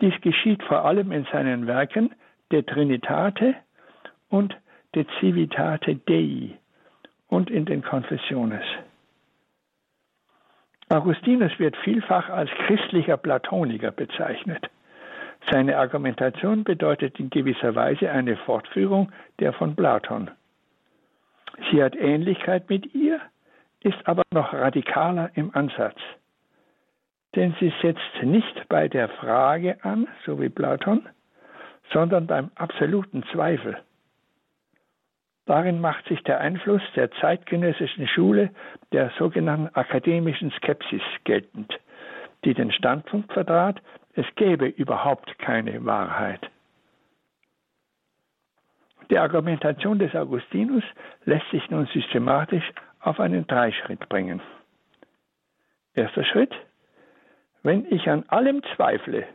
Dies 0.00 0.14
geschieht 0.20 0.62
vor 0.62 0.84
allem 0.84 1.10
in 1.10 1.24
seinen 1.32 1.66
Werken 1.66 2.14
De 2.52 2.62
Trinitate 2.62 3.56
und 4.28 4.56
De 4.94 5.04
Civitate 5.18 5.96
Dei, 5.96 6.58
und 7.32 7.50
in 7.50 7.64
den 7.64 7.82
Konfessiones. 7.82 8.62
Augustinus 10.90 11.58
wird 11.58 11.74
vielfach 11.78 12.28
als 12.28 12.50
christlicher 12.66 13.16
Platoniker 13.16 13.90
bezeichnet. 13.90 14.68
Seine 15.50 15.78
Argumentation 15.78 16.62
bedeutet 16.62 17.18
in 17.18 17.30
gewisser 17.30 17.74
Weise 17.74 18.10
eine 18.10 18.36
Fortführung 18.36 19.10
der 19.40 19.54
von 19.54 19.74
Platon. 19.74 20.30
Sie 21.70 21.82
hat 21.82 21.96
Ähnlichkeit 21.96 22.68
mit 22.68 22.94
ihr, 22.94 23.18
ist 23.80 24.06
aber 24.06 24.24
noch 24.30 24.52
radikaler 24.52 25.30
im 25.34 25.54
Ansatz. 25.54 25.98
Denn 27.34 27.56
sie 27.60 27.72
setzt 27.80 28.22
nicht 28.22 28.68
bei 28.68 28.88
der 28.88 29.08
Frage 29.08 29.82
an, 29.82 30.06
so 30.26 30.38
wie 30.38 30.50
Platon, 30.50 31.08
sondern 31.94 32.26
beim 32.26 32.50
absoluten 32.56 33.24
Zweifel. 33.32 33.78
Darin 35.52 35.82
macht 35.82 36.06
sich 36.08 36.22
der 36.22 36.40
Einfluss 36.40 36.80
der 36.96 37.10
zeitgenössischen 37.20 38.08
Schule 38.08 38.48
der 38.90 39.12
sogenannten 39.18 39.68
akademischen 39.74 40.50
Skepsis 40.52 41.02
geltend, 41.24 41.78
die 42.42 42.54
den 42.54 42.72
Standpunkt 42.72 43.30
vertrat, 43.34 43.82
es 44.14 44.24
gäbe 44.36 44.64
überhaupt 44.64 45.38
keine 45.38 45.84
Wahrheit. 45.84 46.40
Die 49.10 49.18
Argumentation 49.18 49.98
des 49.98 50.14
Augustinus 50.14 50.84
lässt 51.26 51.50
sich 51.50 51.68
nun 51.68 51.84
systematisch 51.92 52.72
auf 53.00 53.20
einen 53.20 53.46
Dreischritt 53.46 54.08
bringen. 54.08 54.40
Erster 55.92 56.24
Schritt, 56.24 56.54
wenn 57.62 57.84
ich 57.92 58.08
an 58.08 58.24
allem 58.28 58.62
zweifle, 58.74 59.26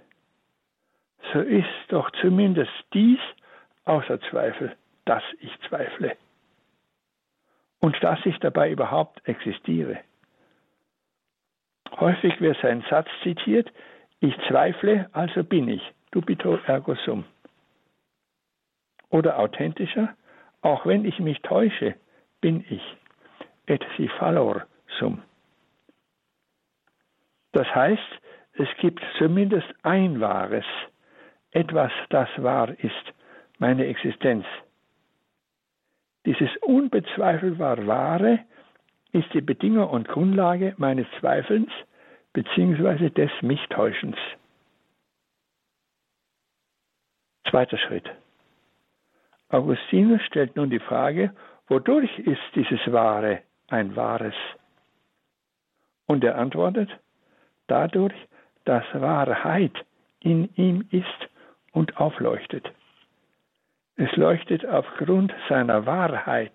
so 1.32 1.41
ist 1.41 1.69
doch 1.89 2.10
zumindest 2.21 2.71
dies 2.91 3.19
außer 3.86 4.19
Zweifel, 4.32 4.75
dass 5.08 5.24
ich 5.39 5.52
zweifle 5.67 6.15
und 7.80 7.96
dass 8.04 8.20
ich 8.26 8.38
dabei 8.39 8.72
überhaupt 8.72 9.28
existiere. 9.28 10.00
Häufig 12.00 12.39
wird 12.41 12.58
sein 12.62 12.84
Satz 12.89 13.08
zitiert, 13.24 13.72
ich 14.20 14.36
zweifle, 14.48 15.10
also 15.13 15.43
bin 15.43 15.70
ich, 15.70 15.82
dubito 16.12 16.58
ergo 16.65 16.96
sum. 17.06 17.26
Oder 19.10 19.39
authentischer, 19.39 20.15
auch 20.62 20.86
wenn 20.86 21.06
ich 21.06 21.20
mich 21.20 21.41
täusche, 21.41 21.96
bin 22.41 22.65
ich, 22.70 22.84
et 23.67 23.86
si 23.96 24.08
fallor 24.10 24.65
sum. 25.00 25.24
Das 27.54 27.67
heißt, 27.74 28.20
es 28.54 28.67
gibt 28.80 29.02
zumindest 29.17 29.67
ein 29.84 30.20
Wahres, 30.20 30.65
etwas, 31.52 31.91
das 32.10 32.30
wahr 32.38 32.70
ist, 32.80 33.13
meine 33.60 33.86
Existenz. 33.86 34.46
Dieses 36.28 36.50
unbezweifelbar 36.58 37.88
Wahre 37.88 38.40
ist 39.13 39.34
die 39.34 39.40
Bedingung 39.40 39.90
und 39.90 40.10
Grundlage 40.10 40.74
meines 40.76 41.08
Zweifelns 41.22 41.70
bzw. 42.34 43.10
des 43.12 43.32
Michtäuschens. 43.42 44.18
Zweiter 47.50 47.78
Schritt. 47.78 48.10
Augustinus 49.48 50.22
stellt 50.24 50.58
nun 50.58 50.70
die 50.70 50.82
Frage, 50.82 51.34
wodurch 51.70 52.20
ist 52.20 52.42
dieses 52.56 52.92
Wahre 52.92 53.44
ein 53.70 53.96
Wahres? 53.96 54.36
Und 56.08 56.26
er 56.26 56.38
antwortet, 56.38 56.90
dadurch, 57.68 58.16
dass 58.66 58.84
Wahrheit 58.94 59.72
in 60.20 60.54
ihm 60.56 60.86
ist 60.92 61.30
und 61.72 61.96
aufleuchtet. 61.96 62.70
Es 63.97 64.15
leuchtet 64.15 64.63
aufgrund 64.63 65.33
seiner 65.49 65.88
Wahrheit 65.88 66.53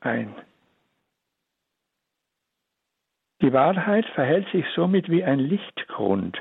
ein. 0.00 0.32
Die 3.42 3.52
Wahrheit 3.52 4.06
verhält 4.14 4.48
sich 4.52 4.64
somit 4.76 5.10
wie 5.10 5.24
ein 5.24 5.40
Lichtgrund. 5.40 6.40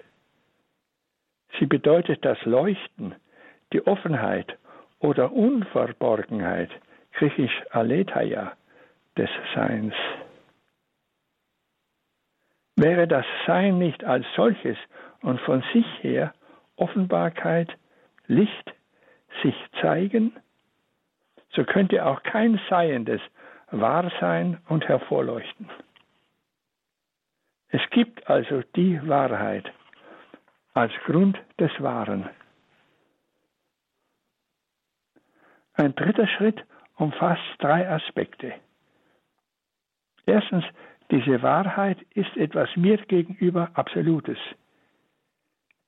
Sie 1.60 1.66
bedeutet 1.66 2.24
das 2.24 2.38
Leuchten, 2.46 3.16
die 3.74 3.86
Offenheit 3.88 4.58
oder 5.00 5.34
Unverborgenheit, 5.34 6.70
griechisch 7.14 7.64
Aletheia, 7.72 8.54
des 9.18 9.30
Seins. 9.56 9.94
Wäre 12.76 13.08
das 13.08 13.26
Sein 13.48 13.80
nicht 13.80 14.04
als 14.04 14.26
solches 14.36 14.78
und 15.22 15.40
von 15.42 15.64
sich 15.74 15.86
her 16.02 16.34
Offenbarkeit, 16.76 17.76
Licht, 18.28 18.74
sich 19.42 19.56
zeigen, 19.82 20.32
so 21.56 21.64
könnte 21.64 22.06
auch 22.06 22.24
kein 22.24 22.60
Seiendes 22.70 23.22
wahr 23.72 24.12
sein 24.20 24.60
und 24.68 24.88
hervorleuchten. 24.88 25.70
Es 27.70 27.82
gibt 27.90 28.30
also 28.30 28.62
die 28.76 29.00
Wahrheit 29.08 29.72
als 30.74 30.94
Grund 31.06 31.40
des 31.60 31.72
Wahren. 31.80 32.30
Ein 35.74 35.96
dritter 35.96 36.28
Schritt 36.28 36.64
umfasst 36.96 37.42
drei 37.60 37.90
Aspekte. 37.90 38.54
Erstens, 40.26 40.64
diese 41.10 41.42
Wahrheit 41.42 42.02
ist 42.14 42.36
etwas 42.38 42.70
mir 42.76 42.98
gegenüber 42.98 43.72
Absolutes. 43.74 44.38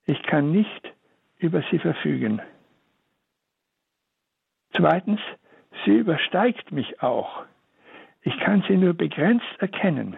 Ich 0.04 0.22
kann 0.24 0.52
nicht 0.52 0.92
über 1.38 1.62
sie 1.70 1.78
verfügen. 1.78 2.42
Zweitens, 4.72 5.20
sie 5.84 5.96
übersteigt 5.96 6.72
mich 6.72 7.02
auch. 7.02 7.44
Ich 8.22 8.38
kann 8.40 8.64
sie 8.68 8.76
nur 8.76 8.94
begrenzt 8.94 9.46
erkennen. 9.58 10.16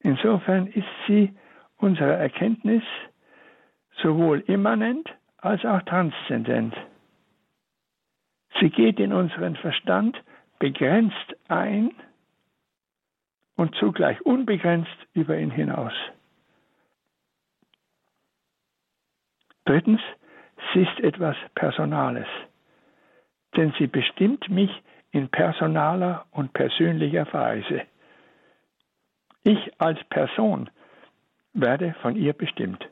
Insofern 0.00 0.66
ist 0.66 0.86
sie 1.06 1.34
unserer 1.76 2.16
Erkenntnis 2.16 2.82
sowohl 4.02 4.40
immanent 4.40 5.08
als 5.38 5.64
auch 5.64 5.82
transzendent. 5.82 6.74
Sie 8.60 8.70
geht 8.70 8.98
in 8.98 9.12
unseren 9.12 9.56
Verstand 9.56 10.22
begrenzt 10.58 11.36
ein 11.48 11.92
und 13.56 13.74
zugleich 13.76 14.20
unbegrenzt 14.22 14.96
über 15.14 15.38
ihn 15.38 15.50
hinaus. 15.50 15.92
Drittens, 19.64 20.00
sie 20.72 20.82
ist 20.82 21.00
etwas 21.00 21.36
Personales 21.54 22.26
denn 23.56 23.72
sie 23.78 23.86
bestimmt 23.86 24.48
mich 24.48 24.70
in 25.10 25.28
personaler 25.28 26.26
und 26.30 26.52
persönlicher 26.52 27.32
Weise. 27.32 27.82
Ich 29.42 29.80
als 29.80 30.02
Person 30.04 30.68
werde 31.54 31.94
von 32.02 32.16
ihr 32.16 32.32
bestimmt. 32.32 32.86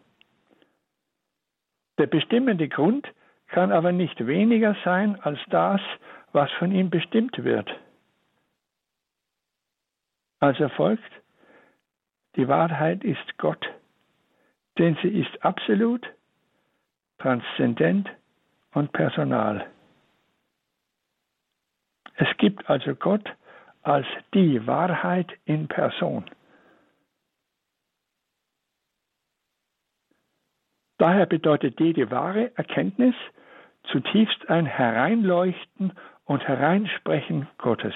Der 1.98 2.06
bestimmende 2.06 2.68
Grund 2.68 3.06
kann 3.48 3.72
aber 3.72 3.92
nicht 3.92 4.26
weniger 4.26 4.76
sein 4.84 5.20
als 5.20 5.38
das, 5.48 5.80
was 6.32 6.50
von 6.52 6.72
ihm 6.72 6.90
bestimmt 6.90 7.42
wird. 7.44 7.70
Also 10.40 10.68
folgt, 10.70 11.12
die 12.36 12.48
Wahrheit 12.48 13.02
ist 13.04 13.38
Gott, 13.38 13.64
denn 14.78 14.96
sie 15.02 15.08
ist 15.08 15.42
absolut, 15.42 16.06
transzendent 17.18 18.10
und 18.72 18.92
personal. 18.92 19.66
Es 22.16 22.28
gibt 22.38 22.68
also 22.68 22.94
Gott 22.94 23.28
als 23.82 24.06
die 24.34 24.66
Wahrheit 24.66 25.30
in 25.44 25.68
Person. 25.68 26.24
Daher 30.98 31.26
bedeutet 31.26 31.78
jede 31.78 32.10
wahre 32.10 32.56
Erkenntnis 32.56 33.14
zutiefst 33.84 34.48
ein 34.48 34.66
Hereinleuchten 34.66 35.92
und 36.24 36.42
Hereinsprechen 36.48 37.48
Gottes. 37.58 37.94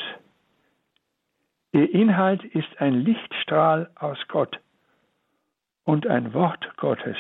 Ihr 1.73 1.93
Inhalt 1.93 2.45
ist 2.45 2.81
ein 2.81 2.95
Lichtstrahl 2.95 3.91
aus 3.97 4.19
Gott 4.29 4.61
und 5.85 6.07
ein 6.07 6.35
Wort 6.35 6.77
Gottes, 6.77 7.17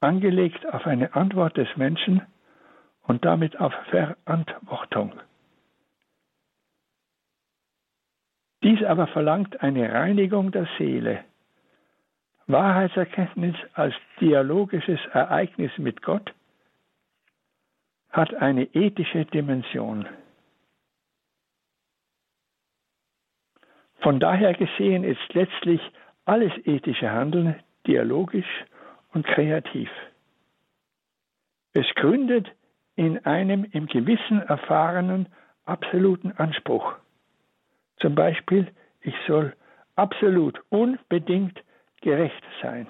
angelegt 0.00 0.66
auf 0.72 0.86
eine 0.86 1.14
Antwort 1.14 1.56
des 1.56 1.68
Menschen 1.76 2.22
und 3.10 3.24
damit 3.24 3.58
auf 3.58 3.74
Verantwortung. 3.90 5.12
Dies 8.62 8.84
aber 8.84 9.08
verlangt 9.08 9.60
eine 9.62 9.92
Reinigung 9.92 10.52
der 10.52 10.68
Seele. 10.78 11.24
Wahrheitserkenntnis 12.46 13.56
als 13.74 13.96
dialogisches 14.20 15.00
Ereignis 15.12 15.72
mit 15.76 16.02
Gott 16.02 16.32
hat 18.10 18.32
eine 18.34 18.62
ethische 18.76 19.24
Dimension. 19.24 20.06
Von 24.02 24.20
daher 24.20 24.54
gesehen 24.54 25.02
ist 25.02 25.34
letztlich 25.34 25.80
alles 26.26 26.52
ethische 26.64 27.10
Handeln 27.10 27.56
dialogisch 27.88 28.64
und 29.12 29.26
kreativ. 29.26 29.90
Es 31.72 31.92
gründet 31.96 32.52
in 33.00 33.24
einem 33.24 33.64
im 33.72 33.86
Gewissen 33.86 34.42
erfahrenen 34.42 35.26
absoluten 35.64 36.32
Anspruch. 36.32 36.96
Zum 37.96 38.14
Beispiel, 38.14 38.70
ich 39.00 39.14
soll 39.26 39.56
absolut 39.96 40.60
unbedingt 40.68 41.58
gerecht 42.02 42.44
sein. 42.60 42.86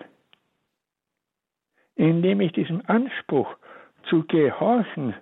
Indem 1.94 2.40
ich 2.40 2.50
diesem 2.50 2.82
Anspruch 2.88 3.54
zu 4.08 4.24
gehorchen 4.24 5.14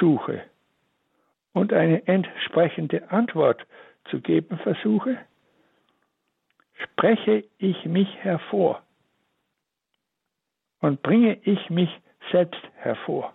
suche 0.00 0.42
und 1.52 1.72
eine 1.72 2.04
entsprechende 2.08 3.08
Antwort 3.12 3.64
zu 4.10 4.20
geben 4.20 4.58
versuche, 4.58 5.16
spreche 6.82 7.44
ich 7.58 7.84
mich 7.84 8.12
hervor 8.16 8.82
und 10.80 11.02
bringe 11.02 11.38
ich 11.44 11.70
mich 11.70 11.90
selbst 12.32 12.62
hervor 12.78 13.32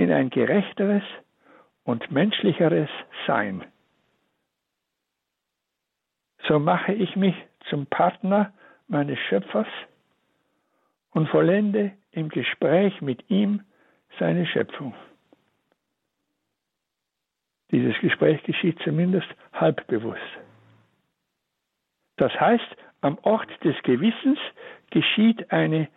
in 0.00 0.10
ein 0.10 0.30
gerechteres 0.30 1.02
und 1.84 2.10
menschlicheres 2.10 2.88
Sein. 3.26 3.62
So 6.48 6.58
mache 6.58 6.94
ich 6.94 7.16
mich 7.16 7.34
zum 7.68 7.84
Partner 7.84 8.54
meines 8.88 9.18
Schöpfers 9.28 9.66
und 11.10 11.28
vollende 11.28 11.92
im 12.12 12.30
Gespräch 12.30 13.02
mit 13.02 13.28
ihm 13.28 13.62
seine 14.18 14.46
Schöpfung. 14.46 14.94
Dieses 17.70 17.96
Gespräch 18.00 18.42
geschieht 18.44 18.78
zumindest 18.82 19.28
halbbewusst. 19.52 20.38
Das 22.16 22.32
heißt, 22.40 22.76
am 23.02 23.18
Ort 23.20 23.50
des 23.64 23.76
Gewissens 23.82 24.38
geschieht 24.90 25.52
eine 25.52 25.88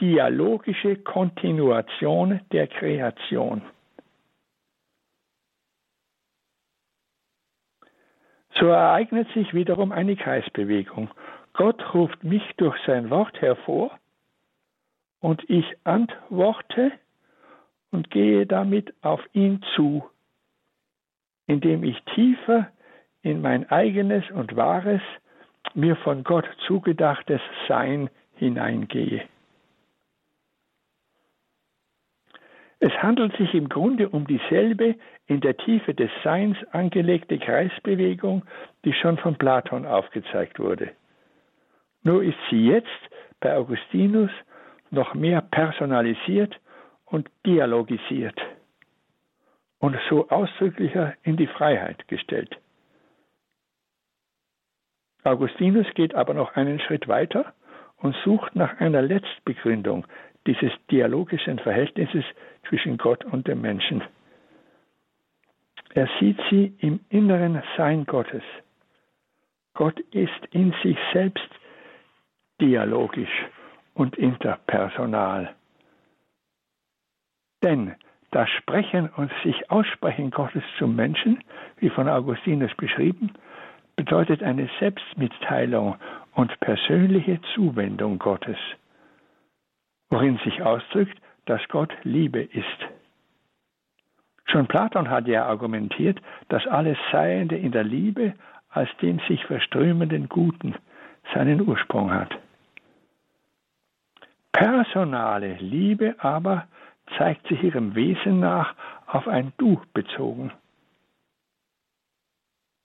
dialogische 0.00 0.96
Kontinuation 0.96 2.40
der 2.52 2.66
Kreation. 2.66 3.62
So 8.58 8.66
ereignet 8.68 9.28
sich 9.34 9.52
wiederum 9.52 9.92
eine 9.92 10.16
Kreisbewegung. 10.16 11.10
Gott 11.52 11.94
ruft 11.94 12.24
mich 12.24 12.42
durch 12.56 12.76
sein 12.86 13.10
Wort 13.10 13.40
hervor 13.40 13.98
und 15.20 15.48
ich 15.48 15.64
antworte 15.84 16.92
und 17.90 18.10
gehe 18.10 18.46
damit 18.46 18.94
auf 19.02 19.20
ihn 19.32 19.62
zu, 19.74 20.04
indem 21.46 21.84
ich 21.84 22.02
tiefer 22.14 22.70
in 23.22 23.40
mein 23.40 23.70
eigenes 23.70 24.24
und 24.30 24.56
wahres, 24.56 25.02
mir 25.74 25.96
von 25.96 26.24
Gott 26.24 26.46
zugedachtes 26.66 27.40
Sein 27.68 28.08
hineingehe. 28.34 29.22
Es 32.78 32.92
handelt 33.02 33.34
sich 33.36 33.54
im 33.54 33.68
Grunde 33.68 34.08
um 34.08 34.26
dieselbe 34.26 34.96
in 35.26 35.40
der 35.40 35.56
Tiefe 35.56 35.94
des 35.94 36.10
Seins 36.22 36.56
angelegte 36.72 37.38
Kreisbewegung, 37.38 38.44
die 38.84 38.92
schon 38.92 39.16
von 39.16 39.36
Platon 39.36 39.86
aufgezeigt 39.86 40.58
wurde. 40.58 40.90
Nur 42.02 42.22
ist 42.22 42.38
sie 42.50 42.66
jetzt 42.66 42.86
bei 43.40 43.56
Augustinus 43.56 44.30
noch 44.90 45.14
mehr 45.14 45.40
personalisiert 45.40 46.54
und 47.06 47.28
dialogisiert 47.46 48.38
und 49.78 49.96
so 50.08 50.28
ausdrücklicher 50.28 51.14
in 51.22 51.36
die 51.36 51.46
Freiheit 51.46 52.06
gestellt. 52.08 52.58
Augustinus 55.24 55.86
geht 55.94 56.14
aber 56.14 56.34
noch 56.34 56.54
einen 56.54 56.78
Schritt 56.78 57.08
weiter 57.08 57.52
und 57.96 58.14
sucht 58.24 58.54
nach 58.54 58.78
einer 58.80 59.02
Letztbegründung 59.02 60.06
dieses 60.46 60.70
dialogischen 60.90 61.58
Verhältnisses 61.58 62.24
zwischen 62.68 62.98
Gott 62.98 63.24
und 63.24 63.46
dem 63.48 63.60
Menschen. 63.60 64.02
Er 65.94 66.08
sieht 66.20 66.38
sie 66.50 66.74
im 66.78 67.00
inneren 67.08 67.62
Sein 67.76 68.04
Gottes. 68.04 68.42
Gott 69.74 69.98
ist 70.12 70.46
in 70.50 70.74
sich 70.82 70.98
selbst 71.12 71.48
dialogisch 72.60 73.46
und 73.94 74.16
interpersonal. 74.16 75.54
Denn 77.62 77.94
das 78.30 78.48
Sprechen 78.50 79.08
und 79.16 79.32
sich 79.42 79.70
Aussprechen 79.70 80.30
Gottes 80.30 80.62
zum 80.78 80.94
Menschen, 80.96 81.42
wie 81.78 81.90
von 81.90 82.08
Augustinus 82.08 82.74
beschrieben, 82.76 83.32
bedeutet 83.96 84.42
eine 84.42 84.68
Selbstmitteilung 84.78 85.96
und 86.34 86.60
persönliche 86.60 87.40
Zuwendung 87.54 88.18
Gottes, 88.18 88.58
worin 90.10 90.38
sich 90.44 90.62
ausdrückt, 90.62 91.18
dass 91.46 91.66
Gott 91.68 91.92
Liebe 92.02 92.40
ist. 92.42 92.86
Schon 94.44 94.66
Platon 94.66 95.10
hat 95.10 95.26
ja 95.26 95.46
argumentiert, 95.46 96.20
dass 96.48 96.66
alles 96.66 96.98
Seiende 97.10 97.56
in 97.56 97.72
der 97.72 97.84
Liebe 97.84 98.34
als 98.70 98.90
dem 99.00 99.18
sich 99.26 99.44
verströmenden 99.46 100.28
Guten 100.28 100.74
seinen 101.34 101.66
Ursprung 101.66 102.12
hat. 102.12 102.30
Personale 104.52 105.54
Liebe 105.54 106.14
aber 106.18 106.66
zeigt 107.16 107.46
sich 107.48 107.62
ihrem 107.62 107.94
Wesen 107.94 108.40
nach 108.40 108.74
auf 109.06 109.26
ein 109.28 109.52
Du 109.56 109.80
bezogen. 109.92 110.52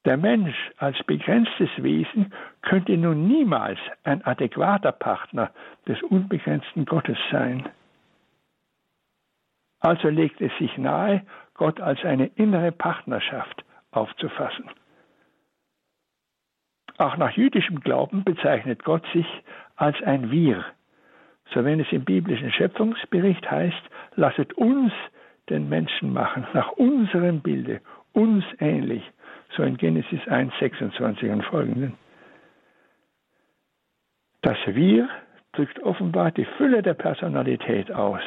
Der 0.06 0.18
Mensch 0.18 0.56
als 0.78 0.98
begrenztes 1.04 1.70
Wesen 1.78 2.34
könnte 2.62 2.98
nun 2.98 3.28
niemals 3.28 3.78
ein 4.04 4.26
adäquater 4.26 4.92
Partner 4.92 5.52
des 5.88 6.02
unbegrenzten 6.04 6.86
Gottes 6.86 7.18
sein. 7.32 7.70
Also 9.82 10.10
legt 10.10 10.40
es 10.42 10.52
sich 10.58 10.78
nahe, 10.78 11.24
Gott 11.56 11.82
als 11.82 12.04
eine 12.06 12.28
innere 12.36 12.72
Partnerschaft 12.72 13.66
aufzufassen. 13.92 14.70
Auch 16.98 17.18
nach 17.18 17.32
jüdischem 17.32 17.80
Glauben 17.80 18.24
bezeichnet 18.24 18.84
Gott 18.84 19.04
sich 19.12 19.26
als 19.76 20.02
ein 20.04 20.30
Wir, 20.30 20.64
so 21.54 21.66
wenn 21.66 21.80
es 21.80 21.92
im 21.92 22.06
biblischen 22.06 22.52
Schöpfungsbericht 22.52 23.50
heißt, 23.50 23.82
lasset 24.16 24.54
uns 24.54 24.94
den 25.50 25.68
Menschen 25.68 26.14
machen, 26.14 26.46
nach 26.54 26.72
unserem 26.74 27.42
Bilde, 27.42 27.82
uns 28.14 28.46
ähnlich, 28.60 29.04
so 29.58 29.64
in 29.64 29.78
Genesis 29.78 30.26
1, 30.28 30.54
26 30.60 31.30
und 31.30 31.44
folgenden. 31.44 31.94
Das 34.42 34.58
Wir 34.68 35.10
drückt 35.54 35.82
offenbar 35.82 36.32
die 36.32 36.46
Fülle 36.58 36.84
der 36.84 36.94
Personalität 36.94 37.92
aus, 37.92 38.22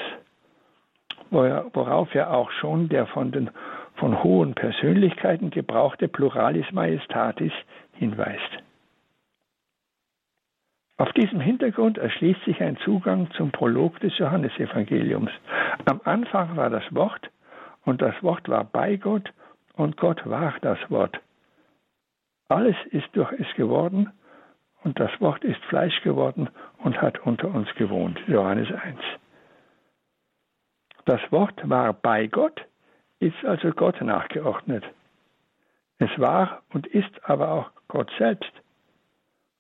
worauf 1.30 2.14
ja 2.14 2.30
auch 2.30 2.50
schon 2.52 2.88
der 2.88 3.06
von 3.06 3.32
den 3.32 3.50
von 3.96 4.22
hohen 4.24 4.54
Persönlichkeiten 4.54 5.50
gebrauchte 5.50 6.08
Pluralis 6.08 6.70
Majestatis 6.72 7.52
hinweist. 7.92 8.64
Auf 10.96 11.12
diesem 11.12 11.40
Hintergrund 11.40 11.98
erschließt 11.98 12.44
sich 12.44 12.60
ein 12.60 12.76
Zugang 12.78 13.30
zum 13.32 13.50
Prolog 13.50 13.98
des 14.00 14.16
Johannesevangeliums. 14.18 15.30
Am 15.86 16.00
Anfang 16.04 16.56
war 16.56 16.70
das 16.70 16.84
Wort 16.94 17.30
und 17.84 18.00
das 18.00 18.14
Wort 18.22 18.48
war 18.48 18.64
bei 18.64 18.96
Gott 18.96 19.32
und 19.74 19.96
Gott 19.96 20.24
war 20.24 20.54
das 20.60 20.78
Wort. 20.90 21.20
Alles 22.48 22.76
ist 22.90 23.08
durch 23.14 23.32
es 23.32 23.52
geworden 23.56 24.12
und 24.84 25.00
das 25.00 25.10
Wort 25.20 25.42
ist 25.42 25.62
Fleisch 25.64 26.00
geworden 26.02 26.48
und 26.78 27.00
hat 27.00 27.18
unter 27.26 27.48
uns 27.48 27.68
gewohnt. 27.74 28.20
Johannes 28.28 28.70
1. 28.70 28.98
Das 31.05 31.20
Wort 31.30 31.68
war 31.68 31.92
bei 31.92 32.26
Gott, 32.26 32.64
ist 33.18 33.44
also 33.44 33.70
Gott 33.70 34.00
nachgeordnet. 34.00 34.84
Es 35.98 36.11
war 36.18 36.62
und 36.72 36.86
ist 36.86 37.12
aber 37.24 37.50
auch 37.50 37.70
Gott 37.88 38.11
selbst. 38.18 38.52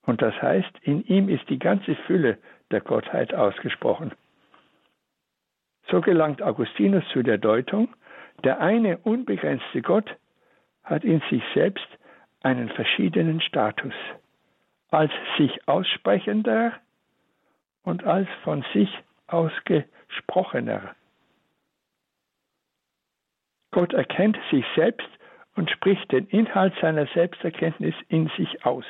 Und 0.02 0.22
das 0.22 0.34
heißt, 0.40 0.70
in 0.82 1.04
ihm 1.04 1.28
ist 1.28 1.48
die 1.48 1.58
ganze 1.58 1.94
Fülle 2.06 2.38
der 2.70 2.80
Gottheit 2.80 3.34
ausgesprochen. 3.34 4.12
So 5.90 6.00
gelangt 6.00 6.42
Augustinus 6.42 7.04
zu 7.12 7.22
der 7.22 7.38
Deutung, 7.38 7.94
der 8.42 8.60
eine 8.60 8.98
unbegrenzte 8.98 9.82
Gott 9.82 10.16
hat 10.82 11.04
in 11.04 11.22
sich 11.30 11.42
selbst 11.54 11.86
einen 12.42 12.68
verschiedenen 12.70 13.40
Status, 13.40 13.94
als 14.90 15.12
sich 15.38 15.66
aussprechender 15.66 16.72
und 17.82 18.04
als 18.04 18.28
von 18.42 18.64
sich 18.72 18.90
ausgesprochener. 19.26 20.94
Gott 23.74 23.92
erkennt 23.92 24.38
sich 24.52 24.64
selbst 24.76 25.08
und 25.56 25.68
spricht 25.68 26.12
den 26.12 26.28
Inhalt 26.28 26.72
seiner 26.80 27.08
Selbsterkenntnis 27.08 27.96
in 28.06 28.30
sich 28.36 28.64
aus 28.64 28.84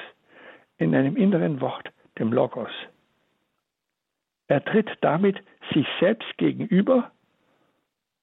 in 0.76 0.95
einem 0.95 1.16
inneren 1.16 1.62
Wort, 1.62 1.91
dem 2.18 2.35
Logos. 2.35 2.70
Er 4.47 4.62
tritt 4.62 4.91
damit 5.01 5.43
sich 5.72 5.87
selbst 6.01 6.37
gegenüber 6.37 7.12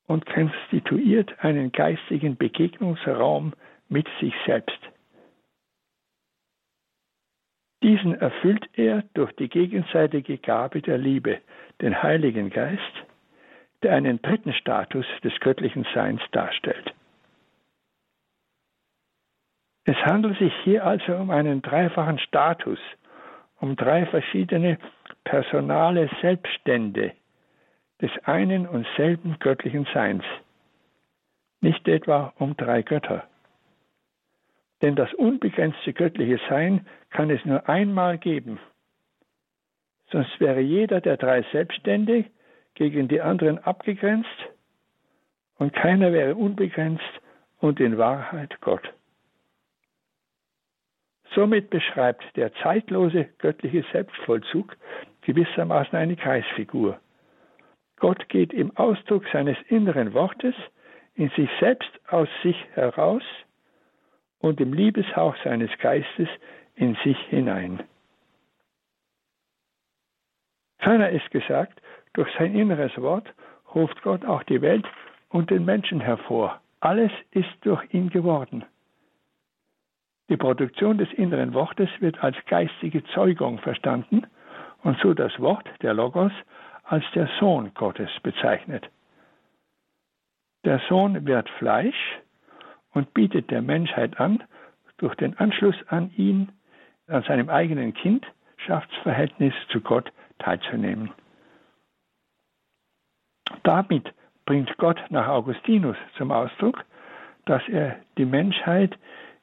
und 0.06 0.28
konstituiert 0.28 1.34
einen 1.44 1.72
geistigen 1.72 2.38
Begegnungsraum 2.38 3.54
mit 3.90 4.08
sich 4.20 4.36
selbst. 4.46 4.80
Diesen 7.82 8.14
erfüllt 8.14 8.70
er 8.74 9.04
durch 9.16 9.32
die 9.38 9.50
gegenseitige 9.50 10.38
Gabe 10.38 10.84
der 10.84 11.00
Liebe, 11.00 11.40
den 11.82 12.04
Heiligen 12.04 12.52
Geist, 12.52 12.94
der 13.84 13.94
einen 13.94 14.22
dritten 14.22 14.54
Status 14.54 15.06
des 15.24 15.34
göttlichen 15.40 15.86
Seins 15.94 16.22
darstellt. 16.32 16.94
Es 19.86 19.98
handelt 19.98 20.38
sich 20.38 20.54
hier 20.64 20.86
also 20.86 21.16
um 21.16 21.32
einen 21.32 21.62
dreifachen 21.62 22.20
Status, 22.20 22.80
um 23.60 23.76
drei 23.76 24.06
verschiedene 24.06 24.78
personale 25.24 26.10
Selbststände 26.22 27.14
des 28.02 28.12
einen 28.24 28.68
und 28.68 28.88
selben 28.98 29.38
göttlichen 29.40 29.88
Seins, 29.94 30.24
nicht 31.62 31.88
etwa 31.88 32.34
um 32.38 32.56
drei 32.58 32.82
Götter. 32.82 33.24
Denn 34.82 34.96
das 34.96 35.14
unbegrenzte 35.14 35.94
göttliche 35.94 36.40
Sein 36.50 36.88
kann 37.12 37.30
es 37.30 37.44
nur 37.46 37.70
einmal 37.70 38.18
geben. 38.18 38.60
Sonst 40.12 40.40
wäre 40.40 40.60
jeder 40.60 41.02
der 41.02 41.18
drei 41.18 41.44
Selbststände 41.52 42.26
gegen 42.76 43.08
die 43.08 43.22
anderen 43.22 43.60
abgegrenzt 43.60 44.30
und 45.58 45.74
keiner 45.74 46.12
wäre 46.14 46.36
unbegrenzt 46.36 47.22
und 47.60 47.80
in 47.80 47.98
Wahrheit 47.98 48.60
Gott. 48.62 48.94
Somit 51.34 51.70
beschreibt 51.70 52.24
der 52.36 52.54
zeitlose 52.56 53.30
göttliche 53.38 53.86
Selbstvollzug 53.92 54.76
gewissermaßen 55.22 55.98
eine 55.98 56.16
Kreisfigur. 56.16 57.00
Gott 57.98 58.28
geht 58.30 58.52
im 58.52 58.76
Ausdruck 58.76 59.26
seines 59.32 59.58
inneren 59.68 60.14
Wortes 60.14 60.56
in 61.16 61.30
sich 61.30 61.50
selbst 61.60 61.92
aus 62.10 62.28
sich 62.42 62.58
heraus 62.74 63.24
und 64.40 64.60
im 64.60 64.74
Liebeshauch 64.74 65.36
seines 65.44 65.70
Geistes 65.80 66.28
in 66.76 66.98
sich 67.04 67.18
hinein. 67.30 67.84
Ferner 70.82 71.10
ist 71.10 71.30
gesagt, 71.32 71.82
durch 72.14 72.30
sein 72.38 72.56
inneres 72.56 72.96
Wort 72.98 73.32
ruft 73.74 74.02
Gott 74.02 74.26
auch 74.26 74.44
die 74.44 74.62
Welt 74.62 74.86
und 75.30 75.50
den 75.50 75.64
Menschen 75.64 76.02
hervor. 76.02 76.60
Alles 76.80 77.12
ist 77.32 77.50
durch 77.62 77.82
ihn 77.94 78.10
geworden. 78.10 78.66
Die 80.30 80.38
Produktion 80.38 80.98
des 80.98 81.12
inneren 81.14 81.54
Wortes 81.54 81.90
wird 82.00 82.24
als 82.24 82.36
geistige 82.48 83.04
Zeugung 83.14 83.60
verstanden 83.60 84.26
und 84.84 84.98
so 85.00 85.14
das 85.14 85.38
Wort, 85.40 85.70
der 85.82 85.94
Logos, 85.94 86.32
als 86.84 87.06
der 87.14 87.30
Sohn 87.40 87.72
Gottes 87.76 88.10
bezeichnet. 88.24 88.90
Der 90.66 90.80
Sohn 90.90 91.26
wird 91.26 91.50
Fleisch 91.50 92.20
und 92.94 93.14
bietet 93.14 93.52
der 93.52 93.62
Menschheit 93.62 94.20
an, 94.20 94.44
durch 94.98 95.16
den 95.16 95.38
Anschluss 95.38 95.76
an 95.88 96.12
ihn, 96.18 96.52
an 97.08 97.24
seinem 97.24 97.50
eigenen 97.50 97.94
Kindschaftsverhältnis 97.94 99.54
zu 99.70 99.82
Gott 99.82 100.12
teilzunehmen. 100.42 101.12
Damit 103.64 104.14
bringt 104.46 104.76
Gott 104.78 105.00
nach 105.10 105.28
Augustinus 105.28 105.98
zum 106.18 106.32
Ausdruck, 106.32 106.84
dass 107.46 107.62
er 107.70 107.98
die 108.18 108.26
Menschheit 108.26 108.98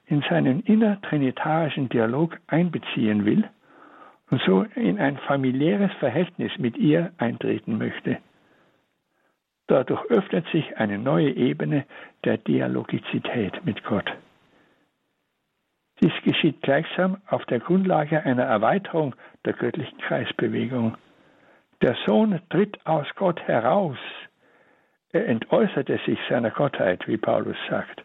in 0.06 0.22
seinen 0.22 0.60
innertrinitarischen 0.60 1.88
Dialog 1.88 2.38
einbeziehen 2.46 3.24
will 3.24 3.48
und 4.30 4.40
so 4.42 4.64
in 4.74 4.98
ein 4.98 5.18
familiäres 5.18 5.92
Verhältnis 5.98 6.52
mit 6.58 6.76
ihr 6.76 7.12
eintreten 7.18 7.78
möchte. 7.78 8.18
Dadurch 9.66 10.04
öffnet 10.10 10.46
sich 10.48 10.78
eine 10.78 10.98
neue 10.98 11.30
Ebene 11.30 11.84
der 12.24 12.38
Dialogizität 12.38 13.64
mit 13.64 13.84
Gott. 13.84 14.10
Dies 16.00 16.12
geschieht 16.24 16.62
gleichsam 16.62 17.18
auf 17.26 17.44
der 17.46 17.60
Grundlage 17.60 18.24
einer 18.24 18.44
Erweiterung 18.44 19.14
der 19.44 19.54
göttlichen 19.54 19.98
Kreisbewegung. 19.98 20.96
Der 21.82 21.96
Sohn 22.06 22.40
tritt 22.50 22.86
aus 22.86 23.06
Gott 23.16 23.40
heraus. 23.42 23.98
Er 25.10 25.26
entäußerte 25.26 25.98
sich 26.06 26.18
seiner 26.28 26.50
Gottheit, 26.50 27.06
wie 27.08 27.16
Paulus 27.16 27.56
sagt 27.68 28.02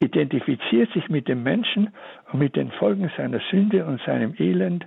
identifiziert 0.00 0.92
sich 0.92 1.08
mit 1.08 1.28
dem 1.28 1.42
Menschen 1.42 1.92
und 2.30 2.38
mit 2.38 2.56
den 2.56 2.70
Folgen 2.72 3.10
seiner 3.16 3.40
Sünde 3.50 3.84
und 3.86 4.00
seinem 4.02 4.34
Elend, 4.38 4.86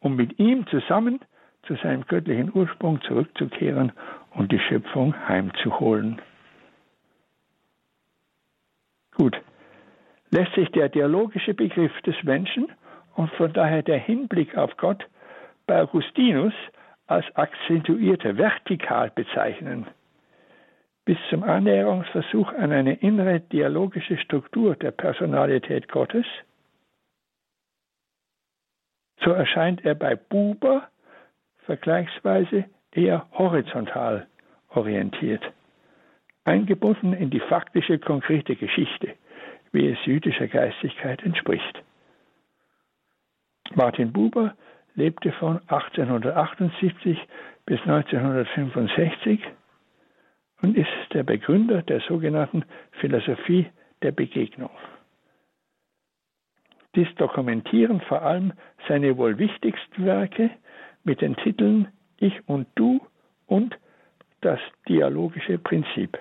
um 0.00 0.16
mit 0.16 0.38
ihm 0.38 0.66
zusammen 0.68 1.20
zu 1.66 1.74
seinem 1.76 2.06
göttlichen 2.06 2.52
Ursprung 2.54 3.00
zurückzukehren 3.02 3.92
und 4.34 4.52
die 4.52 4.60
Schöpfung 4.60 5.14
heimzuholen. 5.28 6.20
Gut, 9.16 9.36
lässt 10.30 10.54
sich 10.54 10.70
der 10.70 10.88
dialogische 10.88 11.54
Begriff 11.54 11.92
des 12.02 12.16
Menschen 12.22 12.68
und 13.14 13.30
von 13.32 13.52
daher 13.52 13.82
der 13.82 13.98
Hinblick 13.98 14.56
auf 14.56 14.76
Gott 14.76 15.06
bei 15.66 15.80
Augustinus 15.80 16.54
als 17.06 17.24
akzentuierte 17.36 18.36
vertikal 18.36 19.10
bezeichnen. 19.10 19.86
Bis 21.04 21.18
zum 21.30 21.44
Annäherungsversuch 21.44 22.52
an 22.52 22.72
eine 22.72 22.94
innere 22.94 23.40
dialogische 23.40 24.18
Struktur 24.18 24.74
der 24.74 24.90
Personalität 24.90 25.88
Gottes, 25.88 26.26
so 29.24 29.30
erscheint 29.30 29.84
er 29.84 29.94
bei 29.94 30.16
Buber 30.16 30.88
vergleichsweise 31.64 32.64
eher 32.92 33.26
horizontal 33.32 34.26
orientiert, 34.70 35.42
eingebunden 36.44 37.12
in 37.12 37.30
die 37.30 37.40
faktische, 37.40 37.98
konkrete 37.98 38.56
Geschichte, 38.56 39.14
wie 39.72 39.88
es 39.88 39.98
jüdischer 40.04 40.48
Geistigkeit 40.48 41.22
entspricht. 41.22 41.82
Martin 43.74 44.12
Buber 44.12 44.54
lebte 44.94 45.32
von 45.32 45.60
1878 45.68 47.18
bis 47.66 47.80
1965 47.80 49.40
und 50.62 50.76
ist 50.76 50.88
der 51.12 51.22
Begründer 51.22 51.82
der 51.82 52.00
sogenannten 52.00 52.64
Philosophie 52.92 53.66
der 54.02 54.12
Begegnung. 54.12 54.70
Dies 56.94 57.08
dokumentieren 57.16 58.00
vor 58.00 58.22
allem 58.22 58.52
seine 58.88 59.16
wohl 59.18 59.38
wichtigsten 59.38 60.06
Werke 60.06 60.50
mit 61.04 61.20
den 61.20 61.36
Titeln 61.36 61.88
Ich 62.18 62.48
und 62.48 62.66
Du 62.74 63.06
und 63.46 63.76
das 64.40 64.60
dialogische 64.88 65.58
Prinzip. 65.58 66.18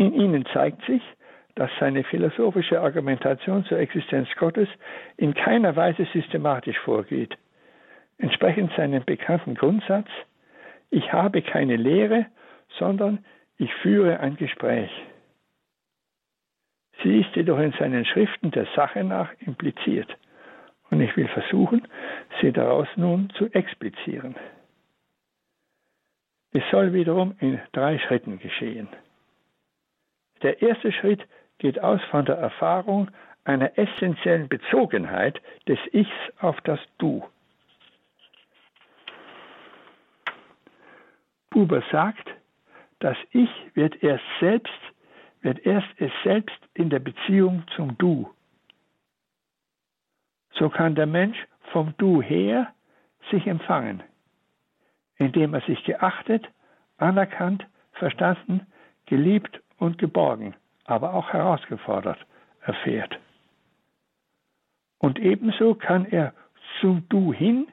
In 0.00 0.14
ihnen 0.14 0.46
zeigt 0.46 0.82
sich, 0.86 1.02
dass 1.56 1.70
seine 1.78 2.04
philosophische 2.04 2.80
Argumentation 2.80 3.66
zur 3.66 3.80
Existenz 3.80 4.30
Gottes 4.36 4.66
in 5.18 5.34
keiner 5.34 5.76
Weise 5.76 6.06
systematisch 6.14 6.78
vorgeht. 6.78 7.36
Entsprechend 8.16 8.72
seinem 8.78 9.04
bekannten 9.04 9.56
Grundsatz, 9.56 10.08
ich 10.88 11.12
habe 11.12 11.42
keine 11.42 11.76
Lehre, 11.76 12.24
sondern 12.78 13.22
ich 13.58 13.70
führe 13.82 14.20
ein 14.20 14.36
Gespräch. 14.36 14.90
Sie 17.02 17.20
ist 17.20 17.36
jedoch 17.36 17.58
in 17.58 17.72
seinen 17.72 18.06
Schriften 18.06 18.52
der 18.52 18.68
Sache 18.74 19.04
nach 19.04 19.30
impliziert. 19.40 20.16
Und 20.90 21.02
ich 21.02 21.14
will 21.14 21.28
versuchen, 21.28 21.86
sie 22.40 22.52
daraus 22.52 22.88
nun 22.96 23.28
zu 23.36 23.52
explizieren. 23.52 24.34
Es 26.52 26.62
soll 26.70 26.94
wiederum 26.94 27.34
in 27.40 27.60
drei 27.72 27.98
Schritten 27.98 28.38
geschehen. 28.38 28.88
Der 30.42 30.62
erste 30.62 30.92
Schritt 30.92 31.26
geht 31.58 31.80
aus 31.82 32.00
von 32.10 32.24
der 32.24 32.36
Erfahrung 32.36 33.10
einer 33.44 33.78
essentiellen 33.78 34.48
Bezogenheit 34.48 35.40
des 35.66 35.78
Ichs 35.92 36.10
auf 36.40 36.60
das 36.62 36.80
Du. 36.98 37.24
Buber 41.50 41.82
sagt, 41.90 42.28
das 43.00 43.16
Ich 43.32 43.50
wird 43.74 44.02
erst 44.02 44.24
selbst, 44.38 44.80
wird 45.42 45.58
erst 45.66 45.88
es 45.98 46.12
selbst 46.22 46.58
in 46.74 46.90
der 46.90 47.00
Beziehung 47.00 47.64
zum 47.74 47.96
Du. 47.98 48.30
So 50.52 50.68
kann 50.68 50.94
der 50.94 51.06
Mensch 51.06 51.38
vom 51.72 51.94
Du 51.98 52.22
her 52.22 52.72
sich 53.30 53.46
empfangen, 53.46 54.02
indem 55.16 55.54
er 55.54 55.62
sich 55.62 55.82
geachtet, 55.84 56.46
anerkannt, 56.98 57.66
verstanden, 57.92 58.66
geliebt 59.06 59.60
und 59.80 59.98
geborgen, 59.98 60.54
aber 60.84 61.14
auch 61.14 61.32
herausgefordert 61.32 62.18
erfährt. 62.60 63.18
Und 64.98 65.18
ebenso 65.18 65.74
kann 65.74 66.04
er 66.04 66.34
zum 66.80 67.08
Du 67.08 67.32
hin 67.32 67.66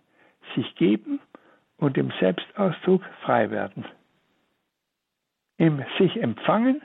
sich 0.56 0.76
geben 0.76 1.20
und 1.78 1.98
im 1.98 2.12
Selbstausdruck 2.20 3.04
frei 3.22 3.52
werden. 3.52 3.86
Im 5.58 5.84
sich 5.98 6.16
empfangen 6.22 6.82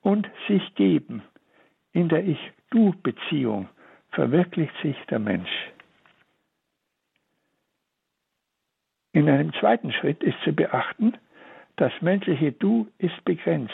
und 0.00 0.28
sich 0.48 0.74
geben, 0.74 1.22
in 1.92 2.08
der 2.08 2.24
Ich-Du-Beziehung 2.24 3.68
verwirklicht 4.10 4.74
sich 4.82 4.96
der 5.10 5.18
Mensch. 5.18 5.50
In 9.12 9.28
einem 9.28 9.52
zweiten 9.54 9.92
Schritt 9.92 10.22
ist 10.22 10.40
zu 10.42 10.54
beachten, 10.54 11.14
das 11.76 11.92
menschliche 12.00 12.52
Du 12.52 12.88
ist 12.98 13.24
begrenzt. 13.24 13.72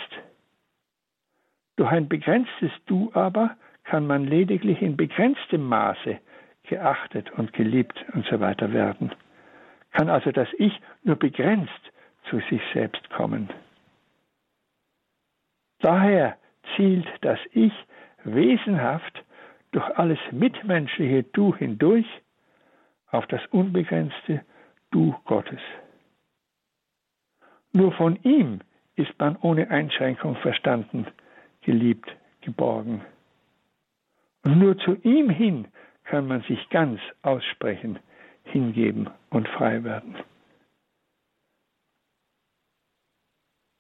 Durch 1.79 1.91
ein 1.91 2.09
begrenztes 2.09 2.73
Du 2.85 3.11
aber 3.15 3.57
kann 3.85 4.07
man 4.07 4.27
lediglich 4.27 4.83
in 4.83 4.99
begrenztem 4.99 5.67
Maße 5.67 6.19
geachtet 6.65 7.33
und 7.33 7.55
geliebt 7.55 8.05
und 8.13 8.27
so 8.27 8.39
weiter 8.41 8.75
werden 8.75 9.11
kann 9.93 10.11
also 10.11 10.31
das 10.31 10.49
Ich 10.59 10.73
nur 11.03 11.17
begrenzt 11.17 11.93
zu 12.31 12.41
sich 12.51 12.63
selbst 12.73 13.09
kommen. 13.11 13.49
Daher 15.81 16.37
zielt 16.77 17.07
das 17.23 17.39
Ich 17.53 17.73
wesenhaft 18.25 19.25
durch 19.73 19.99
alles 19.99 20.19
mitmenschliche 20.31 21.23
Du 21.25 21.55
hindurch 21.55 22.07
auf 23.11 23.27
das 23.27 23.45
unbegrenzte 23.47 24.45
Du 24.91 25.15
Gottes. 25.25 25.61
Nur 27.73 27.93
von 27.93 28.17
ihm 28.23 28.61
ist 28.97 29.19
man 29.19 29.37
ohne 29.37 29.71
Einschränkung 29.71 30.37
verstanden, 30.37 31.07
geliebt, 31.69 32.09
geborgen. 32.41 33.03
Und 34.43 34.59
nur 34.59 34.79
zu 34.79 34.97
ihm 35.03 35.29
hin 35.29 35.69
kann 36.05 36.27
man 36.27 36.41
sich 36.49 36.71
ganz 36.71 36.99
aussprechen, 37.21 37.99
hingeben 38.45 39.11
und 39.29 39.47
frei 39.49 39.85
werden. 39.85 40.17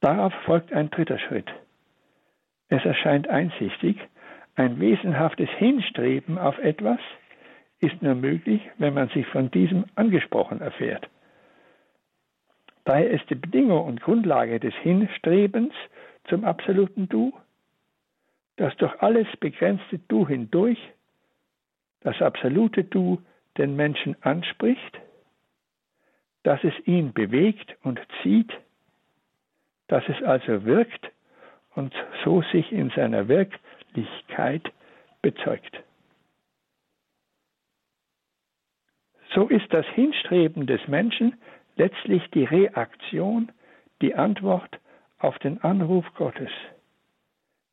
Darauf 0.03 0.35
folgt 0.45 0.71
ein 0.75 0.91
dritter 0.91 1.19
Schritt. 1.19 1.51
Es 2.69 2.85
erscheint 2.85 3.27
einsichtig, 3.29 3.97
Ein 4.55 4.81
wesenhaftes 4.81 5.49
Hinstreben 5.51 6.37
auf 6.37 6.59
etwas 6.59 6.99
ist 7.79 8.03
nur 8.03 8.17
möglich, 8.17 8.61
wenn 8.79 8.93
man 8.93 9.09
sich 9.11 9.25
von 9.29 9.53
diesem 9.53 9.85
angesprochen 9.95 10.61
erfährt. 10.61 11.09
Daher 12.85 13.09
ist 13.09 13.31
die 13.31 13.37
Bedingung 13.37 13.87
und 13.87 14.03
Grundlage 14.03 14.59
des 14.59 14.75
Hinstrebens 14.83 15.73
zum 16.29 16.45
absoluten 16.45 17.09
Du, 17.09 17.33
dass 18.59 18.77
durch 18.77 19.01
alles 19.01 19.27
begrenzte 19.39 20.01
Du 20.09 20.27
hindurch 20.27 20.79
das 22.01 22.21
absolute 22.21 22.85
Du 22.85 23.23
den 23.57 23.77
Menschen 23.77 24.17
anspricht, 24.23 25.01
dass 26.43 26.63
es 26.65 26.75
ihn 26.85 27.13
bewegt 27.13 27.77
und 27.83 28.01
zieht, 28.23 28.53
dass 29.87 30.03
es 30.09 30.23
also 30.23 30.65
wirkt 30.65 31.11
und 31.75 31.95
so 32.25 32.43
sich 32.53 32.71
in 32.73 32.91
seiner 32.91 33.29
Wirklichkeit 33.29 34.73
bezeugt. 35.23 35.83
So 39.35 39.47
ist 39.49 39.73
das 39.73 39.87
Hinstreben 39.87 40.67
des 40.67 40.87
Menschen 40.89 41.37
letztlich 41.77 42.29
die 42.33 42.45
Reaktion, 42.45 43.53
die 44.03 44.17
Antwort 44.17 44.81
auf 45.19 45.39
den 45.39 45.63
Anruf 45.63 46.07
Gottes. 46.15 46.51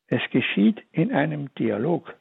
Es 0.08 0.22
geschieht 0.32 0.82
in 0.91 1.14
einem 1.14 1.53
Dialog. 1.56 2.16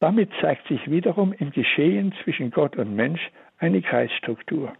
Damit 0.00 0.30
zeigt 0.40 0.66
sich 0.68 0.90
wiederum 0.90 1.32
im 1.32 1.52
Geschehen 1.52 2.14
zwischen 2.22 2.50
Gott 2.50 2.76
und 2.76 2.94
Mensch 2.94 3.30
eine 3.58 3.80
Kreisstruktur. 3.80 4.74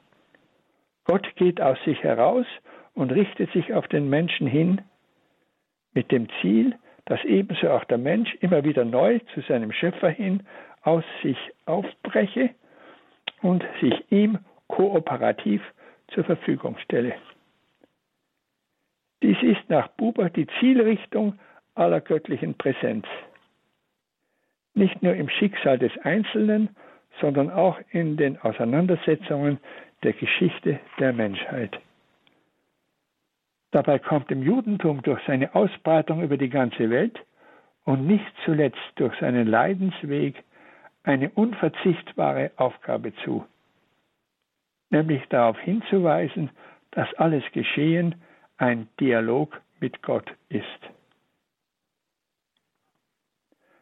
Gott 1.05 1.35
geht 1.37 1.61
aus 1.61 1.79
sich 1.85 2.03
heraus 2.03 2.47
und 2.95 3.13
richtet 3.13 3.51
sich 3.53 3.73
auf 3.73 3.87
den 3.89 4.11
Menschen 4.11 4.47
hin, 4.47 4.83
mit 5.95 6.11
dem 6.13 6.29
Ziel, 6.41 6.77
dass 7.07 7.25
ebenso 7.25 7.71
auch 7.71 7.85
der 7.85 7.99
Mensch 7.99 8.35
immer 8.41 8.65
wieder 8.65 8.85
neu 8.85 9.21
zu 9.33 9.41
seinem 9.43 9.73
Schöpfer 9.73 10.11
hin 10.11 10.47
aus 10.83 11.05
sich 11.23 11.39
aufbreche 11.65 12.51
und 13.43 13.65
sich 13.81 13.95
ihm 14.11 14.39
kooperativ 14.69 15.63
zur 16.09 16.25
Verfügung 16.25 16.77
stelle. 16.79 17.15
Dies 19.27 19.43
ist 19.43 19.69
nach 19.69 19.89
Buber 19.89 20.31
die 20.31 20.47
Zielrichtung 20.61 21.37
aller 21.75 22.01
göttlichen 22.01 22.55
Präsenz. 22.55 23.07
Nicht 24.75 25.03
nur 25.03 25.17
im 25.17 25.29
Schicksal 25.29 25.81
des 25.81 25.91
Einzelnen, 26.05 26.69
sondern 27.21 27.51
auch 27.51 27.77
in 27.91 28.17
den 28.17 28.41
Auseinandersetzungen 28.41 29.59
der 30.05 30.13
Geschichte 30.13 30.79
der 31.01 31.13
Menschheit. 31.13 31.77
Dabei 33.73 33.99
kommt 33.99 34.31
dem 34.31 34.45
Judentum 34.45 35.03
durch 35.03 35.21
seine 35.27 35.57
Ausbreitung 35.57 36.23
über 36.23 36.37
die 36.37 36.49
ganze 36.49 36.89
Welt 36.89 37.19
und 37.83 38.07
nicht 38.07 38.33
zuletzt 38.45 38.93
durch 38.95 39.19
seinen 39.19 39.49
Leidensweg 39.49 40.45
eine 41.03 41.31
unverzichtbare 41.31 42.53
Aufgabe 42.59 43.13
zu, 43.25 43.45
nämlich 44.91 45.27
darauf 45.31 45.59
hinzuweisen, 45.59 46.51
dass 46.93 47.13
alles 47.15 47.43
Geschehen 47.51 48.15
ein 48.59 48.89
Dialog 49.01 49.61
mit 49.81 50.03
Gott 50.03 50.31
ist. 50.49 50.65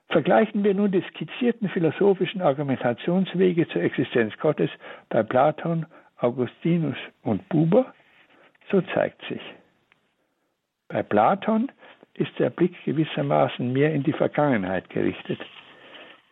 Vergleichen 0.08 0.62
wir 0.62 0.74
nun 0.74 0.92
die 0.92 1.02
skizzierten 1.10 1.68
philosophischen 1.68 2.40
Argumentationswege 2.40 3.66
zur 3.68 3.82
Existenz 3.82 4.36
Gottes 4.38 4.70
bei 5.08 5.22
Platon, 5.22 5.86
Augustinus 6.18 6.96
und 7.22 7.48
Buber, 7.48 7.92
so 8.70 8.80
zeigt 8.80 9.20
sich. 9.28 9.42
Bei 10.88 11.02
Platon 11.02 11.72
ist 12.14 12.38
der 12.38 12.50
Blick 12.50 12.74
gewissermaßen 12.84 13.72
mehr 13.72 13.92
in 13.92 14.04
die 14.04 14.12
Vergangenheit 14.12 14.88
gerichtet 14.90 15.40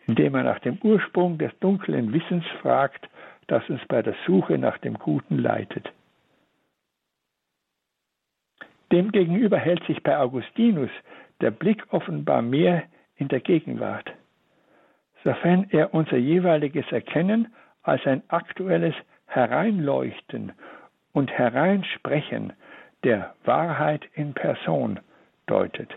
indem 0.07 0.35
er 0.35 0.43
nach 0.43 0.59
dem 0.61 0.79
Ursprung 0.83 1.39
des 1.39 1.53
dunklen 1.61 2.13
Wissens 2.13 2.45
fragt, 2.61 3.09
das 3.47 3.69
uns 3.69 3.81
bei 3.89 4.03
der 4.03 4.15
Suche 4.27 4.59
nach 4.59 4.79
dem 4.79 4.95
Guten 4.95 5.39
leitet. 5.39 5.91
Demgegenüber 8.93 9.57
hält 9.57 9.83
sich 9.87 10.03
bei 10.03 10.19
Augustinus 10.19 10.91
der 11.41 11.51
Blick 11.51 11.83
offenbar 11.93 12.43
mehr 12.43 12.85
in 13.17 13.29
der 13.29 13.41
Gegenwart, 13.41 14.13
sofern 15.25 15.67
er 15.71 15.95
unser 15.95 16.19
jeweiliges 16.19 16.85
Erkennen 16.93 17.53
als 17.83 18.07
ein 18.07 18.23
aktuelles 18.29 18.95
Hereinleuchten 19.27 20.53
und 21.13 21.31
Hereinsprechen 21.31 22.53
der 23.03 23.35
Wahrheit 23.45 24.05
in 24.15 24.35
Person 24.35 25.01
deutet. 25.47 25.91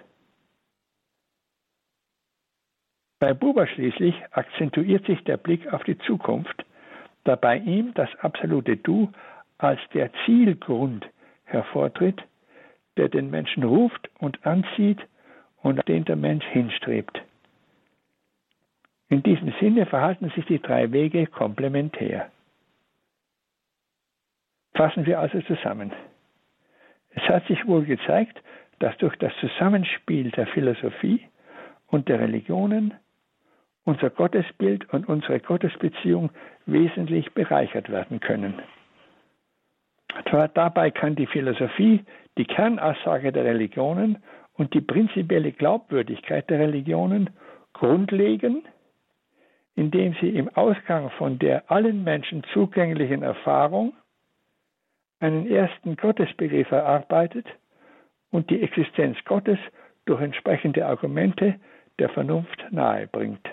Bei 3.19 3.33
Buber 3.33 3.67
schließlich 3.67 4.15
akzentuiert 4.31 5.05
sich 5.05 5.21
der 5.25 5.37
Blick 5.37 5.71
auf 5.73 5.83
die 5.83 5.97
Zukunft, 5.99 6.65
da 7.25 7.35
bei 7.35 7.57
ihm 7.57 7.93
das 7.93 8.09
absolute 8.19 8.77
Du 8.77 9.11
als 9.57 9.79
der 9.93 10.11
Zielgrund 10.25 11.05
hervortritt, 11.43 12.23
der 12.97 13.09
den 13.09 13.29
Menschen 13.29 13.63
ruft 13.63 14.09
und 14.19 14.45
anzieht 14.45 14.99
und 15.61 15.87
den 15.87 16.05
der 16.05 16.15
Mensch 16.15 16.45
hinstrebt. 16.45 17.21
In 19.09 19.23
diesem 19.23 19.53
Sinne 19.59 19.85
verhalten 19.85 20.31
sich 20.35 20.45
die 20.45 20.61
drei 20.61 20.91
Wege 20.91 21.27
komplementär. 21.27 22.31
Fassen 24.73 25.05
wir 25.05 25.19
also 25.19 25.41
zusammen. 25.41 25.91
Es 27.11 27.23
hat 27.23 27.45
sich 27.47 27.65
wohl 27.65 27.85
gezeigt, 27.85 28.41
dass 28.79 28.97
durch 28.97 29.15
das 29.17 29.31
Zusammenspiel 29.39 30.31
der 30.31 30.47
Philosophie 30.47 31.21
und 31.87 32.09
der 32.09 32.19
Religionen 32.19 32.93
unser 33.85 34.09
Gottesbild 34.09 34.91
und 34.91 35.07
unsere 35.07 35.39
Gottesbeziehung 35.39 36.31
wesentlich 36.65 37.31
bereichert 37.33 37.89
werden 37.89 38.19
können. 38.19 38.55
Dabei 40.53 40.91
kann 40.91 41.16
die 41.16 41.28
Philosophie 41.28 42.03
die 42.38 42.45
Kernaussage 42.45 43.32
der 43.32 43.45
Religionen 43.45 44.18
und 44.53 44.74
die 44.74 44.82
prinzipielle 44.82 45.51
Glaubwürdigkeit 45.51 46.49
der 46.49 46.59
Religionen 46.59 47.30
grundlegen, 47.74 48.63
indem 49.76 50.16
sie 50.22 50.30
im 50.30 50.49
Ausgang 50.49 51.09
von 51.11 51.38
der 51.39 51.70
allen 51.70 52.03
Menschen 52.03 52.43
zugänglichen 52.53 53.24
Erfahrung 53.24 53.93
einen 55.20 55.49
ersten 55.49 55.95
Gottesbegriff 55.97 56.72
erarbeitet 56.72 57.45
und 58.32 58.49
die 58.49 58.61
Existenz 58.61 59.18
Gottes 59.26 59.59
durch 60.05 60.22
entsprechende 60.22 60.86
Argumente 60.86 61.59
der 61.99 62.09
Vernunft 62.09 62.66
nahebringt. 62.72 63.47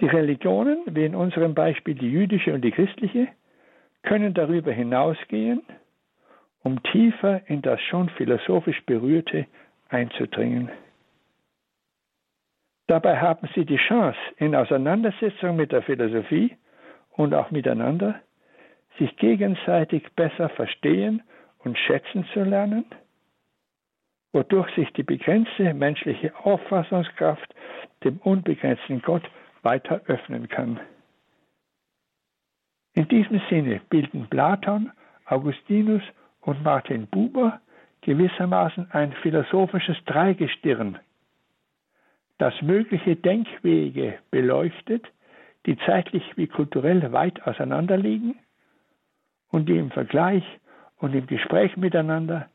Die 0.00 0.06
Religionen, 0.06 0.82
wie 0.86 1.04
in 1.04 1.14
unserem 1.14 1.54
Beispiel 1.54 1.94
die 1.94 2.10
jüdische 2.10 2.52
und 2.52 2.62
die 2.62 2.72
christliche, 2.72 3.28
können 4.04 4.34
darüber 4.34 4.72
hinausgehen, 4.72 5.62
um 6.62 6.82
tiefer 6.84 7.42
in 7.48 7.62
das 7.62 7.80
schon 7.82 8.08
philosophisch 8.10 8.80
Berührte 8.86 9.46
einzudringen. 9.88 10.70
Dabei 12.86 13.18
haben 13.18 13.48
sie 13.54 13.64
die 13.64 13.78
Chance, 13.78 14.18
in 14.36 14.54
Auseinandersetzung 14.54 15.56
mit 15.56 15.72
der 15.72 15.82
Philosophie 15.82 16.56
und 17.12 17.34
auch 17.34 17.50
miteinander, 17.50 18.20
sich 18.98 19.16
gegenseitig 19.16 20.04
besser 20.14 20.48
verstehen 20.50 21.22
und 21.60 21.78
schätzen 21.78 22.26
zu 22.32 22.44
lernen, 22.44 22.84
wodurch 24.32 24.72
sich 24.74 24.92
die 24.92 25.02
begrenzte 25.02 25.72
menschliche 25.72 26.34
Auffassungskraft 26.44 27.54
dem 28.04 28.18
unbegrenzten 28.18 29.00
Gott 29.00 29.22
weiter 29.62 30.02
öffnen 30.06 30.48
kann. 30.48 30.78
In 32.94 33.08
diesem 33.08 33.40
Sinne 33.50 33.80
bilden 33.90 34.28
Platon, 34.28 34.90
Augustinus 35.26 36.02
und 36.40 36.62
Martin 36.62 37.06
Buber 37.06 37.60
gewissermaßen 38.02 38.90
ein 38.92 39.12
philosophisches 39.22 39.96
Dreigestirn, 40.04 40.98
das 42.38 42.54
mögliche 42.62 43.16
Denkwege 43.16 44.18
beleuchtet, 44.30 45.06
die 45.66 45.76
zeitlich 45.78 46.22
wie 46.36 46.46
kulturell 46.46 47.12
weit 47.12 47.46
auseinanderliegen 47.46 48.36
und 49.50 49.68
die 49.68 49.78
im 49.78 49.90
Vergleich 49.90 50.44
und 50.98 51.14
im 51.14 51.26
Gespräch 51.26 51.76
miteinander 51.76 52.48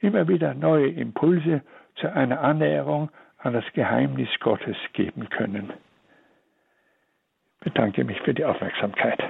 immer 0.00 0.28
wieder 0.28 0.54
neue 0.54 0.88
Impulse 0.88 1.62
zu 1.96 2.12
einer 2.12 2.40
Annäherung 2.40 3.10
an 3.38 3.54
das 3.54 3.64
Geheimnis 3.72 4.28
Gottes 4.40 4.76
geben 4.92 5.28
können 5.30 5.72
bedanke 7.60 8.04
mich 8.04 8.20
für 8.22 8.34
die 8.34 8.44
Aufmerksamkeit. 8.44 9.22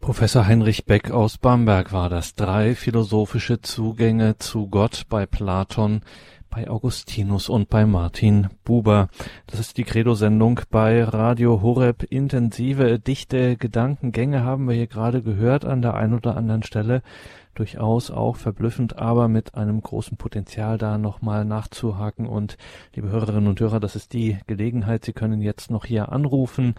Professor 0.00 0.46
Heinrich 0.46 0.86
Beck 0.86 1.10
aus 1.10 1.38
Bamberg 1.38 1.92
war 1.92 2.08
das. 2.08 2.34
Drei 2.34 2.74
philosophische 2.74 3.60
Zugänge 3.60 4.38
zu 4.38 4.68
Gott 4.68 5.04
bei 5.08 5.26
Platon, 5.26 6.00
bei 6.48 6.70
Augustinus 6.70 7.48
und 7.48 7.68
bei 7.68 7.84
Martin 7.84 8.48
Buber. 8.64 9.08
Das 9.46 9.60
ist 9.60 9.76
die 9.76 9.84
Credo-Sendung 9.84 10.60
bei 10.70 11.04
Radio 11.04 11.60
Horeb. 11.60 12.04
Intensive, 12.04 12.98
dichte 12.98 13.56
Gedankengänge 13.56 14.44
haben 14.44 14.66
wir 14.66 14.74
hier 14.74 14.86
gerade 14.86 15.20
gehört 15.20 15.64
an 15.64 15.82
der 15.82 15.94
einen 15.94 16.14
oder 16.14 16.36
anderen 16.36 16.62
Stelle. 16.62 17.02
Durchaus 17.54 18.12
auch 18.12 18.36
verblüffend, 18.36 18.98
aber 18.98 19.26
mit 19.26 19.56
einem 19.56 19.82
großen 19.82 20.16
Potenzial 20.16 20.78
da 20.78 20.96
nochmal 20.96 21.44
nachzuhaken. 21.44 22.26
Und 22.26 22.56
liebe 22.94 23.08
Hörerinnen 23.08 23.48
und 23.48 23.60
Hörer, 23.60 23.80
das 23.80 23.96
ist 23.96 24.12
die 24.12 24.38
Gelegenheit. 24.46 25.04
Sie 25.04 25.12
können 25.12 25.42
jetzt 25.42 25.70
noch 25.70 25.84
hier 25.84 26.12
anrufen. 26.12 26.76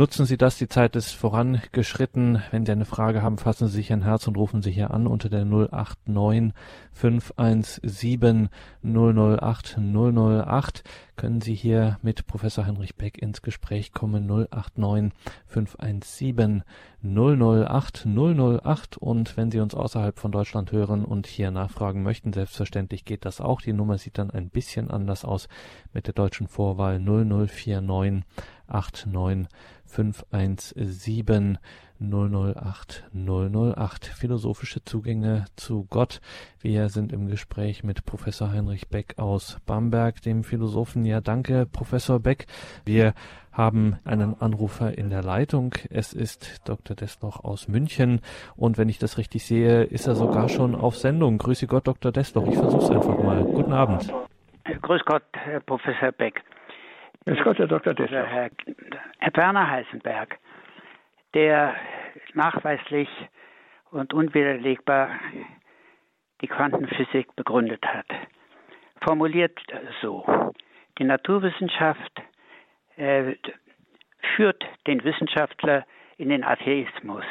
Nutzen 0.00 0.24
Sie 0.24 0.38
das, 0.38 0.56
die 0.56 0.66
Zeit 0.66 0.96
ist 0.96 1.12
vorangeschritten. 1.12 2.42
Wenn 2.52 2.64
Sie 2.64 2.72
eine 2.72 2.86
Frage 2.86 3.20
haben, 3.20 3.36
fassen 3.36 3.68
Sie 3.68 3.74
sich 3.74 3.92
ein 3.92 4.02
Herz 4.02 4.26
und 4.26 4.38
rufen 4.38 4.62
Sie 4.62 4.70
hier 4.70 4.92
an 4.92 5.06
unter 5.06 5.28
der 5.28 5.44
089 5.44 6.54
517 6.94 8.48
008 8.82 9.76
008. 9.78 10.84
Können 11.16 11.42
Sie 11.42 11.52
hier 11.52 11.98
mit 12.00 12.26
Professor 12.26 12.64
Heinrich 12.64 12.96
Beck 12.96 13.20
ins 13.20 13.42
Gespräch 13.42 13.92
kommen 13.92 14.26
089 14.26 15.12
517 15.48 16.62
008 17.02 18.06
008 18.06 18.96
und 18.96 19.36
wenn 19.36 19.50
Sie 19.50 19.60
uns 19.60 19.74
außerhalb 19.74 20.18
von 20.18 20.32
Deutschland 20.32 20.72
hören 20.72 21.04
und 21.04 21.26
hier 21.26 21.50
nachfragen 21.50 22.02
möchten, 22.02 22.32
selbstverständlich 22.32 23.04
geht 23.04 23.26
das 23.26 23.42
auch. 23.42 23.60
Die 23.60 23.74
Nummer 23.74 23.98
sieht 23.98 24.16
dann 24.16 24.30
ein 24.30 24.48
bisschen 24.48 24.90
anders 24.90 25.26
aus 25.26 25.46
mit 25.92 26.06
der 26.06 26.14
deutschen 26.14 26.48
Vorwahl 26.48 27.00
0049 27.00 28.24
89 28.70 29.48
517 29.84 31.58
008 32.00 33.04
008. 33.12 34.06
Philosophische 34.06 34.82
Zugänge 34.84 35.44
zu 35.56 35.86
Gott. 35.90 36.20
Wir 36.60 36.88
sind 36.88 37.12
im 37.12 37.26
Gespräch 37.26 37.84
mit 37.84 38.06
Professor 38.06 38.50
Heinrich 38.50 38.88
Beck 38.88 39.18
aus 39.18 39.58
Bamberg, 39.66 40.22
dem 40.22 40.44
Philosophen. 40.44 41.04
Ja, 41.04 41.20
danke, 41.20 41.66
Professor 41.66 42.18
Beck. 42.20 42.46
Wir 42.84 43.12
haben 43.52 43.98
einen 44.04 44.40
Anrufer 44.40 44.96
in 44.96 45.10
der 45.10 45.22
Leitung. 45.22 45.74
Es 45.90 46.12
ist 46.12 46.68
Dr. 46.68 46.96
Desloch 46.96 47.44
aus 47.44 47.68
München. 47.68 48.20
Und 48.56 48.78
wenn 48.78 48.88
ich 48.88 48.98
das 48.98 49.18
richtig 49.18 49.44
sehe, 49.44 49.82
ist 49.82 50.06
er 50.06 50.14
sogar 50.14 50.48
schon 50.48 50.74
auf 50.74 50.96
Sendung. 50.96 51.36
Grüße 51.38 51.66
Gott, 51.66 51.86
Dr. 51.86 52.12
Desloch. 52.12 52.46
Ich 52.46 52.56
versuche 52.56 52.84
es 52.84 52.90
einfach 52.90 53.18
mal. 53.22 53.44
Guten 53.44 53.72
Abend. 53.72 54.12
Grüß 54.82 55.04
Gott, 55.04 55.24
Herr 55.32 55.60
Professor 55.60 56.12
Beck. 56.12 56.42
Grüß 57.26 57.42
Gott, 57.44 57.58
Herr 57.58 57.66
Dr. 57.66 57.92
Dessler. 57.92 58.26
Herr, 58.26 58.50
Herr 59.18 59.36
Werner 59.36 59.70
Heisenberg, 59.70 60.38
der 61.34 61.76
nachweislich 62.32 63.08
und 63.90 64.14
unwiderlegbar 64.14 65.10
die 66.40 66.46
Quantenphysik 66.48 67.36
begründet 67.36 67.84
hat, 67.84 68.06
formuliert 69.02 69.58
so, 70.00 70.24
die 70.98 71.04
Naturwissenschaft 71.04 72.22
äh, 72.96 73.34
führt 74.36 74.64
den 74.86 75.04
Wissenschaftler 75.04 75.86
in 76.16 76.30
den 76.30 76.42
Atheismus. 76.42 77.24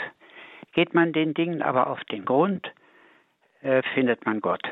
Geht 0.74 0.94
man 0.94 1.14
den 1.14 1.34
Dingen 1.34 1.64
aber 1.64 1.88
auf 1.88 2.04
den 2.06 2.26
Grund, 2.26 2.72
äh, 3.62 3.82
findet 3.94 4.24
man 4.26 4.40
Gott. 4.40 4.64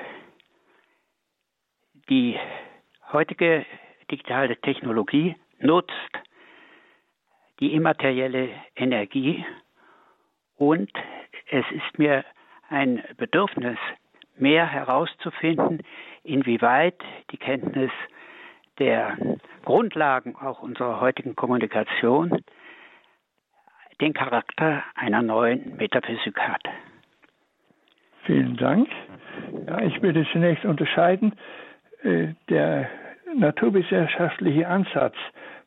Die 2.09 2.39
heutige 3.11 3.65
digitale 4.11 4.55
Technologie 4.57 5.35
nutzt 5.59 5.91
die 7.59 7.73
immaterielle 7.73 8.49
Energie 8.75 9.45
und 10.57 10.91
es 11.49 11.65
ist 11.71 11.97
mir 11.97 12.23
ein 12.69 13.03
Bedürfnis, 13.17 13.77
mehr 14.37 14.67
herauszufinden, 14.67 15.81
inwieweit 16.23 17.01
die 17.31 17.37
Kenntnis 17.37 17.91
der 18.77 19.17
Grundlagen 19.65 20.35
auch 20.35 20.61
unserer 20.61 21.01
heutigen 21.01 21.35
Kommunikation 21.35 22.43
den 23.99 24.13
Charakter 24.13 24.83
einer 24.95 25.23
neuen 25.23 25.75
Metaphysik 25.77 26.39
hat. 26.39 26.61
Vielen 28.25 28.57
Dank. 28.57 28.89
Ja, 29.65 29.81
ich 29.81 30.01
würde 30.01 30.27
zunächst 30.31 30.65
unterscheiden. 30.65 31.33
Äh, 32.03 32.33
der 32.49 32.89
naturwissenschaftliche 33.35 34.67
Ansatz 34.67 35.15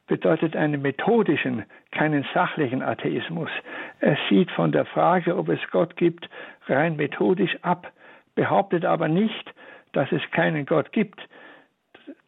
bedeutet 0.06 0.56
einen 0.56 0.82
methodischen, 0.82 1.64
keinen 1.92 2.26
sachlichen 2.34 2.82
Atheismus. 2.82 3.50
Er 4.00 4.16
sieht 4.28 4.50
von 4.50 4.72
der 4.72 4.84
Frage, 4.84 5.36
ob 5.36 5.48
es 5.48 5.60
Gott 5.70 5.96
gibt, 5.96 6.28
rein 6.66 6.96
methodisch 6.96 7.56
ab, 7.62 7.90
behauptet 8.34 8.84
aber 8.84 9.08
nicht, 9.08 9.54
dass 9.92 10.10
es 10.12 10.22
keinen 10.32 10.66
Gott 10.66 10.92
gibt. 10.92 11.20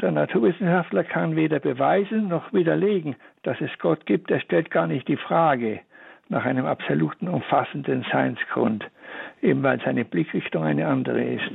Der 0.00 0.12
Naturwissenschaftler 0.12 1.04
kann 1.04 1.36
weder 1.36 1.58
beweisen 1.58 2.28
noch 2.28 2.52
widerlegen, 2.52 3.16
dass 3.42 3.60
es 3.60 3.70
Gott 3.78 4.06
gibt. 4.06 4.30
Er 4.30 4.40
stellt 4.40 4.70
gar 4.70 4.86
nicht 4.86 5.08
die 5.08 5.16
Frage 5.16 5.80
nach 6.28 6.44
einem 6.44 6.66
absoluten, 6.66 7.28
umfassenden 7.28 8.04
Seinsgrund, 8.10 8.84
eben 9.42 9.62
weil 9.62 9.80
seine 9.84 10.04
Blickrichtung 10.04 10.62
eine 10.64 10.86
andere 10.86 11.22
ist. 11.22 11.52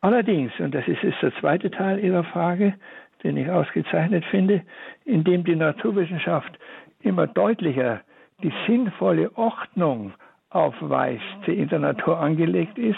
Allerdings, 0.00 0.52
und 0.58 0.74
das 0.74 0.86
ist, 0.88 1.02
ist 1.02 1.20
der 1.20 1.34
zweite 1.40 1.70
Teil 1.70 1.98
Ihrer 1.98 2.24
Frage, 2.24 2.74
den 3.22 3.36
ich 3.36 3.50
ausgezeichnet 3.50 4.24
finde, 4.26 4.62
indem 5.04 5.44
die 5.44 5.56
Naturwissenschaft 5.56 6.58
immer 7.00 7.26
deutlicher 7.26 8.00
die 8.42 8.52
sinnvolle 8.66 9.36
Ordnung 9.36 10.12
aufweist, 10.48 11.22
die 11.46 11.54
in 11.54 11.68
der 11.68 11.80
Natur 11.80 12.18
angelegt 12.18 12.78
ist, 12.78 12.96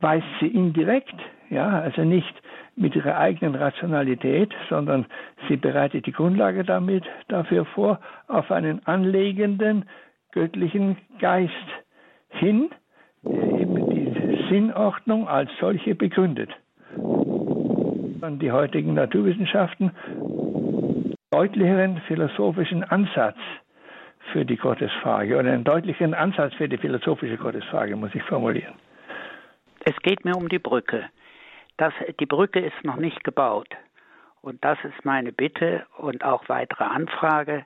weist 0.00 0.26
sie 0.40 0.48
indirekt, 0.48 1.14
ja, 1.50 1.80
also 1.80 2.02
nicht 2.02 2.34
mit 2.76 2.94
ihrer 2.94 3.18
eigenen 3.18 3.54
Rationalität, 3.54 4.52
sondern 4.68 5.06
sie 5.48 5.56
bereitet 5.56 6.06
die 6.06 6.12
Grundlage 6.12 6.64
damit 6.64 7.04
dafür 7.28 7.64
vor, 7.64 8.00
auf 8.28 8.50
einen 8.50 8.84
anlegenden 8.86 9.84
göttlichen 10.32 10.96
Geist 11.18 11.52
hin, 12.28 12.70
der 13.22 13.60
eben 13.60 13.77
Sinnordnung 14.48 15.28
als 15.28 15.50
solche 15.60 15.94
begründet. 15.94 16.50
Die 16.96 18.52
heutigen 18.52 18.94
Naturwissenschaften 18.94 19.92
deutlicheren 21.30 22.00
philosophischen 22.06 22.82
Ansatz 22.84 23.36
für 24.32 24.44
die 24.44 24.56
Gottesfrage 24.56 25.38
oder 25.38 25.52
einen 25.52 25.64
deutlichen 25.64 26.14
Ansatz 26.14 26.54
für 26.54 26.68
die 26.68 26.78
philosophische 26.78 27.36
Gottesfrage, 27.36 27.96
muss 27.96 28.14
ich 28.14 28.22
formulieren. 28.24 28.74
Es 29.84 29.96
geht 30.02 30.24
mir 30.24 30.36
um 30.36 30.48
die 30.48 30.58
Brücke. 30.58 31.04
Das, 31.76 31.92
die 32.18 32.26
Brücke 32.26 32.60
ist 32.60 32.84
noch 32.84 32.96
nicht 32.96 33.22
gebaut. 33.24 33.68
Und 34.40 34.64
das 34.64 34.78
ist 34.84 35.04
meine 35.04 35.32
Bitte 35.32 35.86
und 35.96 36.24
auch 36.24 36.48
weitere 36.48 36.84
Anfrage. 36.84 37.64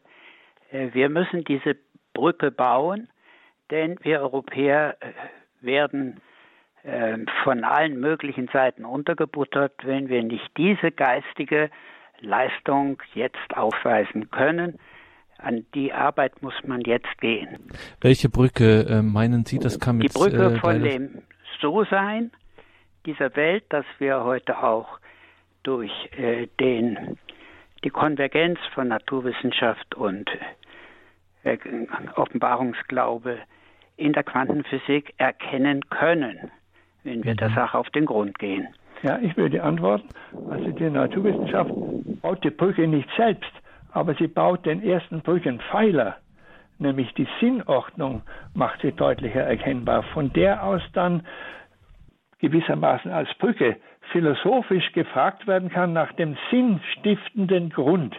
Äh, 0.70 0.88
wir 0.92 1.08
müssen 1.08 1.44
diese 1.44 1.76
Brücke 2.14 2.50
bauen, 2.50 3.08
denn 3.70 3.98
wir 4.02 4.20
Europäer 4.20 4.96
äh, 5.00 5.12
werden 5.60 6.20
von 7.44 7.62
allen 7.62 8.00
möglichen 8.00 8.48
Seiten 8.52 8.84
untergebuttert, 8.84 9.72
wenn 9.84 10.08
wir 10.08 10.24
nicht 10.24 10.50
diese 10.56 10.90
geistige 10.90 11.70
Leistung 12.20 13.00
jetzt 13.14 13.56
aufweisen 13.56 14.30
können. 14.30 14.78
An 15.38 15.66
die 15.74 15.92
Arbeit 15.92 16.42
muss 16.42 16.54
man 16.64 16.80
jetzt 16.82 17.18
gehen. 17.20 17.70
Welche 18.00 18.28
Brücke 18.28 18.86
äh, 18.88 19.02
meinen 19.02 19.44
Sie? 19.44 19.58
Das 19.58 19.80
kann 19.80 19.98
mit, 19.98 20.14
Die 20.14 20.18
Brücke 20.18 20.54
äh, 20.54 20.58
von 20.58 20.82
dem 20.82 21.22
So-Sein 21.60 22.30
dieser 23.06 23.34
Welt, 23.34 23.64
dass 23.70 23.84
wir 23.98 24.22
heute 24.22 24.62
auch 24.62 24.98
durch 25.64 25.90
äh, 26.16 26.46
den, 26.60 27.18
die 27.84 27.90
Konvergenz 27.90 28.58
von 28.74 28.88
Naturwissenschaft 28.88 29.94
und 29.96 30.30
äh, 31.42 31.58
Offenbarungsglaube 32.14 33.38
in 33.96 34.12
der 34.12 34.22
Quantenphysik 34.22 35.14
erkennen 35.18 35.88
können, 35.90 36.52
wenn 37.04 37.24
wir 37.24 37.34
der 37.34 37.50
mhm. 37.50 37.54
Sache 37.54 37.78
auf 37.78 37.90
den 37.90 38.06
Grund 38.06 38.38
gehen. 38.38 38.68
Ja, 39.02 39.18
ich 39.20 39.36
würde 39.36 39.62
antworten, 39.62 40.08
also 40.48 40.70
die 40.70 40.88
Naturwissenschaft 40.88 41.70
baut 42.22 42.44
die 42.44 42.50
Brücke 42.50 42.86
nicht 42.86 43.08
selbst, 43.16 43.50
aber 43.90 44.14
sie 44.14 44.28
baut 44.28 44.64
den 44.64 44.82
ersten 44.82 45.20
Brückenpfeiler, 45.22 46.16
nämlich 46.78 47.12
die 47.14 47.26
Sinnordnung 47.40 48.22
macht 48.54 48.80
sie 48.82 48.92
deutlicher 48.92 49.42
erkennbar. 49.42 50.04
Von 50.14 50.32
der 50.32 50.62
aus 50.62 50.82
dann 50.92 51.26
gewissermaßen 52.38 53.10
als 53.10 53.28
Brücke 53.38 53.76
philosophisch 54.12 54.92
gefragt 54.92 55.46
werden 55.46 55.68
kann 55.68 55.92
nach 55.92 56.12
dem 56.12 56.36
sinnstiftenden 56.50 57.70
Grund. 57.70 58.16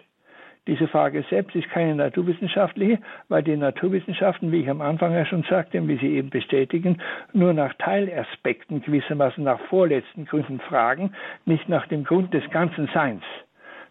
Diese 0.66 0.88
Frage 0.88 1.26
selbst 1.30 1.56
ist 1.56 1.70
keine 1.70 1.94
naturwissenschaftliche, 1.96 3.00
weil 3.28 3.44
die 3.44 3.58
Naturwissenschaften, 3.58 4.52
wie 4.52 4.62
ich 4.62 4.70
am 4.70 4.82
Anfang 4.82 5.14
ja 5.14 5.26
schon 5.26 5.44
sagte 5.44 5.82
und 5.82 5.90
wie 5.90 5.98
Sie 5.98 6.16
eben 6.16 6.30
bestätigen, 6.30 7.00
nur 7.34 7.54
nach 7.54 7.74
Teilaspekten 7.74 8.82
gewissermaßen 8.82 9.44
nach 9.44 9.60
vorletzten 9.68 10.26
Gründen 10.26 10.62
fragen, 10.62 11.14
nicht 11.46 11.68
nach 11.68 11.88
dem 11.88 12.06
Grund 12.06 12.34
des 12.34 12.50
ganzen 12.50 12.88
Seins. 12.94 13.24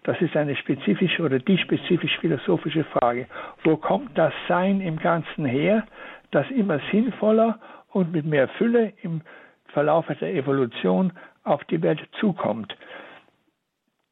Das 0.04 0.20
ist 0.20 0.34
eine 0.34 0.56
spezifische 0.56 1.22
oder 1.22 1.38
die 1.38 1.58
spezifisch 1.58 2.18
philosophische 2.18 2.84
Frage. 2.84 3.26
Wo 3.64 3.76
kommt 3.76 4.16
das 4.16 4.32
Sein 4.48 4.80
im 4.80 4.98
Ganzen 4.98 5.44
her, 5.44 5.86
das 6.30 6.50
immer 6.50 6.80
sinnvoller 6.90 7.60
und 7.90 8.12
mit 8.12 8.24
mehr 8.24 8.48
Fülle 8.48 8.94
im 9.02 9.20
Verlauf 9.68 10.06
der 10.20 10.34
Evolution 10.34 11.12
auf 11.44 11.62
die 11.64 11.82
Welt 11.82 12.00
zukommt. 12.20 12.76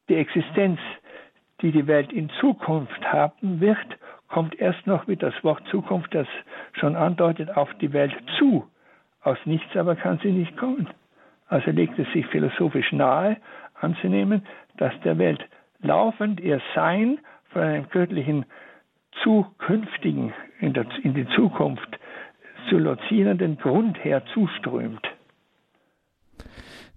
Die 0.09 0.15
Existenz, 0.15 0.79
die 1.61 1.71
die 1.71 1.87
Welt 1.87 2.11
in 2.11 2.29
Zukunft 2.39 3.01
haben 3.11 3.59
wird, 3.59 3.77
kommt 4.27 4.59
erst 4.59 4.87
noch, 4.87 5.07
wie 5.07 5.17
das 5.17 5.33
Wort 5.43 5.61
Zukunft 5.69 6.13
das 6.15 6.27
schon 6.73 6.95
andeutet, 6.95 7.55
auf 7.55 7.69
die 7.75 7.93
Welt 7.93 8.13
zu. 8.37 8.67
Aus 9.23 9.37
nichts 9.45 9.75
aber 9.75 9.95
kann 9.95 10.19
sie 10.23 10.31
nicht 10.31 10.57
kommen. 10.57 10.87
Also 11.47 11.71
legt 11.71 11.99
es 11.99 12.11
sich 12.13 12.25
philosophisch 12.27 12.91
nahe, 12.91 13.37
anzunehmen, 13.79 14.43
dass 14.77 14.93
der 15.01 15.17
Welt 15.17 15.43
laufend 15.81 16.39
ihr 16.39 16.61
Sein 16.73 17.19
von 17.49 17.61
einem 17.61 17.89
göttlichen 17.89 18.45
zukünftigen, 19.23 20.33
in, 20.59 20.73
der, 20.73 20.85
in 21.03 21.13
die 21.13 21.27
Zukunft 21.35 21.99
zu 22.69 22.77
lozierenden 22.77 23.57
Grund 23.57 24.03
her 24.03 24.23
zuströmt. 24.33 25.05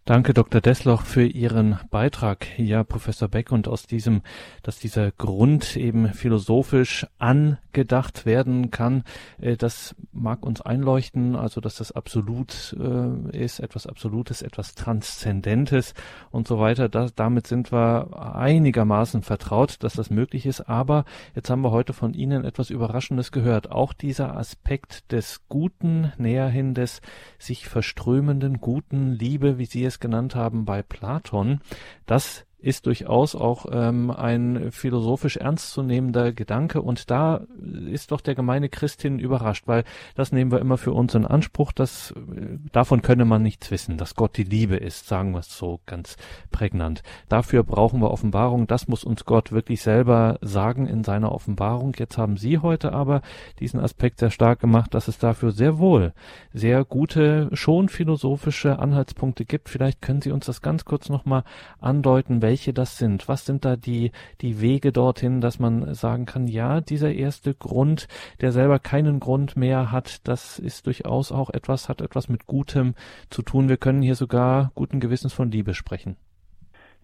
Danke, 0.07 0.35
Dr. 0.35 0.61
Desloch, 0.61 1.01
für 1.01 1.25
Ihren 1.25 1.79
Beitrag. 1.91 2.59
Ja, 2.59 2.85
Professor 2.85 3.27
Beck, 3.27 3.51
und 3.51 3.69
aus 3.69 3.87
diesem, 3.87 4.21
dass 4.63 4.79
dieser 4.79 5.11
Grund 5.13 5.79
eben 5.79 6.13
philosophisch 6.13 7.07
angedacht 7.17 8.27
werden 8.27 8.71
kann, 8.71 9.05
äh, 9.41 9.57
das 9.57 9.95
mag 10.13 10.45
uns 10.45 10.61
einleuchten, 10.61 11.37
also 11.37 11.63
dass 11.63 11.77
das 11.77 11.91
absolut 11.91 12.77
äh, 12.79 13.45
ist, 13.45 13.61
etwas 13.61 13.87
Absolutes, 13.87 14.43
etwas 14.43 14.75
Transzendentes 14.75 15.95
und 16.31 16.47
so 16.47 16.59
weiter. 16.59 16.91
Das, 16.91 17.15
damit 17.15 17.47
sind 17.47 17.73
wir 17.73 18.35
einigermaßen 18.37 19.23
vertraut, 19.23 19.83
dass 19.83 19.95
das 19.95 20.11
möglich 20.11 20.45
ist. 20.45 20.69
Aber 20.69 21.07
jetzt 21.35 21.49
haben 21.49 21.63
wir 21.63 21.71
heute 21.71 21.95
von 21.95 22.13
Ihnen 22.13 22.45
etwas 22.45 22.69
Überraschendes 22.69 23.33
gehört. 23.33 23.73
Auch 23.73 23.95
dieser 23.95 24.37
Aspekt 24.37 25.13
des 25.13 25.49
Guten, 25.49 26.13
näherhin 26.19 26.75
des 26.75 27.01
sich 27.39 27.67
verströmenden 27.69 28.61
Guten, 28.61 29.13
Liebe, 29.13 29.57
wie 29.57 29.65
Sie 29.65 29.83
es 29.83 29.94
genannt 30.01 30.35
haben 30.35 30.65
bei 30.65 30.83
Platon, 30.83 31.61
das 32.07 32.45
ist 32.65 32.87
durchaus 32.87 33.35
auch 33.35 33.67
ähm, 33.71 34.11
ein 34.11 34.73
philosophisch 34.73 35.37
ernstzunehmender 35.37 36.33
Gedanke 36.33 36.81
und 36.83 37.11
da 37.11 37.43
ist 37.91 38.11
doch 38.11 38.21
der 38.21 38.35
gemeine 38.35 38.69
Christin 38.69 39.19
überrascht, 39.19 39.65
weil 39.67 39.85
das 40.15 40.33
nehmen 40.33 40.51
wir 40.51 40.61
immer 40.61 40.79
für 40.79 40.93
uns 40.93 41.15
in 41.15 41.27
Anspruch, 41.27 41.73
dass 41.73 42.13
äh, 42.13 42.59
davon 42.73 43.03
könne 43.03 43.25
man 43.25 43.43
nichts 43.43 43.71
wissen, 43.71 43.99
dass 43.99 44.15
Gott 44.15 44.37
die 44.37 44.45
Liebe 44.45 44.77
ist, 44.77 45.07
sagen 45.07 45.33
wir 45.33 45.41
es 45.41 45.57
so 45.57 45.81
ganz 45.87 46.17
prägnant. 46.51 47.03
Dafür 47.29 47.63
brauchen 47.65 48.01
wir 48.01 48.11
Offenbarung, 48.11 48.67
das 48.67 48.89
muss 48.89 49.05
uns 49.05 49.25
Gott 49.25 49.53
wirklich 49.53 49.83
selber 49.83 50.39
sagen 50.41 50.87
in 50.87 51.05
seiner 51.05 51.33
Offenbarung. 51.33 51.95
Jetzt 51.99 52.17
haben 52.17 52.37
Sie 52.37 52.59
heute 52.59 52.93
aber 52.93 53.21
diesen 53.61 53.81
Aspekt 53.81 54.21
sehr 54.21 54.31
stark 54.31 54.61
gemacht, 54.61 54.95
dass 54.95 55.09
es 55.09 55.19
dafür 55.19 55.53
sehr 55.53 55.79
wohl 55.79 56.13
sehr 56.53 56.85
gute, 56.85 57.51
schon 57.53 57.89
philosophische 57.89 58.79
Anhaltspunkte 58.79 59.45
gibt. 59.45 59.69
Vielleicht 59.69 60.01
können 60.01 60.23
Sie 60.23 60.31
uns 60.31 60.47
das 60.47 60.63
ganz 60.63 60.85
kurz 60.85 61.09
nochmal 61.09 61.45
andeuten, 61.81 62.41
welche 62.43 62.54
welche 62.55 62.73
das 62.73 62.99
sind. 62.99 63.27
Was 63.29 63.47
sind 63.47 63.65
da 63.65 63.75
die, 63.75 64.13
die 64.41 64.61
Wege 64.61 64.93
dorthin, 64.93 65.41
dass 65.41 65.59
man 65.59 65.93
sagen 65.93 66.25
kann, 66.25 66.47
ja, 66.47 66.81
dieser 66.81 67.13
erste 67.13 67.53
Grund, 67.53 68.07
der 68.41 68.53
selber 68.53 68.79
keinen 68.79 69.19
Grund 69.19 69.57
mehr 69.57 69.91
hat, 69.91 70.29
das 70.29 70.61
ist 70.61 70.87
durchaus 70.87 71.33
auch 71.33 71.51
etwas, 71.51 71.89
hat 71.89 72.01
etwas 72.01 72.29
mit 72.29 72.47
Gutem 72.47 72.95
zu 73.29 73.43
tun. 73.43 73.69
Wir 73.69 73.77
können 73.77 74.03
hier 74.03 74.15
sogar 74.15 74.71
guten 74.77 75.01
Gewissens 75.01 75.35
von 75.35 75.51
Liebe 75.51 75.75
sprechen. 75.75 76.17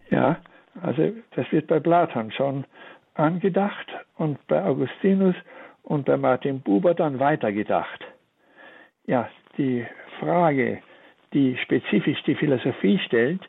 Ja, 0.08 0.38
also 0.80 1.10
das 1.34 1.50
wird 1.50 1.66
bei 1.66 1.80
Platon 1.80 2.30
schon 2.30 2.64
angedacht 3.14 3.88
und 4.18 4.38
bei 4.46 4.62
Augustinus 4.62 5.34
und 5.82 6.06
bei 6.06 6.16
Martin 6.16 6.60
Buber 6.60 6.94
dann 6.94 7.18
weitergedacht. 7.18 8.04
Ja, 9.04 9.28
die 9.58 9.84
Frage, 10.20 10.80
die 11.32 11.56
spezifisch 11.56 12.22
die 12.22 12.36
Philosophie 12.36 13.00
stellt, 13.04 13.40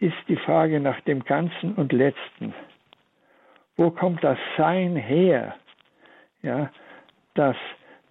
ist 0.00 0.16
die 0.28 0.36
Frage 0.36 0.80
nach 0.80 1.00
dem 1.02 1.24
Ganzen 1.24 1.74
und 1.74 1.92
Letzten. 1.92 2.54
Wo 3.76 3.90
kommt 3.90 4.24
das 4.24 4.38
Sein 4.56 4.96
her, 4.96 5.54
ja, 6.42 6.70
das 7.34 7.56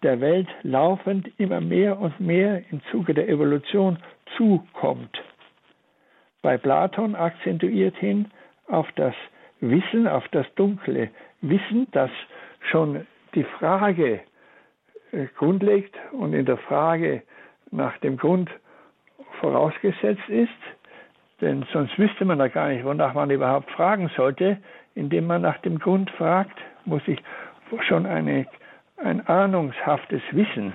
der 0.01 0.21
Welt 0.21 0.47
laufend 0.63 1.29
immer 1.39 1.59
mehr 1.59 1.99
und 1.99 2.19
mehr 2.19 2.63
im 2.71 2.81
Zuge 2.91 3.13
der 3.13 3.27
Evolution 3.27 3.97
zukommt? 4.37 5.21
Bei 6.41 6.57
Platon 6.57 7.15
akzentuiert 7.15 7.97
hin 7.97 8.31
auf 8.67 8.87
das 8.95 9.13
Wissen, 9.59 10.07
auf 10.07 10.27
das 10.29 10.45
dunkle 10.55 11.09
Wissen, 11.41 11.87
das 11.91 12.11
schon 12.71 13.05
die 13.35 13.43
Frage 13.43 14.21
äh, 15.11 15.25
grundlegt 15.37 15.95
und 16.11 16.33
in 16.33 16.45
der 16.45 16.57
Frage 16.57 17.23
nach 17.71 17.97
dem 17.97 18.17
Grund 18.17 18.49
vorausgesetzt 19.39 20.27
ist, 20.29 20.49
denn 21.41 21.65
sonst 21.71 21.97
wüsste 21.97 22.25
man 22.25 22.39
da 22.39 22.47
gar 22.47 22.69
nicht, 22.69 22.83
wonach 22.83 23.13
man 23.13 23.29
überhaupt 23.29 23.71
fragen 23.71 24.09
sollte. 24.15 24.57
Indem 24.95 25.27
man 25.27 25.41
nach 25.41 25.57
dem 25.59 25.79
Grund 25.79 26.09
fragt, 26.11 26.57
muss 26.85 27.01
ich 27.07 27.19
schon 27.87 28.05
eine, 28.05 28.45
ein 28.97 29.25
ahnungshaftes 29.27 30.21
Wissen 30.31 30.73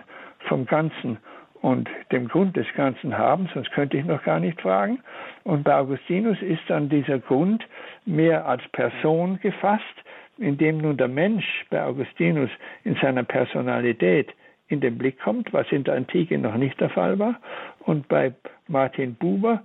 vom 0.49 0.67
Ganzen 0.67 1.19
und 1.61 1.89
dem 2.13 2.29
Grund 2.29 2.57
des 2.57 2.67
Ganzen 2.77 3.17
haben, 3.17 3.49
sonst 3.55 3.73
könnte 3.73 3.97
ich 3.97 4.05
noch 4.05 4.23
gar 4.23 4.39
nicht 4.39 4.61
fragen. 4.61 5.01
Und 5.45 5.65
bei 5.65 5.75
Augustinus 5.75 6.41
ist 6.43 6.63
dann 6.69 6.89
dieser 6.89 7.19
Grund 7.19 7.67
mehr 8.05 8.47
als 8.47 8.63
Person 8.73 9.39
gefasst, 9.41 9.83
indem 10.39 10.79
nun 10.79 10.97
der 10.97 11.09
Mensch 11.09 11.65
bei 11.71 11.83
Augustinus 11.83 12.51
in 12.85 12.97
seiner 12.97 13.23
Personalität 13.23 14.35
in 14.69 14.81
den 14.81 14.99
Blick 14.99 15.21
kommt, 15.21 15.53
was 15.53 15.71
in 15.71 15.85
der 15.85 15.95
Antike 15.95 16.39
noch 16.39 16.57
nicht 16.57 16.81
der 16.81 16.91
Fall 16.91 17.19
war. 17.19 17.41
Und 17.81 18.09
bei 18.09 18.33
Martin 18.69 19.15
Buber 19.15 19.63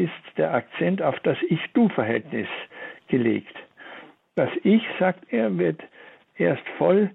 ist 0.00 0.38
der 0.38 0.54
Akzent 0.54 1.02
auf 1.02 1.18
das 1.20 1.36
Ich-Du-Verhältnis 1.48 2.48
gelegt. 3.08 3.54
Das 4.34 4.48
Ich, 4.62 4.82
sagt 4.98 5.32
er, 5.32 5.58
wird 5.58 5.80
erst 6.36 6.66
voll 6.78 7.10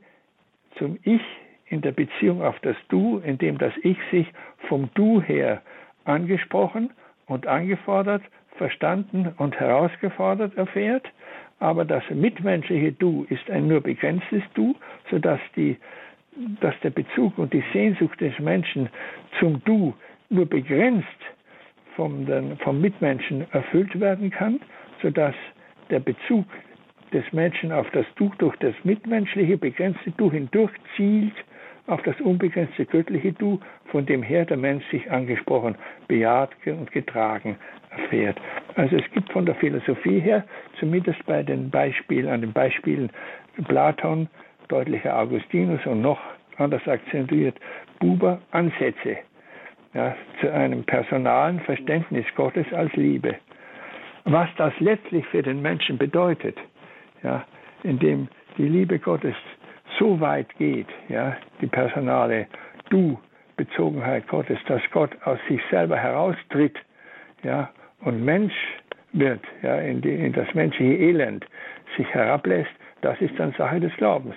zum 0.78 1.00
Ich 1.04 1.22
in 1.68 1.82
der 1.82 1.92
Beziehung 1.92 2.44
auf 2.44 2.60
das 2.60 2.76
Du, 2.90 3.20
indem 3.26 3.58
das 3.58 3.74
Ich 3.82 3.98
sich 4.12 4.28
vom 4.68 4.90
Du 4.94 5.22
her 5.22 5.62
angesprochen 6.04 6.92
und 7.26 7.48
angefordert, 7.48 8.22
verstanden 8.58 9.34
und 9.38 9.60
herausgefordert 9.60 10.56
erfährt. 10.56 11.08
Aber 11.60 11.86
das 11.86 12.04
mitmenschliche 12.12 12.92
Du 12.92 13.26
ist 13.30 13.50
ein 13.50 13.68
nur 13.68 13.82
begrenztes 13.82 14.44
Du, 14.54 14.76
sodass 15.10 15.40
die, 15.56 15.78
dass 16.62 16.76
der 16.84 16.92
Bezug 16.92 17.38
und 17.40 17.52
die 17.54 17.64
Sehnsucht 17.74 18.22
des 18.22 18.38
Menschen 18.40 18.90
zum 19.40 19.64
Du 19.64 19.96
nur 20.30 20.46
begrenzt 20.46 21.08
vom, 21.96 22.28
vom 22.60 22.82
Mitmenschen 22.82 23.46
erfüllt 23.52 24.00
werden 24.00 24.30
kann, 24.30 24.60
sodass 25.02 25.36
der 25.90 26.00
Bezug 26.00 26.46
des 27.14 27.24
Menschen 27.32 27.72
auf 27.72 27.90
das 27.92 28.06
Tuch 28.16 28.36
durch 28.36 28.56
das 28.58 28.74
mitmenschliche 28.84 29.58
begrenzte 29.58 30.16
Tuch 30.18 30.34
hindurch 30.34 30.72
zielt 30.96 31.34
auf 31.88 32.02
das 32.02 32.20
unbegrenzte 32.22 32.86
göttliche 32.86 33.32
Du, 33.34 33.60
von 33.92 34.06
dem 34.06 34.24
her 34.24 34.46
der 34.46 34.58
Mensch 34.58 34.84
sich 34.90 35.10
angesprochen, 35.12 35.76
bejaht 36.08 36.50
und 36.66 36.92
getragen 36.92 37.58
erfährt. 37.92 38.38
Also 38.76 38.98
es 38.98 39.12
gibt 39.12 39.32
von 39.32 39.46
der 39.46 39.56
Philosophie 39.56 40.20
her, 40.20 40.44
zumindest 40.80 41.24
bei 41.26 41.44
den 41.44 41.70
Beispielen, 41.70 42.28
an 42.28 42.42
den 42.42 42.54
Beispielen 42.54 43.12
Platon, 43.68 44.28
deutlicher 44.68 45.18
Augustinus 45.18 45.86
und 45.86 46.02
noch 46.02 46.20
anders 46.58 46.86
akzentuiert 46.88 47.56
Buber, 48.00 48.42
Ansätze 48.52 49.18
ja, 49.96 50.16
zu 50.42 50.52
einem 50.52 50.84
personalen 50.84 51.60
Verständnis 51.62 52.26
Gottes 52.36 52.72
als 52.74 52.94
Liebe. 52.96 53.36
Was 54.26 54.50
das 54.58 54.74
letztlich 54.80 55.26
für 55.28 55.42
den 55.42 55.62
Menschen 55.62 55.98
bedeutet, 55.98 56.58
ja, 57.24 57.46
indem 57.84 58.28
die 58.58 58.68
Liebe 58.68 59.00
Gottes 59.00 59.36
so 59.98 60.20
weit 60.20 60.54
geht, 60.58 60.88
ja, 61.08 61.38
die 61.62 61.68
personale 61.68 62.48
Du-Bezogenheit 62.90 64.28
Gottes, 64.28 64.60
dass 64.68 64.82
Gott 64.92 65.12
aus 65.24 65.40
sich 65.48 65.62
selber 65.72 65.98
heraustritt 65.98 66.78
ja, 67.44 67.70
und 68.02 68.24
Mensch 68.24 68.54
wird, 69.14 69.42
ja, 69.62 69.76
in, 69.78 70.02
die, 70.02 70.14
in 70.14 70.34
das 70.34 70.54
menschliche 70.54 70.96
Elend 70.96 71.46
sich 71.96 72.08
herablässt, 72.14 72.72
das 73.02 73.20
ist 73.22 73.40
dann 73.40 73.54
Sache 73.54 73.80
des 73.80 73.96
Glaubens, 73.96 74.36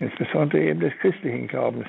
insbesondere 0.00 0.60
eben 0.60 0.80
des 0.80 0.92
christlichen 0.98 1.48
Glaubens, 1.48 1.86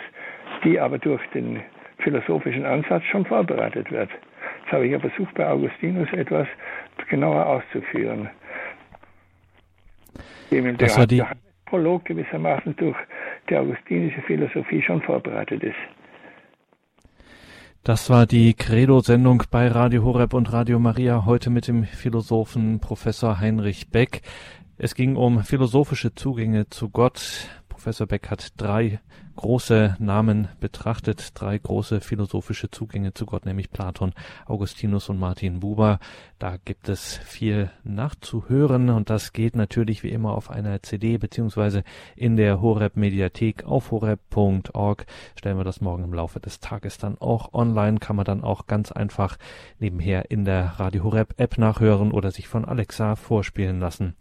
die 0.63 0.79
aber 0.79 0.99
durch 0.99 1.21
den 1.33 1.61
philosophischen 2.01 2.65
Ansatz 2.65 3.03
schon 3.11 3.25
vorbereitet 3.25 3.91
wird. 3.91 4.09
Das 4.63 4.73
habe 4.73 4.85
ich 4.85 4.91
ja 4.91 4.99
versucht, 4.99 5.33
bei 5.35 5.47
Augustinus 5.47 6.11
etwas 6.13 6.47
genauer 7.09 7.45
auszuführen. 7.45 8.29
Dem 10.49 10.77
das 10.77 10.95
der, 10.95 11.07
der 11.07 11.31
Prolog 11.65 12.05
gewissermaßen 12.05 12.75
durch 12.75 12.97
die 13.49 13.55
augustinische 13.55 14.21
Philosophie 14.23 14.81
schon 14.81 15.01
vorbereitet 15.01 15.63
ist. 15.63 15.75
Das 17.83 18.09
war 18.11 18.27
die 18.27 18.53
Credo-Sendung 18.53 19.43
bei 19.49 19.67
Radio 19.67 20.03
Horeb 20.03 20.35
und 20.35 20.53
Radio 20.53 20.77
Maria 20.77 21.25
heute 21.25 21.49
mit 21.49 21.67
dem 21.67 21.83
Philosophen 21.83 22.79
Professor 22.79 23.39
Heinrich 23.39 23.89
Beck. 23.89 24.21
Es 24.77 24.93
ging 24.93 25.15
um 25.15 25.43
philosophische 25.43 26.13
Zugänge 26.13 26.69
zu 26.69 26.89
Gott. 26.89 27.49
Professor 27.69 28.05
Beck 28.05 28.29
hat 28.29 28.61
drei 28.61 28.99
große 29.35 29.95
Namen 29.99 30.47
betrachtet, 30.59 31.31
drei 31.33 31.57
große 31.57 32.01
philosophische 32.01 32.71
Zugänge 32.71 33.13
zu 33.13 33.25
Gott, 33.25 33.45
nämlich 33.45 33.71
Platon, 33.71 34.13
Augustinus 34.45 35.09
und 35.09 35.19
Martin 35.19 35.59
Buber. 35.59 35.99
Da 36.39 36.57
gibt 36.63 36.89
es 36.89 37.17
viel 37.17 37.69
nachzuhören 37.83 38.89
und 38.89 39.09
das 39.09 39.31
geht 39.31 39.55
natürlich 39.55 40.01
wie 40.03 40.09
immer 40.09 40.33
auf 40.33 40.49
einer 40.49 40.81
CD 40.81 41.17
beziehungsweise 41.17 41.83
in 42.15 42.35
der 42.35 42.61
Horeb 42.61 42.95
Mediathek 42.95 43.63
auf 43.63 43.91
horeb.org. 43.91 45.05
Stellen 45.35 45.57
wir 45.57 45.63
das 45.63 45.81
morgen 45.81 46.03
im 46.03 46.13
Laufe 46.13 46.39
des 46.39 46.59
Tages 46.59 46.97
dann 46.97 47.17
auch 47.19 47.53
online, 47.53 47.99
kann 47.99 48.15
man 48.15 48.25
dann 48.25 48.43
auch 48.43 48.65
ganz 48.65 48.91
einfach 48.91 49.37
nebenher 49.79 50.31
in 50.31 50.45
der 50.45 50.79
Radio 50.79 51.03
Horeb 51.03 51.35
App 51.37 51.57
nachhören 51.57 52.11
oder 52.11 52.31
sich 52.31 52.47
von 52.47 52.65
Alexa 52.65 53.15
vorspielen 53.15 53.79
lassen. 53.79 54.15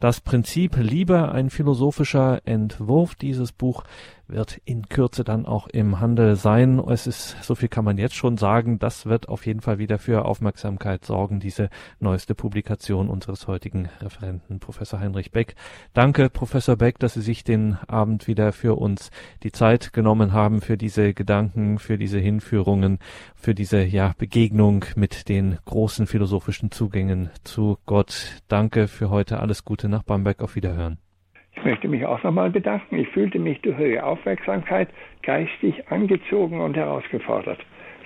Das 0.00 0.20
Prinzip 0.20 0.76
Liebe, 0.76 1.30
ein 1.30 1.50
philosophischer 1.50 2.40
Entwurf 2.46 3.14
dieses 3.14 3.52
Buch 3.52 3.84
wird 4.32 4.60
in 4.64 4.88
Kürze 4.88 5.24
dann 5.24 5.46
auch 5.46 5.66
im 5.68 6.00
Handel 6.00 6.36
sein. 6.36 6.78
Es 6.78 7.06
ist, 7.06 7.36
so 7.42 7.54
viel 7.54 7.68
kann 7.68 7.84
man 7.84 7.98
jetzt 7.98 8.14
schon 8.14 8.36
sagen, 8.36 8.78
das 8.78 9.06
wird 9.06 9.28
auf 9.28 9.46
jeden 9.46 9.60
Fall 9.60 9.78
wieder 9.78 9.98
für 9.98 10.24
Aufmerksamkeit 10.24 11.04
sorgen, 11.04 11.40
diese 11.40 11.70
neueste 11.98 12.34
Publikation 12.34 13.08
unseres 13.08 13.46
heutigen 13.46 13.88
Referenten, 14.00 14.60
Professor 14.60 15.00
Heinrich 15.00 15.30
Beck. 15.30 15.54
Danke, 15.92 16.30
Professor 16.30 16.76
Beck, 16.76 16.98
dass 16.98 17.14
Sie 17.14 17.22
sich 17.22 17.44
den 17.44 17.78
Abend 17.86 18.26
wieder 18.26 18.52
für 18.52 18.78
uns 18.78 19.10
die 19.42 19.52
Zeit 19.52 19.92
genommen 19.92 20.32
haben, 20.32 20.60
für 20.60 20.76
diese 20.76 21.14
Gedanken, 21.14 21.78
für 21.78 21.98
diese 21.98 22.18
Hinführungen, 22.18 22.98
für 23.34 23.54
diese, 23.54 23.82
ja, 23.82 24.14
Begegnung 24.18 24.84
mit 24.96 25.28
den 25.28 25.58
großen 25.64 26.06
philosophischen 26.06 26.70
Zugängen 26.70 27.30
zu 27.44 27.78
Gott. 27.86 28.42
Danke 28.48 28.88
für 28.88 29.10
heute. 29.10 29.40
Alles 29.40 29.64
Gute 29.64 29.88
nach 29.88 30.02
Bamberg. 30.02 30.42
Auf 30.42 30.54
Wiederhören. 30.56 31.09
Ich 31.54 31.64
möchte 31.64 31.88
mich 31.88 32.06
auch 32.06 32.22
nochmal 32.22 32.50
bedanken. 32.50 32.98
Ich 32.98 33.08
fühlte 33.08 33.38
mich 33.38 33.60
durch 33.62 33.78
Ihre 33.78 34.04
Aufmerksamkeit 34.04 34.88
geistig 35.22 35.88
angezogen 35.88 36.60
und 36.60 36.76
herausgefordert. 36.76 37.60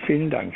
Vielen 0.05 0.29
Dank. 0.29 0.55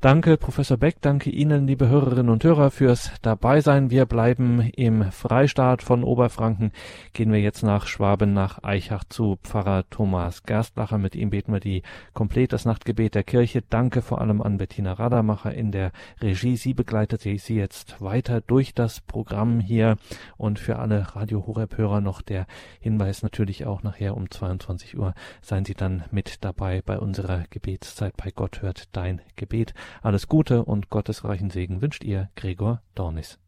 Danke, 0.00 0.36
Professor 0.36 0.76
Beck. 0.76 0.98
Danke 1.00 1.28
Ihnen, 1.28 1.66
liebe 1.66 1.88
Hörerinnen 1.88 2.28
und 2.28 2.44
Hörer, 2.44 2.70
fürs 2.70 3.10
Dabeisein. 3.22 3.90
Wir 3.90 4.06
bleiben 4.06 4.60
im 4.76 5.10
Freistaat 5.10 5.82
von 5.82 6.04
Oberfranken. 6.04 6.70
Gehen 7.14 7.32
wir 7.32 7.40
jetzt 7.40 7.64
nach 7.64 7.88
Schwaben, 7.88 8.32
nach 8.32 8.62
Eichach 8.62 9.02
zu 9.02 9.38
Pfarrer 9.42 9.90
Thomas 9.90 10.44
Gerstlacher. 10.44 10.98
Mit 10.98 11.16
ihm 11.16 11.30
beten 11.30 11.52
wir 11.52 11.58
die 11.58 11.82
komplett 12.14 12.52
das 12.52 12.64
Nachtgebet 12.64 13.16
der 13.16 13.24
Kirche. 13.24 13.64
Danke 13.68 14.00
vor 14.00 14.20
allem 14.20 14.40
an 14.40 14.58
Bettina 14.58 14.92
Radermacher 14.92 15.52
in 15.52 15.72
der 15.72 15.90
Regie. 16.20 16.56
Sie 16.56 16.74
begleitet 16.74 17.22
Sie 17.22 17.56
jetzt 17.56 18.00
weiter 18.00 18.40
durch 18.40 18.74
das 18.74 19.00
Programm 19.00 19.58
hier. 19.58 19.96
Und 20.36 20.60
für 20.60 20.78
alle 20.78 21.16
Radio 21.16 21.44
Horeb-Hörer 21.44 22.00
noch 22.00 22.22
der 22.22 22.46
Hinweis 22.78 23.24
natürlich 23.24 23.66
auch 23.66 23.82
nachher 23.82 24.16
um 24.16 24.30
22 24.30 24.96
Uhr 24.96 25.12
seien 25.42 25.64
Sie 25.64 25.74
dann 25.74 26.04
mit 26.12 26.44
dabei 26.44 26.82
bei 26.86 27.00
unserer 27.00 27.46
Gebetszeit 27.50 28.16
bei 28.16 28.30
Gott 28.30 28.62
hört 28.62 28.94
dein 28.94 29.22
Gebet. 29.34 29.74
Alles 30.02 30.28
Gute 30.28 30.64
und 30.64 30.90
gottesreichen 30.90 31.50
Segen 31.50 31.80
wünscht 31.82 32.04
ihr 32.04 32.30
Gregor 32.36 32.82
Dornis. 32.94 33.38